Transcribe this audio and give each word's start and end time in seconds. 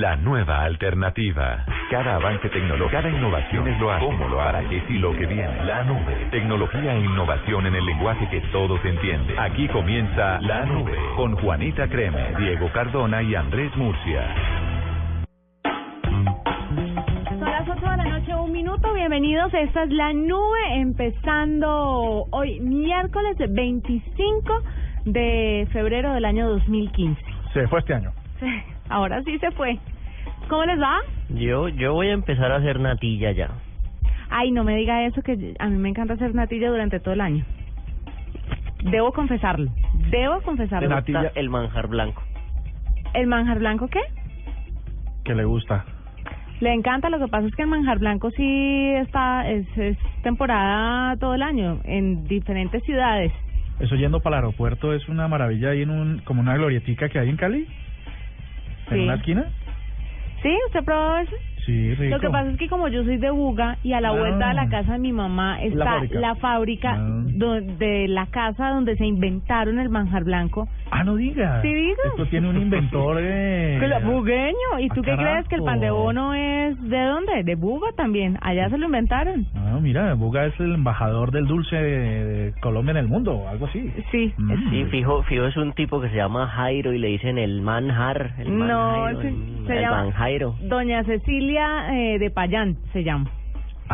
La 0.00 0.16
nueva 0.16 0.62
alternativa. 0.62 1.64
Cada 1.90 2.16
avance 2.16 2.48
tecnológico, 2.48 2.90
cada 2.90 3.10
innovación 3.10 3.68
es 3.68 3.78
lo 3.78 3.92
hace. 3.92 4.04
¿Cómo 4.04 4.28
lo 4.28 4.40
hará? 4.40 4.66
¿Qué 4.68 4.82
sí 4.88 4.98
lo 4.98 5.12
que 5.12 5.26
viene? 5.26 5.64
La 5.64 5.84
nube. 5.84 6.28
Tecnología 6.30 6.94
e 6.94 7.00
innovación 7.00 7.66
en 7.66 7.74
el 7.74 7.84
lenguaje 7.84 8.26
que 8.30 8.40
todos 8.52 8.82
entienden. 8.84 9.38
Aquí 9.38 9.68
comienza 9.68 10.40
La 10.40 10.64
Nube 10.64 10.96
con 11.16 11.36
Juanita 11.36 11.88
Creme, 11.88 12.34
Diego 12.38 12.70
Cardona 12.72 13.22
y 13.22 13.34
Andrés 13.34 13.74
Murcia. 13.76 14.34
Son 17.28 17.40
las 17.40 17.68
8 17.68 17.80
de 17.80 17.96
la 17.96 18.04
noche, 18.04 18.34
un 18.34 18.52
minuto. 18.52 18.94
Bienvenidos. 18.94 19.52
Esta 19.52 19.82
es 19.82 19.90
la 19.90 20.12
nube 20.14 20.74
empezando 20.74 22.26
hoy, 22.30 22.60
miércoles 22.60 23.36
25 23.38 24.62
de 25.04 25.68
febrero 25.72 26.14
del 26.14 26.24
año 26.24 26.48
2015. 26.48 27.20
Se 27.52 27.68
fue 27.68 27.80
este 27.80 27.94
año. 27.94 28.12
Ahora 28.92 29.22
sí 29.24 29.38
se 29.38 29.50
fue. 29.52 29.78
¿Cómo 30.48 30.64
les 30.66 30.78
va? 30.80 30.98
Yo, 31.30 31.68
yo 31.68 31.94
voy 31.94 32.08
a 32.08 32.12
empezar 32.12 32.52
a 32.52 32.56
hacer 32.56 32.78
natilla 32.78 33.32
ya. 33.32 33.48
Ay, 34.28 34.50
no 34.50 34.64
me 34.64 34.76
diga 34.76 35.04
eso, 35.06 35.22
que 35.22 35.54
a 35.58 35.66
mí 35.66 35.76
me 35.78 35.88
encanta 35.88 36.14
hacer 36.14 36.34
natilla 36.34 36.68
durante 36.68 37.00
todo 37.00 37.14
el 37.14 37.20
año. 37.22 37.44
Debo 38.84 39.12
confesarlo. 39.12 39.70
Debo 40.10 40.40
confesarlo. 40.42 40.88
Me 40.88 40.94
Natilla. 40.94 41.22
gusta 41.22 41.40
el 41.40 41.48
manjar 41.48 41.86
blanco. 41.88 42.22
¿El 43.14 43.26
manjar 43.28 43.58
blanco 43.60 43.88
qué? 43.88 44.00
Que 45.24 45.34
le 45.34 45.44
gusta. 45.44 45.84
Le 46.60 46.72
encanta, 46.72 47.08
lo 47.08 47.18
que 47.18 47.28
pasa 47.28 47.46
es 47.46 47.54
que 47.54 47.62
el 47.62 47.68
manjar 47.68 47.98
blanco 47.98 48.30
sí 48.30 48.90
está, 48.96 49.48
es, 49.48 49.66
es 49.76 49.96
temporada 50.22 51.16
todo 51.16 51.34
el 51.34 51.42
año 51.42 51.80
en 51.84 52.24
diferentes 52.24 52.82
ciudades. 52.84 53.32
Eso 53.80 53.96
yendo 53.96 54.20
para 54.20 54.38
el 54.38 54.44
aeropuerto 54.44 54.92
es 54.92 55.08
una 55.08 55.28
maravilla 55.28 55.70
ahí 55.70 55.82
en 55.82 55.90
un, 55.90 56.18
como 56.24 56.40
una 56.40 56.54
glorietica 56.56 57.08
que 57.08 57.18
hay 57.18 57.28
en 57.28 57.36
Cali. 57.36 57.66
En 58.90 58.96
Sí. 58.96 59.04
una 59.04 59.14
esquina. 59.14 59.44
¿Sí? 60.42 60.50
¿Usted 60.66 60.84
probó 60.84 61.16
eso? 61.18 61.32
Sí, 61.64 61.94
rico. 61.94 62.16
Lo 62.16 62.20
que 62.20 62.28
pasa 62.30 62.50
es 62.50 62.58
que 62.58 62.68
como 62.68 62.88
yo 62.88 63.04
soy 63.04 63.16
de 63.18 63.30
Buga 63.30 63.78
y 63.84 63.92
a 63.92 64.00
la 64.00 64.08
Ah. 64.08 64.18
vuelta 64.18 64.48
de 64.48 64.54
la 64.54 64.68
casa 64.68 64.94
de 64.94 64.98
mi 64.98 65.12
mamá 65.12 65.62
está 65.62 65.84
fábrica. 65.84 66.18
la 66.18 66.34
fábrica 66.34 66.96
Ah. 66.98 67.22
do- 67.26 67.60
de 67.60 68.08
la 68.08 68.26
casa 68.26 68.70
donde 68.70 68.96
se 68.96 69.06
inventaron 69.06 69.78
el 69.78 69.88
manjar 69.88 70.24
blanco. 70.24 70.68
Ah, 70.94 71.04
no 71.04 71.16
digas. 71.16 71.62
Sí, 71.62 71.72
digo. 71.72 71.96
Esto 72.04 72.26
tiene 72.26 72.50
un 72.50 72.60
inventor 72.60 73.16
eh... 73.18 73.78
Bugueño. 74.04 74.78
¿Y 74.78 74.88
Ah, 74.90 74.94
tú 74.94 75.00
qué 75.02 75.16
crees 75.16 75.48
que 75.48 75.54
el 75.56 75.62
pan 75.64 75.80
de 75.80 75.90
bono 75.90 76.34
es 76.34 76.80
de 76.82 77.02
dónde? 77.02 77.42
De 77.44 77.54
Buga 77.54 77.88
también. 77.96 78.38
Allá 78.42 78.68
se 78.68 78.76
lo 78.76 78.86
inventaron. 78.86 79.46
Ah, 79.54 79.78
mira, 79.80 80.12
Buga 80.14 80.44
es 80.46 80.60
el 80.60 80.74
embajador 80.74 81.30
del 81.30 81.46
dulce 81.46 81.76
de, 81.76 82.52
Colombia 82.60 82.90
en 82.92 82.96
el 82.98 83.08
mundo, 83.08 83.34
o 83.36 83.48
algo 83.48 83.66
así. 83.66 83.90
Sí. 84.10 84.34
Mm. 84.36 84.70
Sí, 84.70 84.84
fijo, 84.90 85.22
fijo 85.22 85.46
es 85.46 85.56
un 85.56 85.72
tipo 85.72 86.00
que 86.00 86.10
se 86.10 86.16
llama 86.16 86.46
Jairo 86.48 86.92
y 86.92 86.98
le 86.98 87.08
dicen 87.08 87.38
el 87.38 87.62
manjar. 87.62 88.34
El 88.38 88.58
No, 88.58 88.66
manjairo, 88.66 89.20
se, 89.22 89.28
el, 89.28 89.66
se 89.66 89.72
el 89.74 89.80
llama 89.80 90.04
manjairo. 90.04 90.54
Doña 90.62 91.04
Cecilia 91.04 91.94
eh, 91.94 92.18
de 92.18 92.30
Payán 92.30 92.76
se 92.92 93.02
llama. 93.02 93.30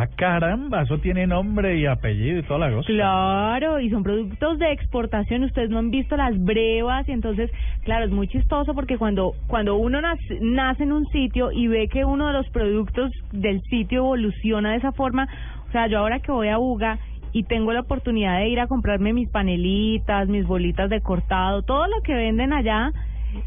Ah, 0.00 0.06
caramba, 0.14 0.82
eso 0.82 0.98
tiene 0.98 1.26
nombre 1.26 1.76
y 1.76 1.86
apellido 1.86 2.38
y 2.38 2.42
toda 2.44 2.60
la 2.60 2.70
cosa. 2.70 2.86
Claro, 2.86 3.80
y 3.80 3.90
son 3.90 4.04
productos 4.04 4.56
de 4.60 4.70
exportación. 4.70 5.42
Ustedes 5.42 5.70
no 5.70 5.78
han 5.80 5.90
visto 5.90 6.16
las 6.16 6.40
brevas 6.40 7.08
y 7.08 7.12
entonces, 7.12 7.50
claro, 7.82 8.04
es 8.04 8.12
muy 8.12 8.28
chistoso 8.28 8.74
porque 8.74 8.96
cuando 8.96 9.32
cuando 9.48 9.74
uno 9.74 10.00
nace, 10.00 10.38
nace 10.40 10.84
en 10.84 10.92
un 10.92 11.04
sitio 11.06 11.50
y 11.50 11.66
ve 11.66 11.88
que 11.88 12.04
uno 12.04 12.28
de 12.28 12.32
los 12.32 12.48
productos 12.50 13.10
del 13.32 13.60
sitio 13.62 13.98
evoluciona 13.98 14.70
de 14.70 14.76
esa 14.76 14.92
forma, 14.92 15.26
o 15.68 15.72
sea, 15.72 15.88
yo 15.88 15.98
ahora 15.98 16.20
que 16.20 16.30
voy 16.30 16.46
a 16.46 16.58
Buga 16.58 17.00
y 17.32 17.42
tengo 17.42 17.72
la 17.72 17.80
oportunidad 17.80 18.38
de 18.38 18.50
ir 18.50 18.60
a 18.60 18.68
comprarme 18.68 19.12
mis 19.12 19.28
panelitas, 19.30 20.28
mis 20.28 20.46
bolitas 20.46 20.88
de 20.90 21.00
cortado, 21.00 21.62
todo 21.62 21.88
lo 21.88 22.02
que 22.04 22.14
venden 22.14 22.52
allá, 22.52 22.92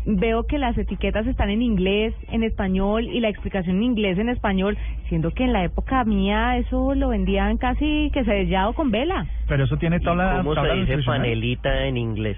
veo 0.05 0.45
que 0.45 0.57
las 0.57 0.77
etiquetas 0.77 1.27
están 1.27 1.49
en 1.49 1.61
inglés, 1.61 2.13
en 2.29 2.43
español 2.43 3.05
y 3.05 3.19
la 3.19 3.29
explicación 3.29 3.77
en 3.77 3.83
inglés, 3.83 4.17
en 4.17 4.29
español, 4.29 4.77
siendo 5.09 5.31
que 5.31 5.43
en 5.43 5.53
la 5.53 5.63
época 5.63 6.03
mía 6.03 6.57
eso 6.57 6.93
lo 6.95 7.09
vendían 7.09 7.57
casi 7.57 8.09
que 8.13 8.23
sellado 8.23 8.73
con 8.73 8.91
vela. 8.91 9.25
Pero 9.47 9.63
eso 9.63 9.77
tiene 9.77 9.97
¿Y 9.97 10.03
tabla, 10.03 10.37
¿Cómo 10.37 10.55
tabla 10.55 10.73
se 10.73 10.79
dice 10.79 11.03
panelita 11.03 11.85
en 11.85 11.97
inglés? 11.97 12.37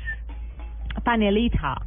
Panelita. 1.04 1.82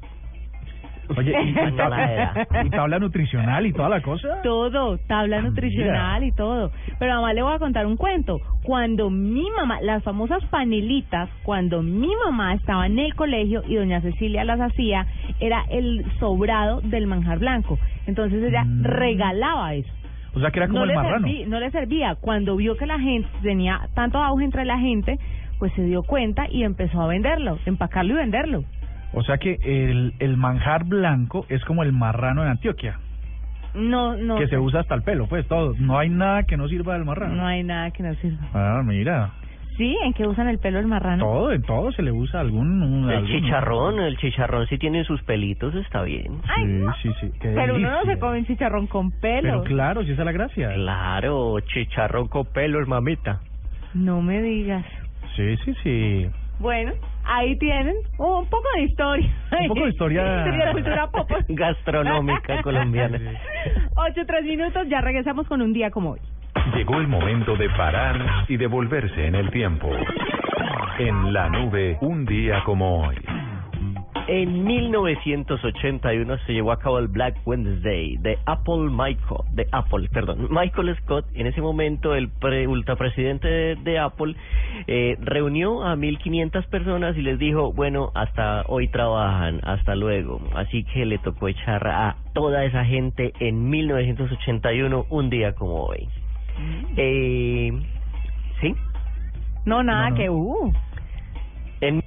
Oye, 1.17 1.33
y, 1.44 1.50
y 2.67 2.71
tabla, 2.71 2.99
nutricional 2.99 3.67
y 3.67 3.72
toda 3.72 3.89
la 3.89 4.00
cosa. 4.03 4.41
Todo, 4.43 4.99
tabla 5.06 5.39
Ah, 5.39 5.43
nutricional 5.43 6.25
y 6.25 6.33
todo. 6.33 6.71
Pero 6.99 7.12
además 7.12 7.34
le 7.34 7.43
voy 7.43 7.55
a 7.55 7.59
contar 7.59 7.87
un 7.87 7.97
cuento. 7.97 8.39
Cuando 8.62 9.11
mi 9.11 9.44
mamá, 9.56 9.81
las 9.83 10.03
famosas 10.03 10.44
panelitas, 10.47 11.28
cuando 11.44 11.83
mi 11.83 12.11
mamá 12.25 12.55
estaba 12.55 12.87
en 12.87 12.99
el 12.99 13.15
colegio 13.15 13.62
y 13.69 13.77
doña 13.77 14.00
Cecilia 14.00 14.44
las 14.44 14.61
hacía, 14.61 15.06
era 15.41 15.65
el 15.71 16.05
sobrado 16.19 16.81
del 16.81 17.06
manjar 17.06 17.38
blanco. 17.38 17.78
Entonces 18.06 18.43
ella 18.43 18.65
Mm. 18.65 18.83
regalaba 18.84 19.75
eso. 19.75 19.91
O 20.34 20.41
sea 20.41 20.50
que 20.50 20.59
era 20.59 20.67
como 20.69 20.81
no 20.81 20.84
el 20.84 20.88
le 20.91 20.94
marrano. 20.97 21.27
serví- 21.28 21.47
no 21.47 21.61
le 21.61 21.71
servía. 21.71 22.15
Cuando 22.17 22.56
vio 22.56 22.77
que 22.77 22.87
la 22.87 22.99
gente 22.99 23.28
tenía 23.43 23.88
tanto 23.94 24.19
auge 24.19 24.44
entre 24.44 24.65
la 24.65 24.78
gente, 24.78 25.19
pues 25.59 25.73
se 25.73 25.83
dio 25.83 26.03
cuenta 26.03 26.47
y 26.50 26.62
empezó 26.65 27.00
a 27.00 27.06
venderlo, 27.06 27.59
empacarlo 27.65 28.12
y 28.12 28.17
venderlo. 28.19 28.65
O 29.19 29.22
sea 29.22 29.38
que 29.38 29.59
el, 29.65 30.12
el 30.19 30.37
manjar 30.37 30.84
blanco 30.84 31.47
es 31.49 31.65
como 31.65 31.82
el 31.82 31.93
marrano 31.93 32.43
en 32.43 32.49
Antioquia, 32.50 32.99
No, 33.75 34.15
no. 34.16 34.37
que 34.37 34.47
se 34.47 34.59
usa 34.59 34.81
hasta 34.81 34.94
el 34.94 35.03
pelo, 35.03 35.27
pues 35.27 35.47
todo. 35.49 35.72
No 35.78 35.99
hay 35.99 36.10
nada 36.10 36.43
que 36.43 36.56
no 36.59 36.69
sirva 36.69 36.93
del 36.94 37.04
marrano. 37.06 37.34
No 37.34 37.47
hay 37.47 37.62
nada 37.62 37.91
que 37.93 38.03
no 38.03 38.15
sirva. 38.16 38.47
Ah, 38.53 38.82
mira. 38.84 39.31
¿Sí? 39.78 39.97
¿En 40.05 40.12
qué 40.15 40.26
usan 40.26 40.49
el 40.49 40.59
pelo 40.59 40.78
el 40.78 40.87
marrano? 40.87 41.22
Todo, 41.25 41.53
en 41.53 41.62
todo 41.62 41.93
se 41.93 42.03
le 42.03 42.10
usa 42.12 42.41
algún... 42.41 42.82
un- 42.82 43.10
El 43.10 43.16
algún- 43.16 43.31
chicharrón, 43.31 44.00
el 44.00 44.16
chicharrón 44.19 44.67
si 44.69 44.79
tiene 44.79 45.05
sus 45.05 45.23
pelitos 45.23 45.75
está 45.75 46.02
bien. 46.02 46.38
Ay, 46.49 46.64
Sí, 46.64 46.73
no. 46.73 46.94
sí, 47.02 47.11
sí. 47.20 47.31
qué 47.40 47.52
Pero 47.55 47.75
uno 47.76 47.90
no 47.90 48.02
se 48.05 48.19
come 48.19 48.38
un 48.38 48.46
chicharrón 48.46 48.87
con 48.87 49.11
pelo. 49.12 49.43
Pero 49.43 49.62
claro, 49.64 50.02
si 50.05 50.12
esa 50.12 50.23
es 50.23 50.26
la 50.26 50.32
gracia. 50.32 50.73
Claro, 50.75 51.61
chicharrón 51.61 52.29
con 52.29 52.44
pelos, 52.46 52.87
mamita. 52.87 53.40
No 53.94 54.20
me 54.23 54.40
digas. 54.43 54.85
Sí, 55.37 55.56
sí, 55.64 55.75
sí. 55.82 56.26
Bueno, 56.58 56.93
ahí 57.26 57.56
tienen 57.58 57.94
un 58.19 58.46
poco 58.46 58.64
de 58.76 58.82
historia. 58.82 59.28
Un 59.61 59.69
poco 59.69 59.81
de 59.84 59.90
historia- 59.90 60.38
Historia 60.38 60.67
de 60.67 60.73
cultura 60.73 61.06
pop. 61.11 61.31
Gastronómica 61.49 62.62
colombiana. 62.62 63.19
Ocho, 63.96 64.23
tres 64.26 64.44
minutos, 64.44 64.88
ya 64.88 65.00
regresamos 65.00 65.46
con 65.49 65.61
un 65.62 65.73
día 65.73 65.90
como 65.90 66.12
hoy. 66.12 66.20
Llegó 66.75 66.99
el 66.99 67.06
momento 67.08 67.56
de 67.56 67.69
parar 67.70 68.44
y 68.49 68.56
devolverse 68.56 69.26
en 69.26 69.34
el 69.34 69.50
tiempo. 69.50 69.88
En 70.99 71.32
la 71.32 71.49
nube, 71.50 71.99
un 72.00 72.25
día 72.25 72.62
como 72.64 73.06
hoy. 73.06 73.17
En 74.28 74.64
1981 74.64 76.38
se 76.46 76.52
llevó 76.52 76.73
a 76.73 76.81
cabo 76.81 76.99
el 76.99 77.06
Black 77.06 77.37
Wednesday 77.44 78.17
de 78.17 78.37
Apple 78.46 78.88
Michael, 78.90 79.43
de 79.52 79.69
Apple, 79.70 80.08
perdón, 80.12 80.49
Michael 80.50 80.96
Scott. 81.02 81.26
En 81.34 81.46
ese 81.46 81.61
momento 81.61 82.12
el 82.12 82.28
pre, 82.28 82.67
ultrapresidente 82.67 83.46
de, 83.46 83.76
de 83.76 83.99
Apple 84.00 84.34
eh, 84.88 85.17
reunió 85.20 85.84
a 85.84 85.94
1.500 85.94 86.67
personas 86.67 87.17
y 87.17 87.23
les 87.23 87.38
dijo, 87.38 87.73
bueno, 87.73 88.11
hasta 88.17 88.64
hoy 88.67 88.88
trabajan, 88.88 89.61
hasta 89.62 89.94
luego. 89.94 90.40
Así 90.56 90.82
que 90.82 91.06
le 91.06 91.19
tocó 91.19 91.46
echar 91.46 91.87
a 91.87 92.17
toda 92.34 92.64
esa 92.64 92.84
gente 92.84 93.32
en 93.38 93.70
1981, 93.70 95.06
un 95.08 95.31
día 95.31 95.55
como 95.55 95.84
hoy. 95.84 96.08
Eh, 96.96 97.73
sí. 98.61 98.75
No, 99.64 99.84
nada 99.84 100.11
No, 100.11 100.11
no. 100.11 100.17
que 100.17 100.31
uh. 100.31 100.73
En 101.81 102.02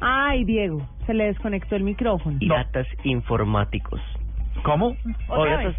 Ay, 0.00 0.44
Diego, 0.44 0.86
se 1.06 1.14
le 1.14 1.24
desconectó 1.24 1.76
el 1.76 1.82
micrófono. 1.82 2.38
piratas 2.38 2.86
informáticos. 3.04 4.00
¿Cómo? 4.62 4.96
¿Otra 5.28 5.58
vez? 5.58 5.76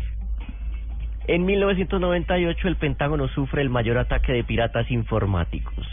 En 1.27 1.45
1998 1.45 2.67
el 2.67 2.75
Pentágono 2.77 3.27
sufre 3.29 3.61
el 3.61 3.69
mayor 3.69 3.97
ataque 3.97 4.33
de 4.33 4.43
piratas 4.43 4.89
informáticos. 4.89 5.87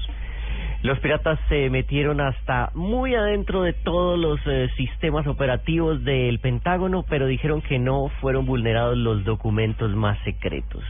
Los 0.83 0.99
piratas 1.01 1.41
se 1.49 1.71
metieron 1.71 2.21
hasta 2.21 2.71
muy 2.75 3.15
adentro 3.15 3.63
de 3.63 3.73
todos 3.73 4.19
los 4.19 4.39
eh, 4.47 4.69
sistemas 4.77 5.27
operativos 5.27 6.05
del 6.05 6.39
Pentágono, 6.39 7.05
pero 7.09 7.27
dijeron 7.27 7.63
que 7.63 7.79
no 7.81 8.09
fueron 8.21 8.47
vulnerados 8.47 8.97
los 8.97 9.25
documentos 9.25 9.95
más 9.97 10.19
secretos. 10.23 10.85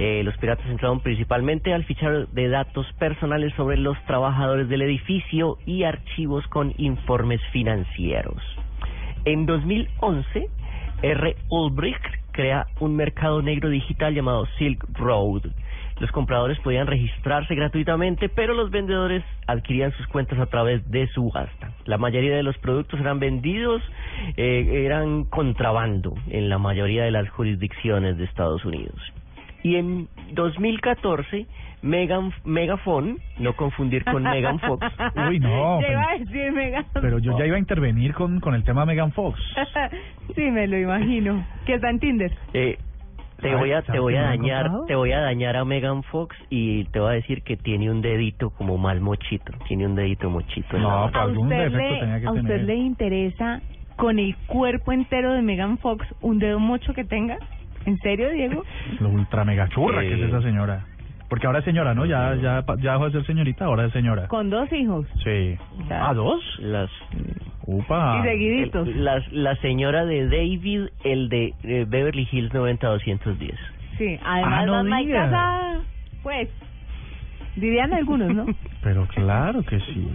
Eh, 0.00 0.22
los 0.22 0.36
piratas 0.38 0.66
entraron 0.66 1.00
principalmente 1.00 1.74
al 1.74 1.82
fichar 1.84 2.28
de 2.28 2.48
datos 2.48 2.86
personales 3.00 3.52
sobre 3.54 3.76
los 3.76 4.00
trabajadores 4.04 4.68
del 4.68 4.82
edificio 4.82 5.58
y 5.66 5.82
archivos 5.82 6.46
con 6.46 6.72
informes 6.78 7.40
financieros. 7.52 8.40
En 9.24 9.44
2011, 9.44 10.48
R. 11.02 11.36
Ulbricht 11.48 12.04
crea 12.30 12.68
un 12.78 12.94
mercado 12.94 13.42
negro 13.42 13.70
digital 13.70 14.14
llamado 14.14 14.46
Silk 14.56 14.84
Road. 14.94 15.42
Los 15.98 16.12
compradores 16.12 16.60
podían 16.60 16.86
registrarse 16.86 17.56
gratuitamente, 17.56 18.28
pero 18.28 18.54
los 18.54 18.70
vendedores 18.70 19.24
adquirían 19.48 19.90
sus 19.96 20.06
cuentas 20.06 20.38
a 20.38 20.46
través 20.46 20.88
de 20.88 21.08
subasta. 21.08 21.72
La 21.86 21.98
mayoría 21.98 22.36
de 22.36 22.44
los 22.44 22.56
productos 22.58 23.00
eran 23.00 23.18
vendidos, 23.18 23.82
eh, 24.36 24.84
eran 24.84 25.24
contrabando 25.24 26.14
en 26.30 26.48
la 26.48 26.58
mayoría 26.58 27.02
de 27.02 27.10
las 27.10 27.28
jurisdicciones 27.30 28.16
de 28.16 28.26
Estados 28.26 28.64
Unidos. 28.64 28.94
Y 29.62 29.76
en 29.76 30.08
2014, 30.32 31.46
Megan, 31.82 32.32
Megafone, 32.44 33.16
no 33.38 33.54
confundir 33.54 34.04
con 34.04 34.22
Megan 34.22 34.58
Fox, 34.60 34.86
Uy, 35.28 35.40
no, 35.40 35.80
Yo 35.80 35.88
iba 35.88 36.02
a 36.02 36.06
pero- 36.08 36.18
decir 36.24 36.52
Megan 36.52 36.84
Pero 36.94 37.18
yo 37.18 37.38
ya 37.38 37.46
iba 37.46 37.56
a 37.56 37.58
intervenir 37.58 38.14
con, 38.14 38.40
con 38.40 38.54
el 38.54 38.64
tema 38.64 38.84
Megan 38.86 39.12
Fox. 39.12 39.40
sí, 40.36 40.42
me 40.50 40.66
lo 40.66 40.78
imagino. 40.78 41.44
Que 41.66 41.74
está 41.74 41.90
en 41.90 41.98
Tinder. 42.00 42.32
Eh, 42.52 42.78
te 43.40 43.54
voy 43.54 43.70
a 43.70 43.82
¿sabes 43.82 43.92
te 43.92 43.98
voy 44.00 44.16
a 44.16 44.22
dañar 44.22 44.68
te 44.88 44.96
voy 44.96 45.12
a 45.12 45.20
dañar 45.20 45.56
a 45.56 45.64
Megan 45.64 46.02
Fox 46.02 46.36
y 46.50 46.84
te 46.86 46.98
voy 46.98 47.10
a 47.10 47.14
decir 47.14 47.42
que 47.42 47.56
tiene 47.56 47.88
un 47.88 48.00
dedito 48.02 48.50
como 48.50 48.78
mal 48.78 49.00
mochito 49.00 49.52
tiene 49.68 49.86
un 49.86 49.94
dedito 49.94 50.28
mochito 50.28 50.76
No, 50.76 50.88
mano. 50.88 51.02
pues 51.12 51.14
¿A 51.14 51.22
algún 51.22 51.44
usted, 51.46 51.70
defecto 51.70 51.78
le, 51.94 52.00
tenía 52.00 52.20
que 52.20 52.26
¿A 52.26 52.30
usted 52.32 52.42
tener. 52.48 52.64
le 52.64 52.74
interesa 52.74 53.60
con 53.94 54.18
el 54.18 54.34
cuerpo 54.48 54.90
entero 54.90 55.32
de 55.34 55.42
Megan 55.42 55.78
Fox 55.78 56.04
un 56.20 56.40
dedo 56.40 56.58
mocho 56.58 56.92
que 56.94 57.04
tenga? 57.04 57.38
¿En 57.88 57.98
serio, 58.00 58.28
Diego? 58.30 58.64
Lo 59.00 59.08
ultra 59.08 59.44
mega 59.44 59.66
churra 59.70 60.02
que 60.02 60.12
es 60.12 60.20
Eh. 60.20 60.26
esa 60.26 60.42
señora. 60.42 60.84
Porque 61.30 61.46
ahora 61.46 61.58
es 61.60 61.64
señora, 61.64 61.94
¿no? 61.94 62.04
Ya, 62.06 62.34
ya, 62.36 62.64
ya 62.80 62.92
dejó 62.92 63.06
de 63.06 63.12
ser 63.12 63.24
señorita, 63.26 63.64
ahora 63.66 63.86
es 63.86 63.92
señora. 63.92 64.28
Con 64.28 64.50
dos 64.50 64.70
hijos. 64.72 65.06
Sí. 65.24 65.56
¿A 65.90 66.12
dos? 66.14 66.42
las 66.60 66.90
Upa. 67.66 68.20
Y 68.20 68.28
seguiditos. 68.28 68.88
el- 68.88 69.04
las- 69.04 69.30
la 69.32 69.54
señora 69.56 70.04
de 70.06 70.24
David 70.26 70.88
el 71.04 71.28
de 71.28 71.54
eh, 71.64 71.84
Beverly 71.88 72.26
Hills 72.30 72.52
90210 72.54 73.58
Sí, 73.98 74.18
además 74.24 74.62
Ah, 74.62 74.66
no 74.66 74.72
mamá 74.72 75.02
y 75.02 75.08
casa, 75.10 75.80
pues, 76.22 76.48
dirían 77.56 77.92
algunos, 77.92 78.32
¿no? 78.34 78.46
Pero 78.82 79.06
claro 79.08 79.62
que 79.64 79.80
sí. 79.80 80.08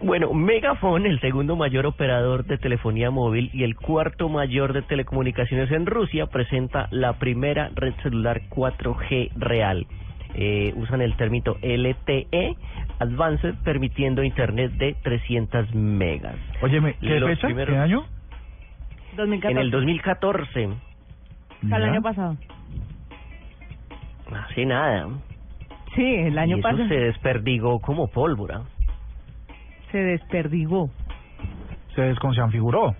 Bueno, 0.00 0.32
Megafone, 0.32 1.08
el 1.08 1.20
segundo 1.20 1.56
mayor 1.56 1.86
operador 1.86 2.44
de 2.44 2.58
telefonía 2.58 3.10
móvil 3.10 3.50
y 3.52 3.64
el 3.64 3.74
cuarto 3.76 4.28
mayor 4.28 4.72
de 4.72 4.82
telecomunicaciones 4.82 5.70
en 5.72 5.86
Rusia, 5.86 6.26
presenta 6.26 6.88
la 6.90 7.14
primera 7.18 7.70
red 7.74 7.94
celular 8.02 8.42
4G 8.50 9.30
real. 9.36 9.86
Eh, 10.34 10.72
usan 10.76 11.00
el 11.00 11.16
término 11.16 11.56
LTE 11.62 12.54
Advanced, 13.00 13.54
permitiendo 13.64 14.22
internet 14.22 14.72
de 14.72 14.94
300 15.02 15.74
megas. 15.74 16.36
Óyeme, 16.62 16.94
¿qué 17.00 17.18
Los 17.18 17.30
fecha? 17.30 17.46
primeros- 17.48 17.74
¿Qué 17.74 17.80
año? 17.80 18.04
2014. 19.16 19.52
En 19.52 19.58
el 19.64 19.70
2014, 19.70 20.66
O 20.66 21.68
sea, 21.68 21.78
el 21.78 21.82
Ya. 21.84 21.90
año 21.90 22.02
pasado. 22.02 22.36
hace 24.32 24.64
nada, 24.66 25.08
Sí, 25.96 26.04
el 26.04 26.34
y 26.34 26.38
año 26.38 26.56
eso 26.58 26.62
pasado 26.62 26.86
se 26.88 26.94
desperdigó 26.94 27.80
como 27.80 28.06
pólvora. 28.08 28.62
Se 29.90 29.98
desperdigó. 29.98 30.90
Se 31.94 32.02
desconfiguró. 32.02 32.94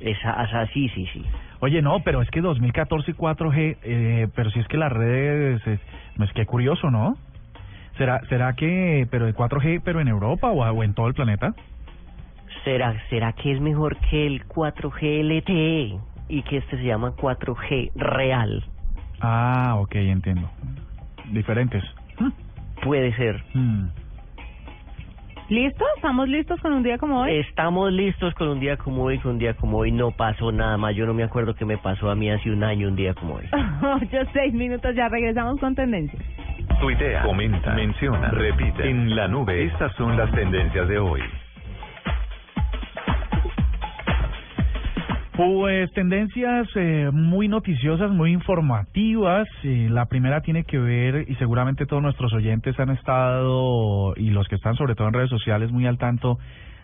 Esa, 0.00 0.42
esa, 0.44 0.66
sí, 0.68 0.88
sí, 0.88 1.06
sí. 1.12 1.24
Oye, 1.60 1.80
no, 1.80 2.00
pero 2.00 2.22
es 2.22 2.30
que 2.30 2.40
2014 2.40 3.12
y 3.12 3.14
4G, 3.14 3.76
eh, 3.82 4.28
pero 4.34 4.50
si 4.50 4.58
es 4.58 4.66
que 4.66 4.76
las 4.76 4.92
redes, 4.92 5.64
es, 5.66 5.80
no 6.16 6.24
es 6.24 6.32
que 6.32 6.44
curioso, 6.44 6.90
¿no? 6.90 7.16
¿Será, 7.96 8.20
será 8.28 8.54
que, 8.54 9.06
pero 9.10 9.26
de 9.26 9.34
4G, 9.34 9.80
pero 9.84 10.00
en 10.00 10.08
Europa 10.08 10.50
o, 10.50 10.64
o 10.64 10.82
en 10.82 10.94
todo 10.94 11.06
el 11.06 11.14
planeta? 11.14 11.54
¿Será, 12.64 13.00
¿Será 13.10 13.32
que 13.32 13.52
es 13.52 13.60
mejor 13.60 13.96
que 14.10 14.26
el 14.26 14.46
4G 14.48 15.22
LTE 15.22 16.00
y 16.28 16.42
que 16.42 16.56
este 16.56 16.78
se 16.78 16.84
llama 16.84 17.12
4G 17.12 17.92
real? 17.94 18.64
Ah, 19.20 19.76
ok, 19.78 19.94
entiendo. 19.94 20.50
Diferentes. 21.30 21.84
Puede 22.82 23.14
ser. 23.14 23.42
Hmm. 23.54 23.86
¿Listo? 25.48 25.84
¿Estamos 25.96 26.28
listos 26.28 26.60
con 26.60 26.72
un 26.72 26.82
día 26.82 26.98
como 26.98 27.20
hoy? 27.20 27.38
Estamos 27.38 27.92
listos 27.92 28.32
con 28.34 28.48
un 28.48 28.60
día 28.60 28.76
como 28.76 29.04
hoy, 29.04 29.18
con 29.18 29.32
un 29.32 29.38
día 29.38 29.54
como 29.54 29.78
hoy 29.78 29.92
no 29.92 30.10
pasó 30.10 30.52
nada 30.52 30.76
más. 30.76 30.94
Yo 30.94 31.06
no 31.06 31.14
me 31.14 31.24
acuerdo 31.24 31.54
que 31.54 31.64
me 31.64 31.78
pasó 31.78 32.10
a 32.10 32.14
mí 32.14 32.30
hace 32.30 32.50
un 32.50 32.64
año 32.64 32.88
un 32.88 32.96
día 32.96 33.14
como 33.14 33.34
hoy. 33.34 33.44
Ocho, 33.82 34.30
seis 34.32 34.54
minutos, 34.54 34.94
ya 34.94 35.08
regresamos 35.08 35.60
con 35.60 35.74
tendencias. 35.74 36.22
Tuitea, 36.80 37.22
comenta, 37.22 37.74
menciona, 37.74 38.30
repite. 38.30 38.88
En 38.88 39.14
la 39.14 39.28
nube, 39.28 39.64
estas 39.64 39.94
son 39.96 40.16
las 40.16 40.30
tendencias 40.32 40.88
de 40.88 40.98
hoy. 40.98 41.20
Pues 45.36 45.90
tendencias 45.92 46.68
eh, 46.74 47.08
muy 47.10 47.48
noticiosas, 47.48 48.10
muy 48.10 48.32
informativas. 48.32 49.48
Eh, 49.62 49.88
la 49.90 50.04
primera 50.04 50.42
tiene 50.42 50.64
que 50.64 50.78
ver, 50.78 51.24
y 51.26 51.34
seguramente 51.36 51.86
todos 51.86 52.02
nuestros 52.02 52.34
oyentes 52.34 52.78
han 52.78 52.90
estado, 52.90 54.14
y 54.16 54.28
los 54.28 54.46
que 54.48 54.56
están 54.56 54.74
sobre 54.76 54.94
todo 54.94 55.08
en 55.08 55.14
redes 55.14 55.30
sociales, 55.30 55.72
muy 55.72 55.86
al 55.86 55.96
tanto 55.96 56.38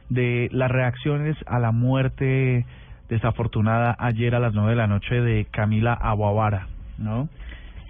de 0.09 0.49
las 0.51 0.71
reacciones 0.71 1.37
a 1.47 1.59
la 1.59 1.73
muerte 1.73 2.65
desafortunada 3.11 3.95
ayer 3.99 4.35
a 4.35 4.41
las 4.41 4.55
nueve 4.55 4.71
de 4.71 4.77
la 4.77 4.87
noche 4.87 5.21
de 5.21 5.47
Camila 5.51 5.93
Aguavara, 5.93 6.69
¿no? 6.97 7.29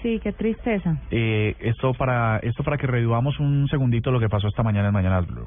Sí, 0.02 0.20
qué 0.22 0.32
tristeza. 0.32 0.96
Eh, 1.12 1.54
esto 1.60 1.92
para 1.94 2.38
esto 2.38 2.64
para 2.64 2.78
que 2.78 2.86
revivamos 2.86 3.38
un 3.38 3.68
segundito 3.68 4.10
lo 4.10 4.20
que 4.20 4.28
pasó 4.28 4.48
esta 4.48 4.62
mañana 4.62 4.88
en 4.88 4.94
Mañanas 4.94 5.26
Blue. 5.26 5.46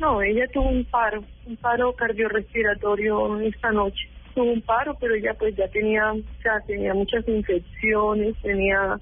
No, 0.00 0.22
ella 0.22 0.46
tuvo 0.52 0.68
un 0.68 0.84
paro, 0.84 1.22
un 1.46 1.56
paro 1.56 1.94
cardiorrespiratorio 1.94 3.40
esta 3.40 3.70
noche. 3.70 4.13
Tuvo 4.34 4.52
un 4.52 4.62
paro, 4.62 4.96
pero 5.00 5.14
ella 5.14 5.34
pues 5.34 5.54
ya 5.56 5.68
tenía, 5.68 6.12
o 6.12 6.42
sea, 6.42 6.60
tenía 6.66 6.92
muchas 6.92 7.26
infecciones, 7.28 8.34
tenía, 8.42 8.98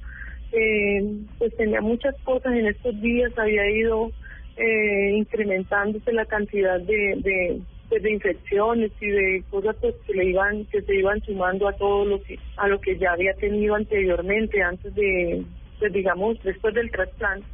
eh, 0.53 1.03
pues 1.39 1.57
tenía 1.57 1.81
muchas 1.81 2.15
cosas 2.23 2.53
en 2.53 2.67
estos 2.67 3.01
días, 3.01 3.33
había 3.39 3.71
ido 3.71 4.13
eh, 4.57 5.11
incrementándose 5.17 6.13
la 6.13 6.27
cantidad 6.27 6.79
de, 6.81 7.63
pues, 7.89 8.03
de 8.03 8.11
infecciones 8.11 8.93
y 9.01 9.07
de 9.07 9.45
cosas 9.51 9.77
pues, 9.81 9.95
que 10.07 10.15
le 10.15 10.27
iban, 10.27 10.67
que 10.67 10.83
se 10.83 10.95
iban 10.95 11.21
sumando 11.23 11.69
a 11.69 11.73
todo 11.73 12.05
lo 12.05 12.23
que, 12.23 12.39
a 12.57 12.69
lo 12.69 12.81
que 12.81 12.99
ya 12.99 13.13
había 13.13 13.35
tenido 13.35 13.75
anteriormente, 13.75 14.63
antes 14.63 14.95
de, 14.95 15.43
pues 15.79 15.93
digamos, 15.93 16.43
después 16.43 16.75
del 16.75 16.91
trasplante. 16.91 17.47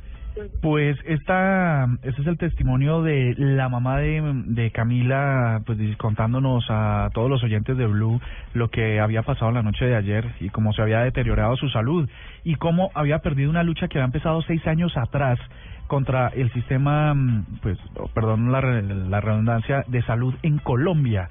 Pues 0.60 0.96
esta, 1.04 1.88
este 2.02 2.22
es 2.22 2.26
el 2.26 2.38
testimonio 2.38 3.02
de 3.02 3.34
la 3.36 3.68
mamá 3.68 3.98
de, 3.98 4.70
Camila, 4.72 5.62
pues 5.66 5.78
contándonos 5.96 6.64
a 6.68 7.10
todos 7.14 7.30
los 7.30 7.42
oyentes 7.42 7.76
de 7.76 7.86
Blue 7.86 8.20
lo 8.54 8.68
que 8.68 9.00
había 9.00 9.22
pasado 9.22 9.50
la 9.52 9.62
noche 9.62 9.84
de 9.84 9.96
ayer 9.96 10.24
y 10.40 10.50
cómo 10.50 10.72
se 10.72 10.82
había 10.82 11.00
deteriorado 11.00 11.56
su 11.56 11.68
salud 11.68 12.08
y 12.44 12.56
cómo 12.56 12.90
había 12.94 13.20
perdido 13.20 13.50
una 13.50 13.62
lucha 13.62 13.88
que 13.88 13.98
había 13.98 14.06
empezado 14.06 14.42
seis 14.42 14.66
años 14.66 14.96
atrás 14.96 15.38
contra 15.86 16.28
el 16.28 16.52
sistema, 16.52 17.14
mm, 17.14 17.46
pues, 17.62 17.78
oh, 17.96 18.08
perdón 18.08 18.52
la, 18.52 18.60
la 18.60 19.20
redundancia, 19.20 19.84
de 19.88 20.02
salud 20.02 20.34
en 20.42 20.58
Colombia 20.58 21.28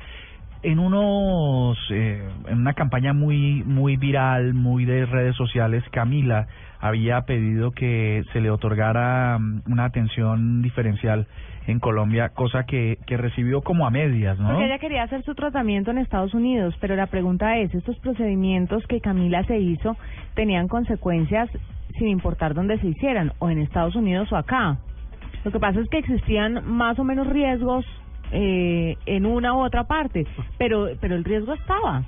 en 0.68 0.80
unos 0.80 1.78
eh, 1.92 2.22
en 2.48 2.58
una 2.58 2.74
campaña 2.74 3.14
muy 3.14 3.64
muy 3.64 3.96
viral 3.96 4.54
muy 4.54 4.84
de 4.84 5.06
redes 5.06 5.34
sociales 5.38 5.82
Camila 5.92 6.48
había 6.82 7.22
pedido 7.22 7.72
que 7.72 8.24
se 8.34 8.42
le 8.42 8.52
otorgara 8.52 9.40
mm, 9.40 9.62
una 9.68 9.86
atención 9.86 10.62
diferencial 10.62 11.26
en 11.68 11.80
Colombia 11.80 12.30
cosa 12.30 12.66
que 12.66 12.98
que 13.08 13.16
recibió 13.16 13.62
como 13.62 13.88
a 13.88 13.92
medias 13.92 14.38
no 14.40 14.50
Porque 14.50 14.66
ella 14.66 14.78
quería 14.78 15.04
hacer 15.04 15.24
su 15.24 15.36
tratamiento 15.36 15.92
en 15.92 16.00
Estados 16.00 16.34
Unidos, 16.34 16.76
pero 16.82 16.98
la 16.98 17.08
pregunta 17.08 17.58
es, 17.58 17.74
¿estos 17.74 17.98
procedimientos 18.00 18.86
que 18.88 19.00
Camila 19.00 19.44
se 19.46 19.58
hizo 19.60 19.96
tenían 20.36 20.68
consecuencias 20.68 21.50
sin 21.98 22.10
importar 22.10 22.54
dónde 22.54 22.78
se 22.80 22.88
hicieran, 22.88 23.32
o 23.40 23.50
en 23.50 23.60
Estados 23.60 23.96
Unidos 23.96 24.30
o 24.34 24.36
acá? 24.36 24.78
Lo 25.46 25.52
que 25.52 25.60
pasa 25.60 25.80
es 25.80 25.88
que 25.90 26.00
existían 26.00 26.62
más 26.68 27.00
o 27.00 27.06
menos 27.06 27.26
riesgos 27.28 27.86
eh, 28.32 28.98
en 29.06 29.26
una 29.26 29.54
u 29.54 29.64
otra 29.64 29.86
parte, 29.86 30.26
pero 30.58 30.90
pero 31.00 31.16
el 31.16 31.24
riesgo 31.24 31.54
estaba. 31.54 32.04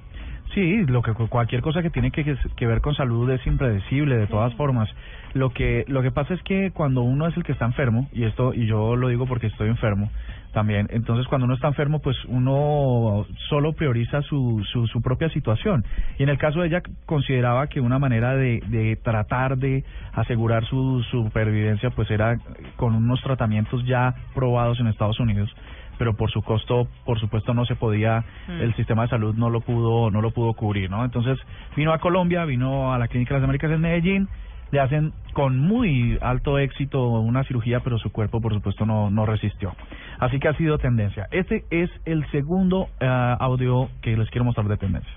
Sí, 0.53 0.83
lo 0.87 1.03
que 1.03 1.13
cualquier 1.13 1.61
cosa 1.61 1.83
que 1.83 1.91
tiene 1.91 2.09
que, 2.09 2.35
que 2.55 2.67
ver 2.67 2.81
con 2.81 2.95
salud 2.95 3.29
es 3.29 3.45
impredecible 3.45 4.17
de 4.17 4.25
todas 4.25 4.53
formas. 4.55 4.89
Lo 5.33 5.51
que 5.51 5.85
lo 5.87 6.01
que 6.01 6.09
pasa 6.09 6.33
es 6.33 6.41
que 6.41 6.71
cuando 6.71 7.01
uno 7.03 7.27
es 7.27 7.37
el 7.37 7.43
que 7.43 7.51
está 7.51 7.65
enfermo 7.65 8.09
y 8.11 8.23
esto 8.23 8.53
y 8.55 8.65
yo 8.65 8.95
lo 8.95 9.09
digo 9.09 9.27
porque 9.27 9.45
estoy 9.45 9.69
enfermo 9.69 10.09
también, 10.53 10.87
entonces 10.89 11.27
cuando 11.27 11.45
uno 11.45 11.53
está 11.53 11.67
enfermo 11.67 11.99
pues 11.99 12.17
uno 12.25 13.27
solo 13.47 13.73
prioriza 13.73 14.23
su 14.23 14.63
su, 14.71 14.87
su 14.87 15.03
propia 15.03 15.29
situación 15.29 15.85
y 16.17 16.23
en 16.23 16.29
el 16.29 16.39
caso 16.39 16.61
de 16.61 16.69
ella 16.69 16.81
consideraba 17.05 17.67
que 17.67 17.79
una 17.79 17.99
manera 17.99 18.35
de, 18.35 18.59
de 18.69 18.95
tratar 18.95 19.57
de 19.59 19.83
asegurar 20.13 20.65
su 20.65 21.03
supervivencia 21.11 21.91
pues 21.91 22.09
era 22.09 22.39
con 22.75 22.95
unos 22.95 23.21
tratamientos 23.21 23.85
ya 23.85 24.15
probados 24.33 24.79
en 24.79 24.87
Estados 24.87 25.19
Unidos 25.19 25.53
pero 25.99 26.15
por 26.15 26.31
su 26.31 26.41
costo, 26.41 26.87
por 27.05 27.19
supuesto, 27.19 27.53
no 27.53 27.65
se 27.65 27.75
podía, 27.75 28.23
Mm. 28.47 28.61
el 28.61 28.73
sistema 28.75 29.03
de 29.03 29.09
salud 29.09 29.35
no 29.35 29.51
lo 29.51 29.61
pudo, 29.61 30.09
no 30.09 30.21
lo 30.21 30.31
pudo 30.31 30.53
cubrir, 30.53 30.89
¿no? 30.89 31.05
Entonces 31.05 31.37
vino 31.75 31.93
a 31.93 31.99
Colombia, 31.99 32.45
vino 32.45 32.91
a 32.91 32.97
la 32.97 33.07
Clínica 33.07 33.35
de 33.35 33.41
las 33.41 33.43
Américas 33.43 33.69
en 33.71 33.81
Medellín, 33.81 34.27
le 34.71 34.79
hacen 34.79 35.13
con 35.33 35.57
muy 35.59 36.17
alto 36.21 36.57
éxito 36.59 37.03
una 37.09 37.43
cirugía, 37.43 37.81
pero 37.81 37.97
su 37.97 38.11
cuerpo, 38.11 38.39
por 38.39 38.53
supuesto, 38.53 38.85
no, 38.85 39.09
no 39.09 39.25
resistió. 39.25 39.73
Así 40.19 40.39
que 40.39 40.47
ha 40.47 40.53
sido 40.53 40.77
tendencia. 40.77 41.27
Este 41.31 41.63
es 41.71 41.89
el 42.05 42.25
segundo 42.31 42.87
eh, 42.99 43.35
audio 43.39 43.89
que 44.01 44.15
les 44.15 44.29
quiero 44.29 44.45
mostrar 44.45 44.67
de 44.67 44.77
tendencias. 44.77 45.15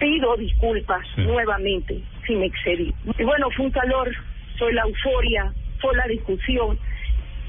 Pido 0.00 0.36
disculpas 0.36 1.04
nuevamente 1.16 2.02
si 2.26 2.34
me 2.36 2.46
excedí. 2.46 2.94
Y 3.18 3.24
bueno, 3.24 3.48
fue 3.56 3.66
un 3.66 3.72
calor, 3.72 4.10
fue 4.58 4.72
la 4.72 4.82
euforia, 4.82 5.52
fue 5.80 5.94
la 5.96 6.06
discusión. 6.06 6.78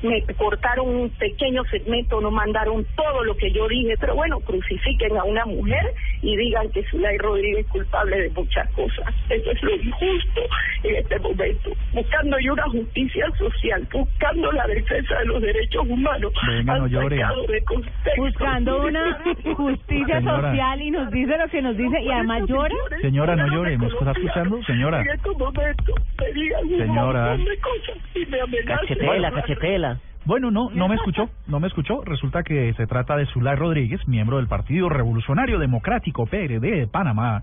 Me 0.02 0.22
cortaron 0.36 0.88
un 0.88 1.10
pequeño 1.10 1.64
segmento, 1.66 2.22
no 2.22 2.32
mandaron 2.32 2.86
todo 2.96 3.24
lo 3.24 3.36
que 3.36 3.52
yo 3.52 3.68
dije, 3.68 3.96
pero 4.00 4.16
bueno, 4.16 4.40
crucifiquen 4.40 5.18
a 5.18 5.24
una 5.24 5.46
mujer 5.46 5.94
y 6.22 6.38
digan 6.38 6.70
que 6.72 6.84
Zulay 6.86 7.18
Rodríguez 7.18 7.66
es 7.66 7.68
culpable 7.72 8.18
de 8.22 8.30
muchas 8.30 8.70
cosas. 8.72 9.14
Eso 9.30 9.52
es 9.52 9.62
lo 9.64 9.76
injusto 9.76 10.42
en 10.84 10.96
este 10.96 11.20
momento. 11.20 11.72
Buscando 11.94 12.38
yo 12.40 12.54
una 12.54 12.70
justicia 12.70 13.26
social, 13.38 13.88
buscando 13.92 14.52
la 14.54 14.68
defensa 14.68 15.20
de 15.20 15.26
los 15.26 15.42
derechos 15.42 15.86
humanos. 15.88 16.32
Venga, 16.48 16.80
no 16.80 16.90
sacado 16.90 17.44
de 17.48 17.62
contexto. 17.64 18.12
Buscando 18.18 18.84
una 18.86 19.20
justicia 19.56 20.18
Señora. 20.20 20.42
social 20.52 20.82
y 20.82 20.92
nos 20.92 21.12
dice 21.12 21.38
lo 21.38 21.48
que 21.50 21.62
nos 21.62 21.78
dice 21.78 22.02
y 22.02 22.12
además 22.12 22.44
llora. 22.48 22.76
Señora, 23.02 23.36
no 23.36 23.48
llore, 23.48 23.78
¿me 23.78 23.88
está 23.88 24.12
escuchando? 24.12 24.64
Señora. 24.64 25.02
En 25.02 25.10
estos 25.10 25.38
momentos 25.38 25.96
me 26.20 26.32
digan 26.34 26.64
un 26.64 26.78
Señora. 26.80 27.26
montón 27.30 27.46
de 27.46 27.58
cosas 27.60 27.98
y 28.16 28.26
me 28.28 28.42
amenazan. 28.42 28.78
Cachetela, 28.88 29.32
cachetela. 29.32 29.89
Bueno, 30.30 30.52
no, 30.52 30.70
no 30.70 30.88
me 30.88 30.94
escuchó, 30.94 31.28
no 31.48 31.60
me 31.60 31.66
escuchó. 31.66 32.04
Resulta 32.04 32.44
que 32.44 32.72
se 32.76 32.86
trata 32.86 33.16
de 33.16 33.26
Zulay 33.26 33.56
Rodríguez, 33.56 34.08
miembro 34.08 34.38
del 34.38 34.46
Partido 34.46 34.88
Revolucionario 34.88 35.58
Democrático 35.58 36.28
PRD 36.28 36.60
de 36.60 36.86
Panamá, 36.86 37.42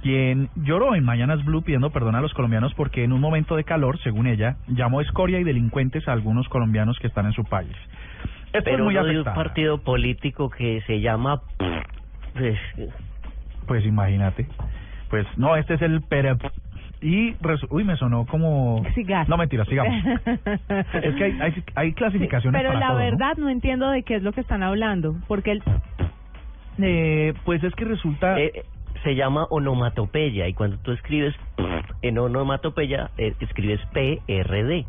quien 0.00 0.48
lloró 0.54 0.94
en 0.94 1.04
Mañanas 1.04 1.44
Blue 1.44 1.62
pidiendo 1.62 1.90
perdón 1.90 2.14
a 2.14 2.20
los 2.20 2.32
colombianos 2.32 2.72
porque 2.74 3.02
en 3.02 3.12
un 3.12 3.20
momento 3.20 3.56
de 3.56 3.64
calor, 3.64 3.98
según 4.04 4.28
ella, 4.28 4.58
llamó 4.68 5.00
escoria 5.00 5.40
y 5.40 5.42
delincuentes 5.42 6.06
a 6.06 6.12
algunos 6.12 6.48
colombianos 6.48 6.96
que 7.00 7.08
están 7.08 7.26
en 7.26 7.32
su 7.32 7.42
país. 7.42 7.74
Esto 8.52 8.58
es 8.58 8.64
Pero 8.64 8.84
muy 8.84 8.94
de 8.94 9.18
un 9.18 9.24
partido 9.24 9.78
político 9.78 10.50
que 10.50 10.82
se 10.86 11.00
llama... 11.00 11.40
pues, 12.32 12.56
Pues 13.66 13.84
imagínate. 13.84 14.46
Pues 15.10 15.26
no, 15.36 15.56
este 15.56 15.74
es 15.74 15.82
el 15.82 16.00
PRD. 16.00 16.38
Y, 17.06 17.34
resu- 17.34 17.66
uy, 17.68 17.84
me 17.84 17.96
sonó 17.96 18.24
como... 18.24 18.82
Cigarro. 18.94 19.28
No, 19.28 19.36
mentira, 19.36 19.66
sigamos. 19.66 19.92
es 21.02 21.14
que 21.16 21.24
hay, 21.24 21.38
hay, 21.38 21.64
hay 21.74 21.92
clasificaciones 21.92 22.58
Pero 22.58 22.70
para 22.72 22.80
la 22.80 22.86
todo, 22.86 22.98
¿no? 22.98 23.04
verdad 23.04 23.36
¿no? 23.36 23.50
entiendo 23.50 23.90
de 23.90 24.02
qué 24.04 24.14
es 24.16 24.22
lo 24.22 24.32
que 24.32 24.40
están 24.40 24.62
hablando, 24.62 25.14
porque 25.28 25.50
el 25.52 25.62
Eh, 26.78 27.34
pues 27.44 27.62
es 27.62 27.74
que 27.74 27.84
resulta... 27.84 28.40
eh, 28.40 28.64
se 29.02 29.14
llama 29.14 29.44
onomatopeya 29.50 30.48
y 30.48 30.54
cuando 30.54 30.78
tú 30.78 30.92
escribes 30.92 31.34
en 32.02 32.16
onomatopeya 32.16 33.10
eh, 33.18 33.34
escribes 33.40 33.80
PRD. 33.92 34.86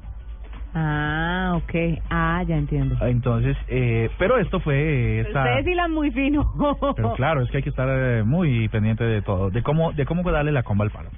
Ah, 0.73 1.53
ok. 1.55 1.99
Ah, 2.09 2.43
ya 2.47 2.55
entiendo. 2.55 2.95
Entonces, 3.05 3.57
eh, 3.67 4.09
pero 4.17 4.37
esto 4.37 4.59
fue 4.61 5.19
esta... 5.21 5.43
Ustedes 5.43 5.67
hilan 5.67 5.91
muy 5.91 6.11
fino. 6.11 6.49
Pero 6.95 7.13
claro, 7.13 7.41
es 7.41 7.49
que 7.51 7.57
hay 7.57 7.63
que 7.63 7.69
estar 7.69 7.87
eh, 7.89 8.23
muy 8.23 8.69
pendiente 8.69 9.03
de 9.03 9.21
todo, 9.21 9.49
de 9.49 9.61
cómo, 9.63 9.91
de 9.91 10.05
cómo 10.05 10.29
darle 10.31 10.51
la 10.53 10.63
comba 10.63 10.85
al 10.85 10.91
palo. 10.91 11.09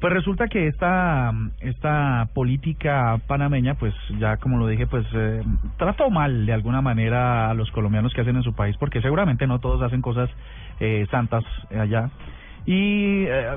Pues 0.00 0.12
resulta 0.12 0.48
que 0.48 0.66
esta, 0.66 1.32
esta 1.60 2.28
política 2.34 3.18
panameña, 3.26 3.74
pues 3.74 3.94
ya 4.18 4.36
como 4.36 4.58
lo 4.58 4.66
dije, 4.66 4.86
pues 4.86 5.06
eh, 5.14 5.42
trató 5.78 6.10
mal 6.10 6.44
de 6.44 6.52
alguna 6.52 6.82
manera 6.82 7.50
a 7.50 7.54
los 7.54 7.70
colombianos 7.70 8.12
que 8.12 8.20
hacen 8.20 8.36
en 8.36 8.42
su 8.42 8.54
país, 8.54 8.76
porque 8.78 9.00
seguramente 9.00 9.46
no 9.46 9.58
todos 9.58 9.82
hacen 9.82 10.02
cosas 10.02 10.28
eh, 10.80 11.06
santas 11.10 11.44
allá. 11.70 12.10
Y 12.66 13.24
eh, 13.26 13.56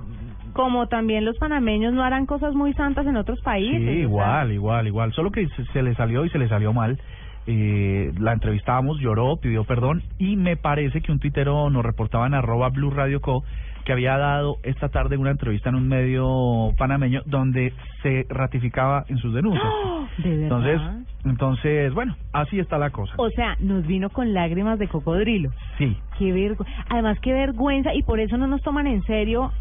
Como 0.53 0.87
también 0.87 1.25
los 1.25 1.37
panameños 1.37 1.93
no 1.93 2.03
harán 2.03 2.25
cosas 2.25 2.53
muy 2.53 2.73
santas 2.73 3.05
en 3.07 3.17
otros 3.17 3.41
países. 3.41 3.81
Sí, 3.81 4.01
igual, 4.01 4.51
igual, 4.51 4.87
igual. 4.87 5.13
Solo 5.13 5.31
que 5.31 5.47
se, 5.49 5.65
se 5.65 5.81
le 5.81 5.95
salió 5.95 6.25
y 6.25 6.29
se 6.29 6.37
le 6.37 6.47
salió 6.47 6.73
mal. 6.73 6.99
Eh, 7.47 8.11
la 8.19 8.33
entrevistamos, 8.33 8.99
lloró, 8.99 9.37
pidió 9.37 9.63
perdón 9.63 10.03
y 10.19 10.35
me 10.35 10.55
parece 10.55 11.01
que 11.01 11.11
un 11.11 11.17
tuitero 11.17 11.71
nos 11.71 11.83
reportaba 11.83 12.27
en 12.27 12.35
arroba 12.35 12.69
Blue 12.69 12.91
Radio 12.91 13.21
Co 13.21 13.43
que 13.85 13.91
había 13.93 14.17
dado 14.17 14.57
esta 14.63 14.89
tarde 14.89 15.17
una 15.17 15.31
entrevista 15.31 15.69
en 15.69 15.75
un 15.75 15.87
medio 15.87 16.73
panameño 16.77 17.21
donde 17.25 17.73
se 18.03 18.25
ratificaba 18.29 19.05
en 19.07 19.17
sus 19.17 19.33
denuncias. 19.33 19.65
¡Oh! 19.65 20.05
¿De 20.23 20.29
verdad? 20.37 20.43
Entonces, 20.43 20.81
entonces, 21.25 21.93
bueno, 21.93 22.15
así 22.33 22.59
está 22.59 22.77
la 22.77 22.89
cosa. 22.91 23.13
O 23.17 23.29
sea, 23.29 23.55
nos 23.59 23.85
vino 23.85 24.09
con 24.09 24.33
lágrimas 24.33 24.79
de 24.79 24.87
cocodrilo. 24.87 25.49
Sí, 25.77 25.97
Qué 26.17 26.33
vergü- 26.33 26.65
Además, 26.89 27.17
qué 27.21 27.33
vergüenza 27.33 27.93
y 27.93 28.03
por 28.03 28.19
eso 28.19 28.37
no 28.37 28.47
nos 28.47 28.61
toman 28.61 28.87
en 28.87 29.01
serio. 29.03 29.51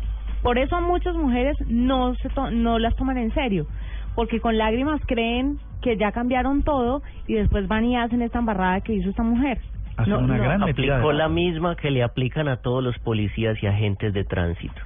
Por 0.43 0.59
eso 0.59 0.77
a 0.77 0.81
muchas 0.81 1.15
mujeres 1.17 1.57
no 1.67 2.15
se 2.17 2.29
to- 2.31 2.51
no 2.51 2.79
las 2.79 2.95
toman 2.97 3.19
en 3.19 3.33
serio, 3.35 3.67
porque 4.15 4.41
con 4.41 4.57
lágrimas 4.57 5.01
creen 5.07 5.59
que 5.83 5.97
ya 5.97 6.13
cambiaron 6.13 6.63
todo 6.63 7.03
y 7.27 7.35
después 7.35 7.67
van 7.69 7.85
y 7.85 7.97
hacen 7.97 8.23
esta 8.23 8.39
embarrada 8.39 8.81
que 8.81 8.93
hizo 8.95 9.11
esta 9.11 9.23
mujer. 9.23 9.59
Hacen 9.99 10.13
No, 10.15 10.19
una 10.21 10.37
no, 10.37 10.43
gran 10.43 10.61
metida 10.61 10.95
Aplicó 10.97 11.13
la 11.13 11.25
pata. 11.25 11.35
misma 11.35 11.77
que 11.77 11.91
le 11.91 12.03
aplican 12.03 12.49
a 12.49 12.57
todos 12.57 12.83
los 12.83 12.99
policías 13.01 13.63
y 13.63 13.67
agentes 13.67 14.13
de 14.15 14.25
tránsito. 14.25 14.81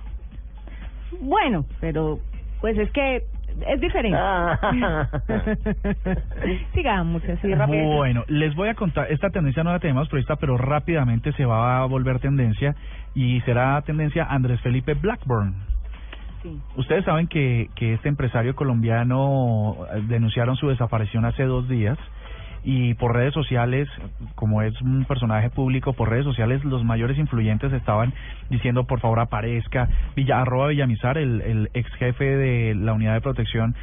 Bueno, 1.21 1.65
pero 1.81 2.19
pues 2.61 2.77
es 2.79 2.91
que 2.91 3.23
es 3.67 3.81
diferente. 3.81 4.19
Sigamos 6.75 7.23
así 7.25 7.55
rápido. 7.55 7.85
Bueno, 7.97 8.25
les 8.29 8.55
voy 8.55 8.69
a 8.69 8.75
contar, 8.75 9.11
esta 9.13 9.31
tendencia 9.31 9.63
no 9.63 9.73
la 9.73 9.79
tenemos 9.79 10.09
prevista, 10.09 10.37
pero 10.37 10.57
rápidamente 10.57 11.33
se 11.33 11.45
va 11.45 11.83
a 11.83 11.87
volver 11.87 12.19
tendencia 12.19 12.75
y 13.15 13.41
será 13.43 13.81
tendencia 13.83 14.25
Andrés 14.25 14.61
Felipe 14.63 14.95
Blackburn. 14.95 15.55
Sí. 16.43 16.59
Ustedes 16.77 17.05
saben 17.05 17.29
que, 17.29 17.69
que 17.77 17.95
este 17.95 18.09
empresario 18.09 18.57
colombiano 18.57 19.77
eh, 19.95 20.03
denunciaron 20.09 20.57
su 20.57 20.69
desaparición 20.69 21.25
hace 21.25 21.45
dos 21.45 21.69
días 21.69 21.97
y 22.65 22.95
por 22.95 23.15
redes 23.15 23.35
sociales, 23.35 23.89
como 24.35 24.63
es 24.63 24.81
un 24.81 25.05
personaje 25.05 25.51
público, 25.51 25.93
por 25.95 26.11
redes 26.11 26.25
sociales 26.25 26.65
los 26.65 26.85
mayores 26.85 27.19
influyentes 27.19 27.73
estaban 27.73 28.15
diciendo 28.51 28.85
por 28.85 29.01
favor 29.01 29.21
aparezca, 29.21 29.89
Villa, 30.15 30.41
arroba 30.41 30.69
Villamizar, 30.69 31.19
el, 31.19 31.71
ex 31.75 31.93
jefe 31.95 32.25
de 32.25 32.75
la 32.75 32.93
unidad 32.93 33.15
de 33.15 33.21
protección, 33.21 33.75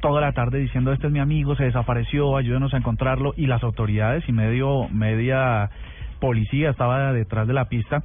toda 0.00 0.20
la 0.20 0.32
tarde 0.32 0.58
diciendo 0.58 0.92
este 0.92 1.08
es 1.08 1.12
mi 1.12 1.20
amigo, 1.20 1.54
se 1.56 1.64
desapareció, 1.64 2.36
ayúdenos 2.36 2.72
a 2.74 2.78
encontrarlo 2.78 3.34
y 3.36 3.46
las 3.46 3.62
autoridades 3.62 4.26
y 4.28 4.32
medio, 4.32 4.88
media 4.88 5.70
policía 6.20 6.70
estaba 6.70 7.12
detrás 7.12 7.46
de 7.46 7.52
la 7.52 7.66
pista. 7.66 8.02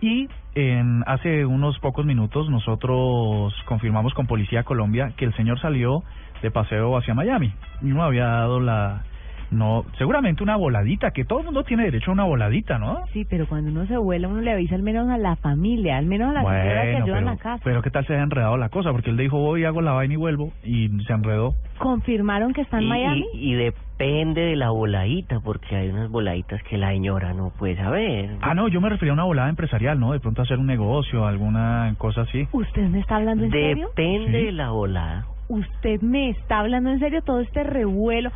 Y 0.00 0.28
en 0.54 1.02
hace 1.06 1.46
unos 1.46 1.78
pocos 1.78 2.04
minutos 2.04 2.50
nosotros 2.50 3.54
confirmamos 3.64 4.12
con 4.12 4.26
Policía 4.26 4.62
Colombia 4.62 5.12
que 5.16 5.24
el 5.24 5.34
señor 5.34 5.58
salió 5.60 6.02
de 6.42 6.50
paseo 6.50 6.96
hacia 6.96 7.14
Miami. 7.14 7.52
Y 7.80 7.86
no 7.86 8.02
había 8.02 8.26
dado 8.26 8.60
la 8.60 9.04
no 9.50 9.84
seguramente 9.98 10.42
una 10.42 10.56
voladita 10.56 11.12
que 11.12 11.24
todo 11.24 11.38
el 11.40 11.44
mundo 11.46 11.62
tiene 11.64 11.84
derecho 11.84 12.10
a 12.10 12.14
una 12.14 12.24
voladita 12.24 12.78
no 12.78 12.98
Sí, 13.12 13.24
pero 13.28 13.46
cuando 13.46 13.70
uno 13.70 13.86
se 13.86 13.96
vuela, 13.96 14.28
uno 14.28 14.40
le 14.40 14.52
avisa 14.52 14.74
al 14.74 14.82
menos 14.82 15.08
a 15.08 15.18
la 15.18 15.36
familia, 15.36 15.96
al 15.98 16.06
menos 16.06 16.30
a 16.30 16.32
la 16.34 16.40
señora 16.42 16.82
que 16.82 16.88
ayuda 16.96 17.04
pero, 17.04 17.18
en 17.18 17.24
la 17.26 17.36
casa. 17.36 17.62
pero 17.64 17.82
qué 17.82 17.90
tal 17.90 18.06
se 18.06 18.14
haya 18.14 18.22
enredado 18.22 18.56
la 18.56 18.68
cosa 18.68 18.90
porque 18.92 19.10
él 19.10 19.16
dijo 19.16 19.38
voy 19.38 19.64
hago 19.64 19.80
la 19.82 19.92
vaina 19.92 20.14
y 20.14 20.16
vuelvo 20.16 20.52
y 20.64 20.88
se 21.06 21.12
enredó 21.12 21.54
¿Confirmaron 21.78 22.52
que 22.52 22.62
está 22.62 22.78
en 22.78 22.84
y, 22.84 22.88
Miami? 22.88 23.26
y- 23.34 23.52
y 23.52 23.54
depende 23.54 24.40
de 24.42 24.56
la 24.56 24.70
voladita, 24.70 25.40
porque 25.40 25.76
hay 25.76 25.88
unas 25.90 26.10
voladitas 26.10 26.62
que 26.64 26.76
la 26.78 26.90
señora 26.90 27.32
no 27.34 27.50
puede 27.50 27.76
saber. 27.76 28.30
ah 28.42 28.54
no 28.54 28.68
yo 28.68 28.80
me 28.80 28.88
refería 28.88 29.12
a 29.12 29.14
una 29.14 29.24
volada 29.24 29.48
empresarial 29.48 29.98
no 30.00 30.12
de 30.12 30.20
pronto 30.20 30.42
hacer 30.42 30.58
un 30.58 30.66
negocio 30.66 31.26
alguna 31.26 31.94
cosa 31.98 32.22
así 32.22 32.46
¿Usted 32.52 32.88
me 32.88 33.00
está 33.00 33.16
hablando 33.16 33.44
en 33.44 33.50
serio? 33.50 33.88
Depende 33.94 34.40
Sí. 34.40 34.46
de 34.46 34.52
la 34.52 34.70
volada. 34.70 35.26
¿Usted 35.48 36.00
me 36.02 36.30
está 36.30 36.58
hablando 36.58 36.90
en 36.90 36.98
serio 36.98 37.22
todo 37.22 37.38
este 37.40 37.62
revuelo? 37.62 38.30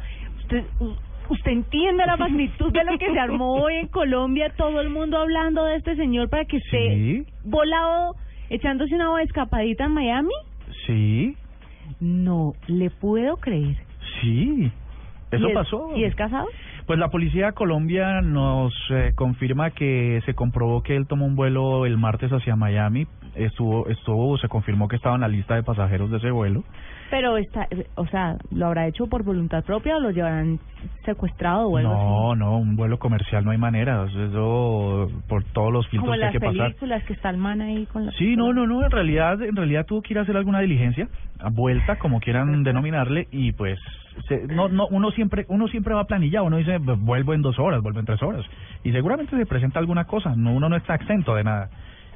¿Usted, 0.51 0.65
usted 1.29 1.51
entiende 1.53 2.05
la 2.07 2.17
magnitud 2.17 2.73
de 2.73 2.85
lo 2.85 2.99
que 2.99 3.11
se 3.13 3.19
armó 3.21 3.53
hoy 3.63 3.75
en 3.77 3.89
Colombia? 3.89 4.53
Todo 4.57 4.81
el 4.81 4.91
mundo 4.91 5.17
hablando 5.19 5.65
de 5.65 5.77
este 5.77 5.95
señor 5.97 6.29
para 6.29 6.45
que 6.45 6.57
esté 6.57 6.95
sí 6.95 7.27
volado 7.45 8.17
echándose 8.49 8.95
una 8.97 9.23
escapadita 9.23 9.85
en 9.85 9.93
Miami. 9.93 10.33
sí 10.87 11.37
No, 12.01 12.55
le 12.67 12.91
puedo 12.91 13.37
creer. 13.37 13.77
sí 14.21 14.71
eso 15.31 15.47
¿Y 15.47 15.51
es- 15.51 15.55
pasó 15.55 15.91
¿Y 15.97 16.05
es 16.05 16.15
casado? 16.17 16.49
Pues 16.87 16.99
la 16.99 17.09
policía 17.09 17.47
de 17.47 17.53
Colombia 17.53 18.21
nos 18.21 18.73
eh, 18.91 19.13
confirma 19.15 19.71
que 19.71 20.21
se 20.27 20.35
comprobó 20.35 20.83
que 20.83 20.97
él 20.97 21.07
tomó 21.07 21.25
un 21.27 21.37
vuelo 21.37 21.87
el 21.87 21.97
martes 21.97 22.33
hacia 22.33 22.57
Miami 22.57 23.07
estuvo, 23.35 23.87
estuvo, 23.89 24.37
se 24.39 24.49
confirmó 24.49 24.89
que 24.89 24.97
estaba 24.97 25.15
en 25.15 25.21
la 25.23 25.29
lista 25.29 25.55
de 25.55 25.63
pasajeros 25.63 26.11
de 26.11 26.19
ese 26.19 26.31
vuelo. 26.31 26.65
Pero 27.11 27.37
está, 27.39 27.67
o 27.97 28.07
sea, 28.07 28.37
¿lo 28.53 28.67
habrá 28.67 28.87
hecho 28.87 29.09
por 29.09 29.25
voluntad 29.25 29.65
propia 29.65 29.97
o 29.97 30.01
lo 30.01 30.11
llevarán 30.11 30.61
secuestrado 31.05 31.67
o 31.69 31.77
algo 31.77 31.93
No, 31.93 32.31
así? 32.31 32.39
no, 32.41 32.59
un 32.59 32.77
vuelo 32.77 32.99
comercial 32.99 33.45
no 33.45 33.51
hay 33.51 33.59
manera, 33.59 34.07
eso 34.07 35.11
por 35.29 35.43
todos 35.45 35.73
los 35.73 35.87
filtros 35.89 36.05
Como 36.07 36.13
que 36.13 36.25
hay 36.25 36.25
las 36.27 36.33
que 36.33 36.41
pasar. 36.41 36.67
películas 36.69 37.05
que 37.05 37.13
está 37.15 37.31
el 37.31 37.37
man 37.39 37.61
ahí 37.61 37.87
con 37.87 38.07
la... 38.07 38.13
Sí, 38.13 38.37
no, 38.37 38.53
no, 38.53 38.67
no, 38.67 38.85
en 38.85 38.91
realidad, 38.91 39.43
en 39.43 39.57
realidad 39.57 39.87
tuvo 39.87 40.03
que 40.03 40.13
ir 40.15 40.19
a 40.19 40.23
hacer 40.23 40.37
alguna 40.37 40.61
diligencia, 40.61 41.09
a 41.41 41.51
vuelta, 41.51 41.97
como 41.99 42.21
quieran 42.21 42.63
denominarle, 42.63 43.27
y 43.33 43.53
pues, 43.53 43.79
se, 44.29 44.47
no, 44.47 44.69
no, 44.69 44.87
uno 44.89 45.11
siempre, 45.11 45.47
uno 45.49 45.67
siempre 45.69 45.95
va 45.95 46.05
planillado, 46.05 46.47
uno 46.47 46.59
dice, 46.59 46.79
"Pues, 46.79 46.99
vuelvo 47.01 47.35
en 47.35 47.43
dos 47.43 47.59
horas, 47.59 47.83
vuelvo 47.83 47.99
en 48.01 48.07
tres 48.07 48.23
horas, 48.23 48.45
y 48.85 48.93
seguramente 48.93 49.37
se 49.37 49.47
presenta 49.47 49.79
alguna 49.81 50.05
cosa, 50.05 50.35
no, 50.37 50.53
uno 50.53 50.69
no 50.69 50.77
está 50.77 50.95
exento 50.95 51.35
de 51.35 51.43
nada. 51.45 51.71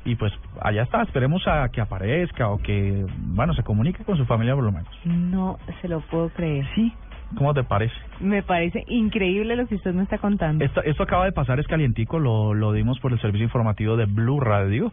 Y 0.05 0.17
pues 0.17 0.33
allá 0.61 0.83
está, 0.83 1.03
esperemos 1.03 1.47
a 1.47 1.69
que 1.71 1.81
aparezca 1.81 2.49
o 2.49 2.59
que, 2.59 3.07
bueno, 3.19 3.55
se 3.55 3.63
comunique 3.63 4.05
con 4.05 4.17
su 4.17 4.27
familia 4.27 4.55
por 4.55 4.65
lo 4.65 4.73
menos. 4.73 4.89
No 5.05 5.59
se 5.81 5.89
lo 5.89 6.01
puedo 6.01 6.29
creer. 6.31 6.67
Sí, 6.75 6.93
¿cómo 7.37 7.55
te 7.55 7.65
parece? 7.65 7.95
Me 8.21 8.43
parece 8.43 8.85
increíble 8.89 9.57
lo 9.57 9.67
que 9.67 9.77
usted 9.77 9.95
me 9.95 10.03
está 10.03 10.19
contando. 10.19 10.65
Esto, 10.65 10.83
esto 10.83 11.03
acaba 11.03 11.25
de 11.25 11.33
pasar, 11.33 11.59
es 11.59 11.67
calientico, 11.67 12.19
lo, 12.19 12.53
lo 12.53 12.73
dimos 12.73 13.01
por 13.01 13.13
el 13.13 13.21
servicio 13.21 13.45
informativo 13.45 13.97
de 13.97 14.05
Blue 14.05 14.41
Radio 14.41 14.93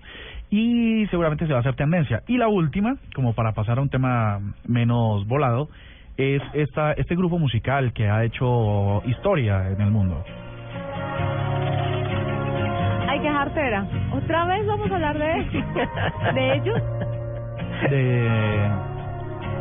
y 0.49 1.05
seguramente 1.07 1.45
se 1.45 1.51
va 1.51 1.57
a 1.57 1.61
hacer 1.61 1.75
tendencia. 1.75 2.23
Y 2.27 2.37
la 2.37 2.47
última, 2.47 2.95
como 3.13 3.33
para 3.33 3.51
pasar 3.51 3.79
a 3.79 3.81
un 3.81 3.89
tema 3.89 4.39
menos 4.65 5.27
volado, 5.27 5.69
es 6.17 6.41
esta, 6.53 6.93
este 6.93 7.15
grupo 7.15 7.39
musical 7.39 7.93
que 7.93 8.07
ha 8.07 8.23
hecho 8.23 9.01
historia 9.05 9.69
en 9.69 9.81
el 9.81 9.91
mundo. 9.91 10.23
Que 13.21 13.29
jartera. 13.29 13.85
¿Otra 14.11 14.45
vez 14.45 14.65
vamos 14.65 14.91
a 14.91 14.95
hablar 14.95 15.17
de 15.17 15.25
de 16.33 16.53
ellos? 16.55 16.81
De, 17.89 18.69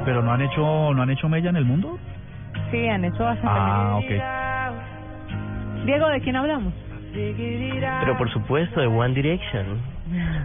pero 0.05 0.23
no 0.23 0.33
han 0.33 0.43
hecho, 0.43 0.95
no 0.95 1.03
han 1.03 1.11
hecho 1.11 1.29
mella 1.29 1.51
en 1.51 1.57
el 1.57 1.65
mundo. 1.65 1.99
Sí, 2.71 2.89
han 2.89 3.05
hecho 3.05 3.23
bastante. 3.23 3.49
Ah, 3.51 3.97
ok. 3.99 5.85
Diego, 5.85 6.09
¿de 6.09 6.21
quién 6.21 6.37
hablamos? 6.37 6.73
Pero 7.13 8.17
por 8.17 8.31
supuesto, 8.31 8.81
de 8.81 8.87
One 8.87 9.15
Direction. 9.15 9.81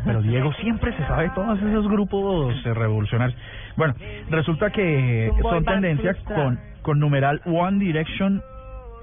Pero 0.03 0.21
Diego 0.21 0.53
siempre 0.53 0.95
se 0.95 1.05
sabe 1.07 1.29
todos 1.35 1.59
esos 1.61 1.87
grupos 1.87 2.63
revolucionarios. 2.63 3.37
Bueno, 3.77 3.93
resulta 4.29 4.69
que 4.71 5.31
son 5.41 5.63
tendencias 5.65 6.17
con, 6.23 6.59
con 6.81 6.99
numeral 6.99 7.41
One 7.45 7.79
Direction, 7.79 8.41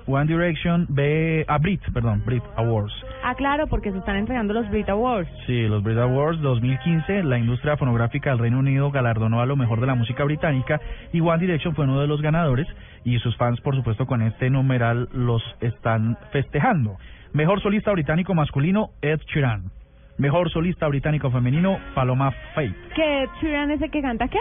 One 0.06 0.26
Direction 0.26 0.86
B, 0.88 1.44
a 1.46 1.58
Brit, 1.58 1.80
perdón, 1.92 2.22
Brit 2.24 2.42
Awards. 2.56 2.92
Ah, 3.22 3.34
claro, 3.34 3.66
porque 3.66 3.92
se 3.92 3.98
están 3.98 4.16
entregando 4.16 4.52
los 4.54 4.68
Brit 4.70 4.88
Awards. 4.88 5.30
Sí, 5.46 5.62
los 5.68 5.82
Brit 5.82 5.98
Awards 5.98 6.40
2015, 6.40 7.22
la 7.22 7.38
industria 7.38 7.76
fonográfica 7.76 8.30
del 8.30 8.38
Reino 8.38 8.58
Unido 8.58 8.90
galardonó 8.90 9.40
a 9.40 9.46
lo 9.46 9.56
mejor 9.56 9.80
de 9.80 9.86
la 9.86 9.94
música 9.94 10.24
británica 10.24 10.80
y 11.12 11.20
One 11.20 11.38
Direction 11.38 11.74
fue 11.74 11.84
uno 11.84 12.00
de 12.00 12.06
los 12.06 12.20
ganadores 12.22 12.66
y 13.04 13.18
sus 13.18 13.36
fans, 13.36 13.60
por 13.60 13.76
supuesto, 13.76 14.06
con 14.06 14.22
este 14.22 14.50
numeral 14.50 15.08
los 15.12 15.42
están 15.60 16.16
festejando. 16.32 16.96
Mejor 17.32 17.62
solista 17.62 17.92
británico 17.92 18.34
masculino, 18.34 18.90
Ed 19.00 19.20
Sheeran. 19.32 19.70
Mejor 20.18 20.50
solista 20.50 20.86
británico 20.88 21.30
femenino, 21.30 21.78
Paloma 21.94 22.32
Faith. 22.54 22.76
¿Que 22.94 23.26
Sheeran 23.40 23.70
es 23.70 23.80
el 23.80 23.90
que 23.90 24.02
canta 24.02 24.28
qué? 24.28 24.38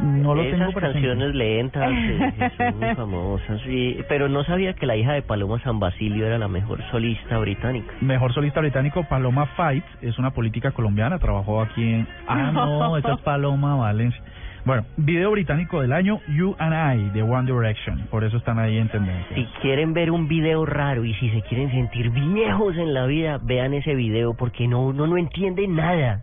No 0.00 0.34
lo 0.34 0.42
Esas 0.42 0.58
tengo 0.58 0.72
canciones 0.80 1.34
lentas 1.34 1.90
eh, 1.92 2.50
son 2.56 2.78
muy 2.78 2.94
famosas. 2.96 3.60
sí, 3.62 3.98
pero 4.08 4.28
no 4.28 4.44
sabía 4.44 4.74
que 4.74 4.86
la 4.86 4.96
hija 4.96 5.12
de 5.12 5.22
Paloma 5.22 5.58
San 5.60 5.80
Basilio 5.80 6.26
era 6.26 6.38
la 6.38 6.48
mejor 6.48 6.82
solista 6.90 7.38
británica. 7.38 7.92
Mejor 8.00 8.32
solista 8.32 8.60
británico, 8.60 9.04
Paloma 9.04 9.46
Fight, 9.56 9.84
es 10.02 10.18
una 10.18 10.30
política 10.30 10.70
colombiana, 10.70 11.18
trabajó 11.18 11.60
aquí 11.60 11.82
en... 11.82 12.06
Ah, 12.26 12.50
no, 12.52 12.96
esa 12.96 13.14
es 13.14 13.20
Paloma 13.20 13.76
Valencia. 13.76 14.22
Bueno, 14.64 14.84
video 14.98 15.30
británico 15.30 15.80
del 15.80 15.92
año, 15.92 16.20
You 16.28 16.54
and 16.58 16.74
I, 16.74 17.10
de 17.10 17.22
One 17.22 17.50
Direction, 17.50 18.06
por 18.10 18.24
eso 18.24 18.36
están 18.36 18.58
ahí 18.58 18.76
en 18.76 18.88
tendencia. 18.88 19.34
Si 19.34 19.44
quieren 19.62 19.94
ver 19.94 20.10
un 20.10 20.28
video 20.28 20.66
raro 20.66 21.04
y 21.04 21.14
si 21.14 21.30
se 21.30 21.40
quieren 21.42 21.70
sentir 21.70 22.10
viejos 22.10 22.76
en 22.76 22.92
la 22.92 23.06
vida, 23.06 23.38
vean 23.42 23.72
ese 23.72 23.94
video 23.94 24.34
porque 24.34 24.68
no 24.68 24.82
uno 24.82 25.06
no 25.06 25.16
entiende 25.16 25.66
nada. 25.68 26.22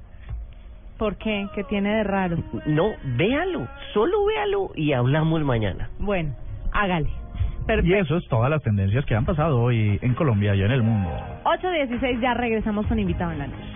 ¿Por 0.97 1.17
qué? 1.17 1.47
¿Qué 1.53 1.63
tiene 1.65 1.95
de 1.97 2.03
raro? 2.03 2.37
No, 2.65 2.91
véalo, 3.17 3.67
solo 3.93 4.25
véalo 4.25 4.71
y 4.75 4.93
hablamos 4.93 5.41
mañana. 5.43 5.89
Bueno, 5.99 6.33
hágale. 6.71 7.09
Y 7.09 7.65
Perfecto. 7.65 7.97
eso 7.97 8.17
es 8.17 8.27
todas 8.29 8.49
las 8.49 8.61
tendencias 8.61 9.03
que 9.05 9.15
han 9.15 9.25
pasado 9.25 9.59
hoy 9.59 9.97
en 10.01 10.13
Colombia 10.13 10.53
y 10.55 10.61
en 10.61 10.71
el 10.71 10.83
mundo. 10.83 11.09
8.16, 11.45 12.21
ya 12.21 12.35
regresamos 12.35 12.85
con 12.85 12.99
invitado 12.99 13.31
en 13.31 13.39
la 13.39 13.47
noche. 13.47 13.73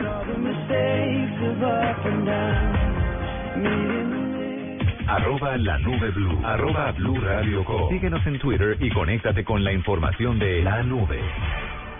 Arroba 5.07 5.57
la 5.57 5.79
nube 5.79 6.11
blue. 6.11 6.39
Arroba 6.45 6.91
blue 6.91 7.19
radio 7.19 7.65
com. 7.65 7.89
Síguenos 7.89 8.25
en 8.27 8.37
Twitter 8.37 8.77
y 8.79 8.91
conéctate 8.91 9.43
con 9.43 9.63
la 9.63 9.73
información 9.73 10.37
de 10.37 10.61
la 10.61 10.83
nube. 10.83 11.19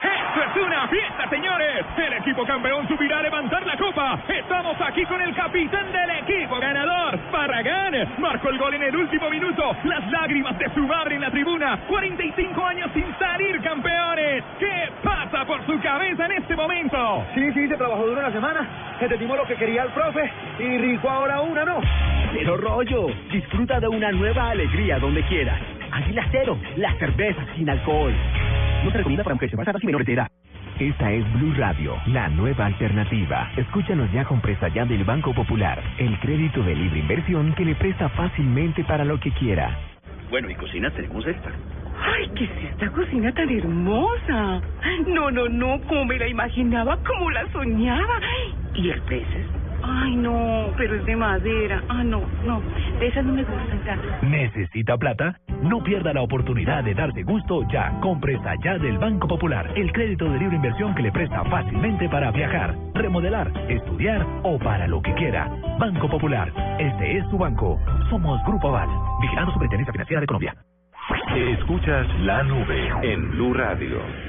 ¡Esto 0.00 0.60
es 0.60 0.64
una 0.64 0.86
fiesta, 0.86 1.28
señores! 1.28 1.84
El 1.96 2.12
equipo 2.12 2.44
campeón 2.44 2.86
subirá 2.86 3.18
a 3.18 3.22
levantar 3.22 3.66
la 3.66 3.76
copa. 3.76 4.20
Estamos 4.28 4.80
aquí 4.80 5.04
con 5.06 5.20
el 5.20 5.34
capitán 5.34 5.90
del 5.90 6.10
equipo 6.22 6.60
ganador, 6.60 7.18
Barragán. 7.32 8.14
Marcó 8.18 8.50
el 8.50 8.58
gol 8.58 8.74
en 8.74 8.82
el 8.84 8.94
último 8.94 9.28
minuto. 9.28 9.76
Las 9.82 10.08
lágrimas 10.12 10.56
de 10.56 10.72
su 10.72 10.86
madre 10.86 11.16
en 11.16 11.22
la 11.22 11.30
tribuna. 11.32 11.80
45 11.88 12.64
años 12.64 12.90
sin 12.94 13.06
salir 13.18 13.60
campeones. 13.60 14.44
¿Qué 14.60 14.88
pasa 15.02 15.44
por 15.44 15.66
su 15.66 15.80
cabeza 15.80 16.26
en 16.26 16.32
este 16.32 16.54
momento? 16.54 17.24
Sí, 17.34 17.52
sí, 17.52 17.66
se 17.66 17.76
trabajó 17.76 18.06
duro 18.06 18.20
una 18.20 18.32
semana. 18.32 18.68
Entendimos 19.00 19.36
lo 19.36 19.46
que 19.46 19.56
quería 19.56 19.82
el 19.82 19.90
profe 19.90 20.30
y 20.60 20.78
rifó 20.78 21.10
ahora 21.10 21.40
una, 21.40 21.64
¿no? 21.64 21.80
Cero 22.34 22.56
rollo. 22.56 23.06
Disfruta 23.32 23.80
de 23.80 23.88
una 23.88 24.12
nueva 24.12 24.50
alegría 24.50 25.00
donde 25.00 25.24
quieras. 25.24 25.60
Águila 25.90 26.24
Cero, 26.30 26.56
la 26.76 26.94
cerveza 26.98 27.44
sin 27.56 27.68
alcohol. 27.68 28.14
No 28.84 28.90
se 28.90 28.98
recomienda 28.98 29.24
para 29.24 29.34
mujeres 29.34 29.52
embarazadas 29.52 29.82
y 29.82 29.86
menores 29.86 30.06
de 30.06 30.12
edad. 30.12 30.28
Esta 30.78 31.10
es 31.10 31.32
Blue 31.32 31.52
Radio, 31.56 31.96
la 32.06 32.28
nueva 32.28 32.66
alternativa. 32.66 33.50
Escúchanos 33.56 34.12
ya 34.12 34.24
con 34.24 34.40
presta 34.40 34.68
ya 34.68 34.84
del 34.84 35.02
Banco 35.02 35.34
Popular, 35.34 35.82
el 35.98 36.18
crédito 36.20 36.62
de 36.62 36.76
libre 36.76 37.00
inversión 37.00 37.52
que 37.54 37.64
le 37.64 37.74
presta 37.74 38.08
fácilmente 38.10 38.84
para 38.84 39.04
lo 39.04 39.18
que 39.18 39.32
quiera. 39.32 39.76
Bueno, 40.30 40.48
y 40.48 40.54
cocina 40.54 40.90
tenemos 40.90 41.26
esta. 41.26 41.50
¡Ay, 42.00 42.30
qué 42.36 42.44
es 42.44 42.50
esta 42.70 42.88
cocina 42.90 43.32
tan 43.32 43.50
hermosa! 43.50 44.60
No, 45.08 45.30
no, 45.32 45.48
no, 45.48 45.80
como 45.88 46.04
me 46.04 46.16
la 46.16 46.28
imaginaba, 46.28 46.96
como 46.98 47.30
la 47.30 47.50
soñaba. 47.50 48.20
¿Y 48.74 48.90
el 48.90 49.02
precio? 49.02 49.57
Ay, 49.88 50.16
no, 50.16 50.70
pero 50.76 50.96
es 50.96 51.04
de 51.04 51.16
madera. 51.16 51.82
Ah, 51.88 52.04
no, 52.04 52.22
no, 52.44 52.60
de 52.98 53.06
esas 53.06 53.24
no 53.24 53.32
me 53.32 53.44
gustan 53.44 53.84
tanto. 53.84 54.06
¿Necesita 54.22 54.96
plata? 54.96 55.40
No 55.62 55.82
pierda 55.82 56.12
la 56.12 56.22
oportunidad 56.22 56.84
de 56.84 56.94
darse 56.94 57.22
gusto 57.22 57.62
ya. 57.70 57.98
Compre 58.00 58.38
allá 58.44 58.78
del 58.78 58.98
Banco 58.98 59.26
Popular, 59.26 59.72
el 59.76 59.92
crédito 59.92 60.30
de 60.30 60.38
libre 60.38 60.56
inversión 60.56 60.94
que 60.94 61.02
le 61.02 61.12
presta 61.12 61.44
fácilmente 61.44 62.08
para 62.08 62.30
viajar, 62.30 62.74
remodelar, 62.94 63.50
estudiar 63.68 64.24
o 64.42 64.58
para 64.58 64.86
lo 64.86 65.02
que 65.02 65.14
quiera. 65.14 65.48
Banco 65.78 66.08
Popular, 66.08 66.52
este 66.78 67.18
es 67.18 67.24
su 67.30 67.38
banco. 67.38 67.78
Somos 68.10 68.40
Grupo 68.46 68.68
Aval, 68.68 68.88
vigilando 69.20 69.52
Superintendencia 69.52 69.92
Financiera 69.92 70.20
de 70.20 70.26
Colombia. 70.26 70.54
Escuchas 71.36 72.06
la 72.20 72.42
nube 72.42 72.90
en 73.02 73.30
Blue 73.30 73.54
Radio. 73.54 74.27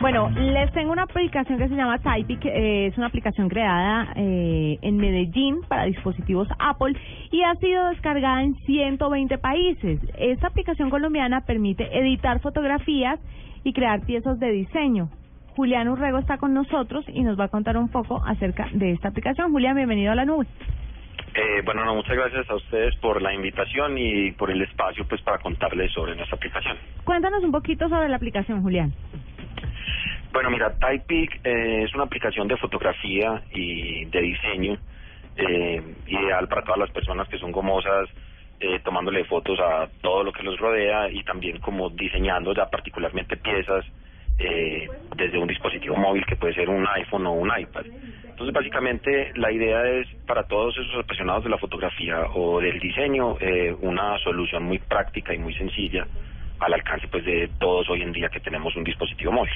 Bueno, 0.00 0.30
les 0.30 0.72
tengo 0.72 0.92
una 0.92 1.02
aplicación 1.02 1.58
que 1.58 1.68
se 1.68 1.74
llama 1.74 1.98
Typic, 1.98 2.42
eh, 2.46 2.86
es 2.86 2.96
una 2.96 3.08
aplicación 3.08 3.50
creada 3.50 4.10
eh, 4.16 4.78
en 4.80 4.96
Medellín 4.96 5.60
para 5.68 5.84
dispositivos 5.84 6.48
Apple 6.58 6.96
y 7.30 7.42
ha 7.42 7.54
sido 7.56 7.86
descargada 7.90 8.42
en 8.42 8.54
120 8.64 9.36
países. 9.36 10.00
Esta 10.16 10.46
aplicación 10.46 10.88
colombiana 10.88 11.42
permite 11.42 11.86
editar 11.98 12.40
fotografías 12.40 13.20
y 13.62 13.74
crear 13.74 14.00
piezas 14.06 14.40
de 14.40 14.50
diseño. 14.50 15.10
Julián 15.54 15.88
Urrego 15.88 16.16
está 16.16 16.38
con 16.38 16.54
nosotros 16.54 17.04
y 17.06 17.22
nos 17.22 17.38
va 17.38 17.44
a 17.44 17.48
contar 17.48 17.76
un 17.76 17.90
poco 17.90 18.22
acerca 18.24 18.68
de 18.72 18.92
esta 18.92 19.08
aplicación. 19.08 19.52
Julián, 19.52 19.76
bienvenido 19.76 20.12
a 20.12 20.14
la 20.14 20.24
nube. 20.24 20.46
Eh, 21.34 21.60
bueno, 21.62 21.84
no, 21.84 21.94
muchas 21.94 22.16
gracias 22.16 22.48
a 22.48 22.54
ustedes 22.54 22.96
por 22.96 23.20
la 23.20 23.34
invitación 23.34 23.98
y 23.98 24.32
por 24.32 24.50
el 24.50 24.62
espacio 24.62 25.06
pues 25.06 25.20
para 25.20 25.38
contarles 25.38 25.92
sobre 25.92 26.16
nuestra 26.16 26.36
aplicación. 26.36 26.78
Cuéntanos 27.04 27.44
un 27.44 27.52
poquito 27.52 27.86
sobre 27.90 28.08
la 28.08 28.16
aplicación, 28.16 28.62
Julián. 28.62 28.94
Bueno, 30.32 30.50
mira, 30.50 30.72
Typepic 30.78 31.40
eh, 31.44 31.84
es 31.84 31.94
una 31.94 32.04
aplicación 32.04 32.46
de 32.46 32.56
fotografía 32.56 33.42
y 33.52 34.04
de 34.04 34.20
diseño 34.20 34.78
eh, 35.36 35.82
ideal 36.06 36.48
para 36.48 36.62
todas 36.62 36.78
las 36.78 36.90
personas 36.90 37.28
que 37.28 37.38
son 37.38 37.50
gomosas, 37.50 38.08
eh, 38.60 38.78
tomándole 38.84 39.24
fotos 39.24 39.58
a 39.58 39.88
todo 40.02 40.22
lo 40.22 40.32
que 40.32 40.42
los 40.42 40.58
rodea 40.58 41.10
y 41.10 41.24
también 41.24 41.58
como 41.58 41.90
diseñando 41.90 42.54
ya 42.54 42.66
particularmente 42.66 43.36
piezas 43.38 43.84
eh, 44.38 44.88
desde 45.16 45.38
un 45.38 45.48
dispositivo 45.48 45.96
móvil 45.96 46.24
que 46.26 46.36
puede 46.36 46.54
ser 46.54 46.68
un 46.68 46.86
iPhone 46.86 47.26
o 47.26 47.32
un 47.32 47.50
iPad. 47.58 47.86
Entonces, 48.24 48.54
básicamente, 48.54 49.32
la 49.34 49.52
idea 49.52 49.86
es 49.86 50.08
para 50.26 50.44
todos 50.44 50.76
esos 50.78 51.04
apasionados 51.04 51.44
de 51.44 51.50
la 51.50 51.58
fotografía 51.58 52.24
o 52.34 52.60
del 52.60 52.78
diseño, 52.80 53.36
eh, 53.40 53.74
una 53.80 54.18
solución 54.18 54.62
muy 54.62 54.78
práctica 54.78 55.34
y 55.34 55.38
muy 55.38 55.54
sencilla 55.54 56.06
al 56.60 56.74
alcance 56.74 57.08
pues 57.08 57.24
de 57.24 57.50
todos 57.58 57.88
hoy 57.90 58.02
en 58.02 58.12
día 58.12 58.28
que 58.28 58.40
tenemos 58.40 58.74
un 58.76 58.84
dispositivo 58.84 59.32
móvil. 59.32 59.52